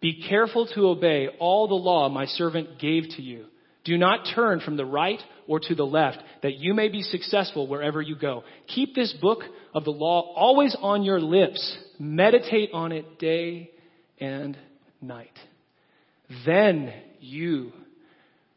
Be 0.00 0.22
careful 0.28 0.66
to 0.74 0.88
obey 0.88 1.28
all 1.40 1.66
the 1.66 1.74
law 1.74 2.10
my 2.10 2.26
servant 2.26 2.78
gave 2.78 3.04
to 3.16 3.22
you. 3.22 3.46
Do 3.86 3.96
not 3.96 4.28
turn 4.34 4.60
from 4.60 4.76
the 4.76 4.84
right 4.84 5.20
or 5.46 5.60
to 5.60 5.74
the 5.74 5.86
left, 5.86 6.18
that 6.42 6.56
you 6.56 6.74
may 6.74 6.88
be 6.88 7.02
successful 7.02 7.68
wherever 7.68 8.02
you 8.02 8.16
go. 8.16 8.42
Keep 8.74 8.94
this 8.96 9.14
book 9.22 9.38
of 9.72 9.84
the 9.84 9.92
law 9.92 10.34
always 10.34 10.76
on 10.80 11.04
your 11.04 11.20
lips. 11.20 11.78
Meditate 11.98 12.70
on 12.72 12.90
it 12.90 13.20
day 13.20 13.70
and 14.18 14.58
night. 15.00 15.30
Then 16.44 16.92
you, 17.20 17.72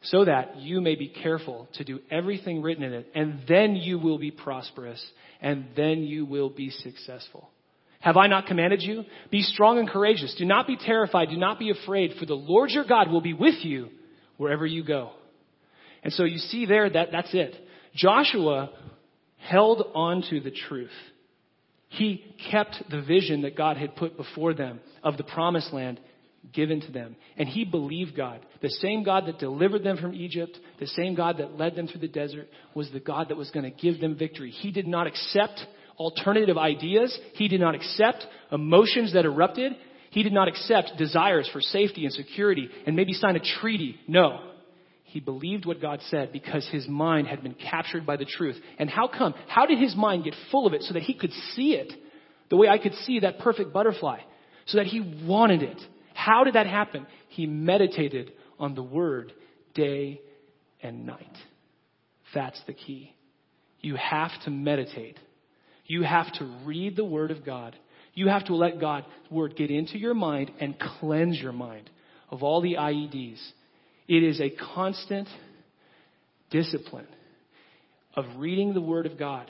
so 0.02 0.24
that 0.24 0.56
you 0.56 0.80
may 0.80 0.96
be 0.96 1.08
careful 1.08 1.68
to 1.74 1.84
do 1.84 2.00
everything 2.10 2.60
written 2.60 2.82
in 2.82 2.92
it, 2.92 3.06
and 3.14 3.40
then 3.46 3.76
you 3.76 4.00
will 4.00 4.18
be 4.18 4.32
prosperous, 4.32 5.04
and 5.40 5.66
then 5.76 6.02
you 6.02 6.26
will 6.26 6.50
be 6.50 6.70
successful. 6.70 7.48
Have 8.00 8.16
I 8.16 8.26
not 8.26 8.46
commanded 8.46 8.82
you? 8.82 9.04
Be 9.30 9.42
strong 9.42 9.78
and 9.78 9.88
courageous. 9.88 10.34
Do 10.36 10.44
not 10.44 10.66
be 10.66 10.76
terrified. 10.76 11.28
Do 11.28 11.36
not 11.36 11.60
be 11.60 11.70
afraid, 11.70 12.14
for 12.18 12.26
the 12.26 12.34
Lord 12.34 12.70
your 12.70 12.84
God 12.84 13.10
will 13.10 13.20
be 13.20 13.34
with 13.34 13.62
you 13.62 13.90
wherever 14.38 14.66
you 14.66 14.82
go. 14.82 15.10
And 16.02 16.12
so 16.12 16.24
you 16.24 16.38
see 16.38 16.66
there 16.66 16.88
that 16.88 17.08
that's 17.12 17.34
it. 17.34 17.54
Joshua 17.94 18.70
held 19.38 19.86
on 19.94 20.22
to 20.30 20.40
the 20.40 20.50
truth. 20.50 20.90
He 21.88 22.24
kept 22.50 22.82
the 22.90 23.02
vision 23.02 23.42
that 23.42 23.56
God 23.56 23.76
had 23.76 23.96
put 23.96 24.16
before 24.16 24.54
them 24.54 24.80
of 25.02 25.16
the 25.16 25.24
promised 25.24 25.72
land 25.72 25.98
given 26.52 26.80
to 26.80 26.92
them. 26.92 27.16
And 27.36 27.48
he 27.48 27.64
believed 27.64 28.16
God. 28.16 28.40
The 28.62 28.70
same 28.70 29.02
God 29.02 29.26
that 29.26 29.38
delivered 29.38 29.82
them 29.82 29.96
from 29.96 30.14
Egypt, 30.14 30.56
the 30.78 30.86
same 30.86 31.14
God 31.14 31.38
that 31.38 31.58
led 31.58 31.74
them 31.74 31.86
through 31.86 32.00
the 32.00 32.08
desert, 32.08 32.48
was 32.74 32.90
the 32.90 33.00
God 33.00 33.28
that 33.28 33.36
was 33.36 33.50
going 33.50 33.64
to 33.64 33.76
give 33.76 34.00
them 34.00 34.16
victory. 34.16 34.50
He 34.50 34.70
did 34.70 34.86
not 34.86 35.06
accept 35.06 35.60
alternative 35.98 36.56
ideas. 36.56 37.16
He 37.34 37.48
did 37.48 37.60
not 37.60 37.74
accept 37.74 38.24
emotions 38.50 39.12
that 39.12 39.24
erupted. 39.24 39.72
He 40.10 40.22
did 40.22 40.32
not 40.32 40.48
accept 40.48 40.96
desires 40.96 41.48
for 41.52 41.60
safety 41.60 42.04
and 42.04 42.12
security 42.12 42.68
and 42.86 42.96
maybe 42.96 43.12
sign 43.12 43.36
a 43.36 43.40
treaty. 43.60 43.96
No. 44.08 44.49
He 45.10 45.18
believed 45.18 45.66
what 45.66 45.80
God 45.80 46.00
said 46.08 46.32
because 46.32 46.68
his 46.68 46.86
mind 46.86 47.26
had 47.26 47.42
been 47.42 47.54
captured 47.54 48.06
by 48.06 48.16
the 48.16 48.24
truth. 48.24 48.56
And 48.78 48.88
how 48.88 49.08
come? 49.08 49.34
How 49.48 49.66
did 49.66 49.80
his 49.80 49.96
mind 49.96 50.22
get 50.22 50.36
full 50.52 50.68
of 50.68 50.72
it 50.72 50.82
so 50.82 50.94
that 50.94 51.02
he 51.02 51.14
could 51.14 51.32
see 51.54 51.72
it 51.72 51.92
the 52.48 52.56
way 52.56 52.68
I 52.68 52.78
could 52.78 52.94
see 52.94 53.18
that 53.20 53.40
perfect 53.40 53.72
butterfly? 53.72 54.20
So 54.66 54.78
that 54.78 54.86
he 54.86 55.00
wanted 55.26 55.64
it. 55.64 55.80
How 56.14 56.44
did 56.44 56.54
that 56.54 56.68
happen? 56.68 57.08
He 57.28 57.46
meditated 57.46 58.30
on 58.60 58.76
the 58.76 58.84
word 58.84 59.32
day 59.74 60.20
and 60.80 61.06
night. 61.06 61.36
That's 62.32 62.60
the 62.68 62.72
key. 62.72 63.12
You 63.80 63.96
have 63.96 64.30
to 64.44 64.50
meditate. 64.50 65.18
You 65.86 66.04
have 66.04 66.32
to 66.34 66.44
read 66.64 66.94
the 66.94 67.04
word 67.04 67.32
of 67.32 67.44
God. 67.44 67.74
You 68.14 68.28
have 68.28 68.44
to 68.44 68.54
let 68.54 68.80
God's 68.80 69.06
word 69.28 69.56
get 69.56 69.72
into 69.72 69.98
your 69.98 70.14
mind 70.14 70.52
and 70.60 70.78
cleanse 70.78 71.36
your 71.40 71.52
mind 71.52 71.90
of 72.30 72.44
all 72.44 72.60
the 72.60 72.74
IEDs 72.74 73.40
it 74.10 74.24
is 74.24 74.40
a 74.40 74.50
constant 74.74 75.28
discipline 76.50 77.06
of 78.16 78.24
reading 78.38 78.74
the 78.74 78.80
Word 78.80 79.06
of 79.06 79.16
God, 79.16 79.48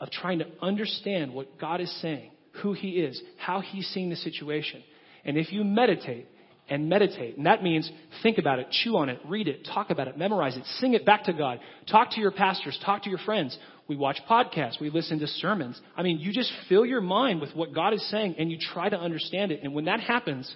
of 0.00 0.10
trying 0.10 0.38
to 0.38 0.46
understand 0.62 1.34
what 1.34 1.60
God 1.60 1.82
is 1.82 2.00
saying, 2.00 2.30
who 2.62 2.72
He 2.72 2.92
is, 2.92 3.20
how 3.36 3.60
He's 3.60 3.86
seeing 3.88 4.08
the 4.08 4.16
situation. 4.16 4.82
And 5.26 5.36
if 5.36 5.52
you 5.52 5.64
meditate 5.64 6.26
and 6.66 6.88
meditate, 6.88 7.36
and 7.36 7.44
that 7.44 7.62
means 7.62 7.90
think 8.22 8.38
about 8.38 8.58
it, 8.58 8.70
chew 8.70 8.96
on 8.96 9.10
it, 9.10 9.18
read 9.28 9.48
it, 9.48 9.68
talk 9.74 9.90
about 9.90 10.08
it, 10.08 10.16
memorize 10.16 10.56
it, 10.56 10.64
sing 10.80 10.94
it 10.94 11.04
back 11.04 11.24
to 11.24 11.34
God, 11.34 11.60
talk 11.86 12.12
to 12.12 12.22
your 12.22 12.30
pastors, 12.30 12.80
talk 12.86 13.02
to 13.02 13.10
your 13.10 13.18
friends. 13.18 13.58
We 13.86 13.96
watch 13.96 14.18
podcasts, 14.26 14.80
we 14.80 14.88
listen 14.88 15.18
to 15.18 15.26
sermons. 15.26 15.78
I 15.94 16.02
mean, 16.02 16.20
you 16.20 16.32
just 16.32 16.50
fill 16.70 16.86
your 16.86 17.02
mind 17.02 17.42
with 17.42 17.54
what 17.54 17.74
God 17.74 17.92
is 17.92 18.10
saying 18.10 18.36
and 18.38 18.50
you 18.50 18.56
try 18.58 18.88
to 18.88 18.96
understand 18.98 19.52
it. 19.52 19.60
And 19.62 19.74
when 19.74 19.84
that 19.84 20.00
happens, 20.00 20.50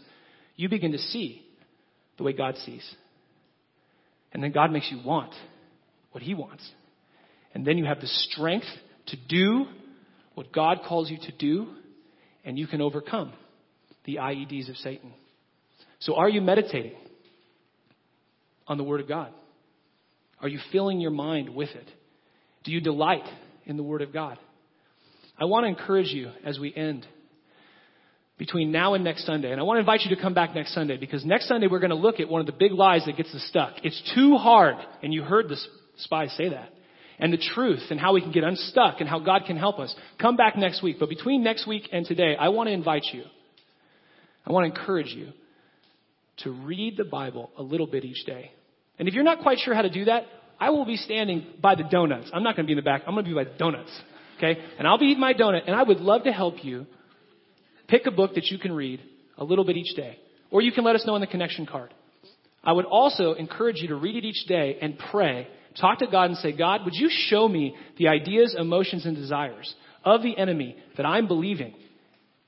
you 0.57 0.71
begin 0.71 0.93
to 0.93 0.99
see 0.99 1.45
the 2.17 2.23
way 2.23 2.33
God 2.33 2.57
sees. 2.65 2.91
And 4.33 4.43
then 4.43 4.53
God 4.53 4.71
makes 4.71 4.91
you 4.91 5.01
want 5.05 5.33
what 6.13 6.23
He 6.23 6.35
wants. 6.35 6.69
And 7.55 7.67
then 7.67 7.79
you 7.79 7.85
have 7.85 8.01
the 8.01 8.07
strength 8.07 8.67
to 9.07 9.17
do 9.29 9.67
what 10.35 10.53
God 10.53 10.81
calls 10.87 11.11
you 11.11 11.19
to 11.19 11.33
do, 11.33 11.69
and 12.45 12.59
you 12.59 12.67
can 12.67 12.81
overcome 12.81 13.33
the 14.05 14.17
IEDs 14.17 14.71
of 14.71 14.77
Satan. 14.77 15.13
So, 16.01 16.15
are 16.15 16.29
you 16.29 16.41
meditating 16.41 16.95
on 18.67 18.79
the 18.79 18.85
Word 18.85 19.01
of 19.01 19.09
God? 19.09 19.33
Are 20.41 20.49
you 20.49 20.61
filling 20.71 21.01
your 21.01 21.11
mind 21.11 21.49
with 21.49 21.71
it? 21.71 21.89
Do 22.65 22.71
you 22.71 22.81
delight 22.81 23.25
in 23.67 23.77
the 23.77 23.83
Word 23.83 24.03
of 24.03 24.13
God? 24.13 24.39
I 25.41 25.47
want 25.47 25.65
to 25.65 25.69
encourage 25.69 26.09
you 26.09 26.31
as 26.45 26.59
we 26.59 26.75
end 26.75 27.07
between 28.39 28.71
now 28.71 28.95
and 28.95 29.03
next 29.03 29.27
Sunday. 29.27 29.51
And 29.51 29.61
I 29.61 29.65
want 29.65 29.77
to 29.77 29.81
invite 29.81 30.03
you 30.03 30.15
to 30.15 30.23
come 30.23 30.33
back 30.33 30.55
next 30.55 30.73
Sunday 30.73 30.97
because 30.97 31.25
next 31.25 31.49
Sunday 31.49 31.67
we're 31.67 31.81
going 31.81 31.91
to 31.91 31.97
look 31.97 32.21
at 32.21 32.29
one 32.29 32.41
of 32.41 32.47
the 32.47 32.53
big 32.53 32.73
lies 32.73 33.05
that 33.07 33.17
gets 33.17 33.35
us 33.35 33.45
stuck. 33.49 33.75
It's 33.83 34.01
too 34.15 34.37
hard. 34.37 34.77
And 35.03 35.13
you 35.13 35.23
heard 35.23 35.49
the 35.49 35.59
spies 35.97 36.33
say 36.37 36.49
that. 36.51 36.71
And 37.19 37.33
the 37.33 37.45
truth 37.55 37.83
and 37.91 37.99
how 37.99 38.15
we 38.15 38.21
can 38.21 38.31
get 38.31 38.45
unstuck 38.45 39.01
and 39.01 39.09
how 39.09 39.19
God 39.19 39.43
can 39.45 39.57
help 39.57 39.81
us. 39.81 39.95
Come 40.21 40.37
back 40.37 40.57
next 40.57 40.85
week. 40.85 40.99
But 41.01 41.09
between 41.09 41.43
next 41.43 41.67
week 41.67 41.89
and 41.93 42.07
today, 42.07 42.37
I 42.39 42.51
want 42.51 42.69
to 42.69 42.73
invite 42.73 43.07
you. 43.13 43.25
I 44.47 44.53
want 44.53 44.73
to 44.73 44.81
encourage 44.81 45.09
you 45.09 45.33
to 46.45 46.53
read 46.53 46.97
the 46.97 47.05
Bible 47.05 47.51
a 47.59 47.63
little 47.63 47.89
bit 47.89 48.05
each 48.05 48.25
day. 48.25 48.53
And 49.01 49.09
if 49.09 49.15
you're 49.15 49.25
not 49.25 49.41
quite 49.41 49.59
sure 49.59 49.75
how 49.75 49.83
to 49.83 49.91
do 49.91 50.05
that, 50.05 50.27
I 50.61 50.71
will 50.71 50.85
be 50.85 50.97
standing 50.97 51.45
by 51.61 51.75
the 51.75 51.83
donuts. 51.83 52.31
I'm 52.33 52.45
not 52.45 52.55
going 52.55 52.67
to 52.67 52.69
be 52.69 52.73
in 52.73 52.79
the 52.79 52.83
back. 52.83 53.03
I'm 53.07 53.15
going 53.15 53.25
to 53.25 53.31
be 53.31 53.35
by 53.35 53.45
the 53.45 53.59
donuts. 53.59 53.91
Okay? 54.37 54.61
And 54.79 54.87
I'll 54.87 54.99
be 54.99 55.07
eating 55.07 55.21
my 55.21 55.35
donut 55.35 55.63
and 55.67 55.75
I 55.75 55.83
would 55.83 55.99
love 55.99 56.23
to 56.23 56.33
help 56.33 56.65
you 56.65 56.87
Pick 57.89 58.07
a 58.07 58.11
book 58.11 58.35
that 58.35 58.47
you 58.47 58.59
can 58.59 58.73
read 58.73 59.01
a 59.37 59.45
little 59.45 59.65
bit 59.65 59.77
each 59.77 59.97
day. 59.97 60.19
Or 60.51 60.63
you 60.63 60.73
can 60.73 60.85
let 60.85 60.95
us 60.95 61.05
know 61.07 61.15
on 61.15 61.21
the 61.21 61.27
connection 61.27 61.67
card. 61.67 61.93
I 62.63 62.73
would 62.73 62.85
also 62.85 63.33
encourage 63.35 63.77
you 63.77 63.89
to 63.89 63.97
read 63.97 64.17
it 64.17 64.25
each 64.25 64.47
day 64.47 64.79
and 64.81 64.99
pray. 65.11 65.49
Talk 65.81 66.01
to 66.01 66.07
God 66.07 66.31
and 66.31 66.37
say, 66.39 66.53
God, 66.53 66.85
would 66.85 66.95
you 66.95 67.09
show 67.11 67.49
me 67.49 67.75
the 67.97 68.09
ideas, 68.09 68.55
emotions, 68.59 69.07
and 69.07 69.17
desires 69.17 69.75
of 70.05 70.23
the 70.23 70.37
enemy 70.37 70.77
that 70.97 71.07
I'm 71.07 71.29
believing? 71.29 71.75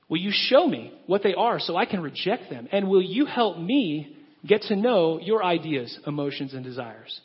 Will 0.09 0.19
you 0.19 0.31
show 0.33 0.67
me 0.67 0.91
what 1.07 1.23
they 1.23 1.33
are 1.33 1.59
so 1.59 1.77
I 1.77 1.85
can 1.85 2.01
reject 2.01 2.49
them? 2.49 2.67
And 2.71 2.89
will 2.89 3.01
you 3.01 3.25
help 3.25 3.57
me 3.57 4.15
get 4.45 4.63
to 4.63 4.75
know 4.75 5.19
your 5.21 5.43
ideas, 5.43 5.97
emotions, 6.05 6.53
and 6.53 6.63
desires? 6.63 7.19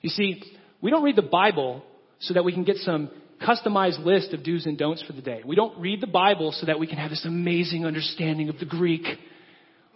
You 0.00 0.10
see, 0.10 0.42
we 0.80 0.90
don't 0.90 1.02
read 1.02 1.16
the 1.16 1.22
Bible 1.22 1.82
so 2.20 2.34
that 2.34 2.44
we 2.44 2.52
can 2.52 2.64
get 2.64 2.76
some 2.76 3.10
customized 3.40 4.04
list 4.04 4.32
of 4.32 4.42
do's 4.42 4.66
and 4.66 4.76
don'ts 4.76 5.02
for 5.02 5.12
the 5.12 5.22
day. 5.22 5.42
We 5.44 5.56
don't 5.56 5.78
read 5.78 6.00
the 6.00 6.06
Bible 6.06 6.52
so 6.52 6.66
that 6.66 6.78
we 6.78 6.86
can 6.86 6.98
have 6.98 7.10
this 7.10 7.24
amazing 7.24 7.86
understanding 7.86 8.48
of 8.48 8.58
the 8.58 8.66
Greek. 8.66 9.04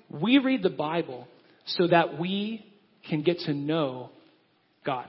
We 0.08 0.38
read 0.38 0.62
the 0.62 0.70
Bible 0.70 1.28
so 1.66 1.86
that 1.86 2.18
we 2.18 2.64
can 3.08 3.22
get 3.22 3.40
to 3.40 3.52
know 3.52 4.10
God. 4.84 5.08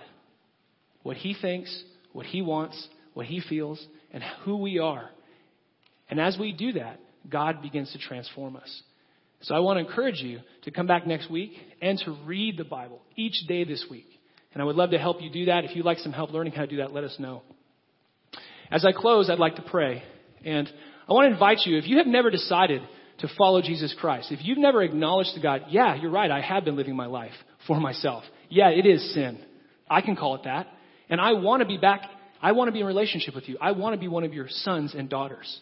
What 1.03 1.17
He 1.17 1.35
thinks, 1.39 1.83
what 2.13 2.25
He 2.25 2.41
wants, 2.41 2.87
what 3.13 3.25
He 3.25 3.41
feels, 3.41 3.83
and 4.11 4.23
who 4.43 4.57
we 4.57 4.79
are. 4.79 5.09
And 6.09 6.19
as 6.19 6.37
we 6.37 6.51
do 6.51 6.73
that, 6.73 6.99
God 7.29 7.61
begins 7.61 7.91
to 7.93 7.97
transform 7.97 8.55
us. 8.55 8.81
So 9.41 9.55
I 9.55 9.59
want 9.59 9.77
to 9.77 9.85
encourage 9.85 10.21
you 10.21 10.39
to 10.63 10.71
come 10.71 10.87
back 10.87 11.05
next 11.05 11.29
week 11.29 11.51
and 11.81 11.97
to 11.99 12.17
read 12.25 12.57
the 12.57 12.63
Bible 12.63 13.01
each 13.15 13.47
day 13.47 13.63
this 13.63 13.85
week. 13.89 14.07
And 14.53 14.61
I 14.61 14.65
would 14.65 14.75
love 14.75 14.91
to 14.91 14.97
help 14.97 15.21
you 15.21 15.29
do 15.29 15.45
that. 15.45 15.65
If 15.65 15.75
you'd 15.75 15.85
like 15.85 15.99
some 15.99 16.13
help 16.13 16.31
learning 16.31 16.53
how 16.53 16.61
to 16.61 16.67
do 16.67 16.77
that, 16.77 16.93
let 16.93 17.03
us 17.03 17.15
know. 17.19 17.41
As 18.71 18.85
I 18.85 18.91
close, 18.91 19.29
I'd 19.29 19.39
like 19.39 19.55
to 19.55 19.61
pray. 19.61 20.03
And 20.43 20.69
I 21.07 21.13
want 21.13 21.27
to 21.27 21.33
invite 21.33 21.59
you, 21.65 21.77
if 21.77 21.87
you 21.87 21.97
have 21.97 22.07
never 22.07 22.29
decided 22.29 22.81
to 23.19 23.27
follow 23.37 23.61
Jesus 23.61 23.95
Christ, 23.99 24.31
if 24.31 24.39
you've 24.43 24.57
never 24.57 24.81
acknowledged 24.83 25.35
to 25.35 25.41
God, 25.41 25.65
yeah, 25.69 25.95
you're 25.95 26.11
right, 26.11 26.29
I 26.29 26.41
have 26.41 26.65
been 26.65 26.75
living 26.75 26.95
my 26.95 27.05
life 27.05 27.33
for 27.67 27.79
myself. 27.79 28.23
Yeah, 28.49 28.69
it 28.69 28.85
is 28.85 29.13
sin. 29.13 29.39
I 29.89 30.01
can 30.01 30.15
call 30.15 30.35
it 30.35 30.41
that. 30.45 30.67
And 31.09 31.21
I 31.21 31.33
want 31.33 31.61
to 31.61 31.67
be 31.67 31.77
back, 31.77 32.01
I 32.41 32.51
want 32.51 32.67
to 32.67 32.71
be 32.71 32.81
in 32.81 32.85
relationship 32.85 33.35
with 33.35 33.47
you. 33.47 33.57
I 33.61 33.71
want 33.71 33.93
to 33.93 33.99
be 33.99 34.07
one 34.07 34.23
of 34.23 34.33
your 34.33 34.47
sons 34.49 34.93
and 34.95 35.09
daughters. 35.09 35.59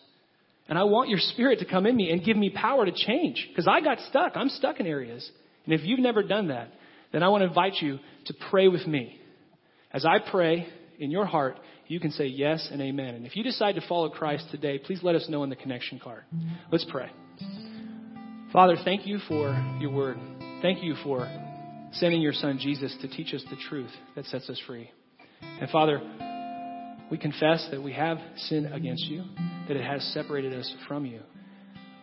And 0.68 0.78
I 0.78 0.84
want 0.84 1.10
your 1.10 1.20
spirit 1.20 1.60
to 1.60 1.66
come 1.66 1.86
in 1.86 1.96
me 1.96 2.12
and 2.12 2.24
give 2.24 2.38
me 2.38 2.50
power 2.50 2.86
to 2.86 2.92
change. 2.92 3.48
Because 3.50 3.68
I 3.68 3.82
got 3.82 4.00
stuck. 4.10 4.34
I'm 4.36 4.50
stuck 4.50 4.80
in 4.80 4.88
areas. 4.88 5.30
And 5.66 5.74
if 5.74 5.82
you've 5.84 6.00
never 6.00 6.24
done 6.24 6.48
that, 6.48 6.70
then 7.12 7.22
I 7.22 7.30
want 7.30 7.42
to 7.42 7.48
invite 7.48 7.82
you 7.82 8.00
to 8.26 8.34
pray 8.50 8.70
with 8.70 8.88
me. 8.88 9.20
As 9.92 10.06
I 10.06 10.20
pray 10.20 10.68
in 11.00 11.12
your 11.12 11.26
heart, 11.26 11.60
you 11.94 12.00
can 12.00 12.10
say 12.10 12.26
yes 12.26 12.70
and 12.72 12.82
amen. 12.82 13.14
And 13.14 13.24
if 13.24 13.36
you 13.36 13.44
decide 13.44 13.76
to 13.76 13.88
follow 13.88 14.10
Christ 14.10 14.48
today, 14.50 14.80
please 14.80 15.04
let 15.04 15.14
us 15.14 15.30
know 15.30 15.44
in 15.44 15.52
the 15.52 15.56
connection 15.56 16.00
card. 16.00 16.24
Let's 16.72 16.86
pray. 16.90 17.12
Father, 18.52 18.78
thank 18.84 19.06
you 19.06 19.20
for 19.28 19.52
your 19.80 19.92
word. 19.92 20.18
Thank 20.64 20.84
you 20.84 20.96
for 21.04 21.30
sending 21.92 22.20
your 22.20 22.34
son 22.34 22.58
Jesus 22.60 22.98
to 23.02 23.08
teach 23.08 23.32
us 23.36 23.44
the 23.48 23.58
truth 23.70 23.92
that 24.16 24.26
sets 24.26 24.50
us 24.50 24.60
free. 24.66 24.90
And 25.42 25.70
Father, 25.70 26.02
we 27.12 27.20
confess 27.20 27.68
that 27.70 27.84
we 27.84 27.94
have 27.94 28.18
sinned 28.38 28.74
against 28.74 29.06
you, 29.06 29.24
that 29.68 29.78
it 29.78 29.84
has 29.84 30.04
separated 30.16 30.52
us 30.52 30.74
from 30.88 31.06
you. 31.06 31.20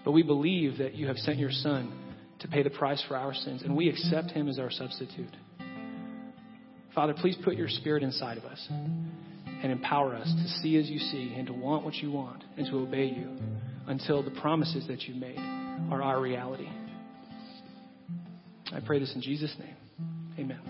But 0.05 0.12
we 0.12 0.22
believe 0.22 0.78
that 0.78 0.95
you 0.95 1.09
have 1.09 1.16
sent 1.16 1.38
your 1.38 1.51
son 1.51 1.93
to 2.38 2.47
pay 2.49 2.62
the 2.62 2.70
price 2.70 3.05
for 3.09 3.16
our 3.16 3.34
sins, 3.34 3.62
and 3.62 3.76
we 3.76 3.88
accept 3.88 4.30
him 4.30 4.49
as 4.49 4.61
our 4.61 4.70
substitute. 4.70 5.36
Father, 6.95 7.12
please 7.12 7.36
put 7.45 7.57
your 7.57 7.68
spirit 7.68 8.05
inside 8.05 8.38
of 8.38 8.45
us 8.45 8.68
and 9.63 9.73
empower 9.73 10.15
us 10.15 10.27
to 10.27 10.49
see 10.61 10.77
as 10.79 10.89
you 10.89 10.99
see 10.99 11.35
and 11.37 11.47
to 11.47 11.53
want 11.53 11.85
what 11.85 11.95
you 11.95 12.11
want 12.11 12.43
and 12.57 12.67
to 12.67 12.79
obey 12.79 13.07
you 13.07 13.37
until 13.87 14.23
the 14.23 14.31
promises 14.41 14.87
that 14.89 15.03
you 15.03 15.15
made 15.15 15.39
are 15.91 16.03
our 16.03 16.21
reality. 16.21 16.69
I 18.73 18.81
pray 18.81 19.01
this 19.01 19.15
in 19.15 19.21
Jesus' 19.21 19.55
name. 19.59 19.77
Amen. 20.39 20.70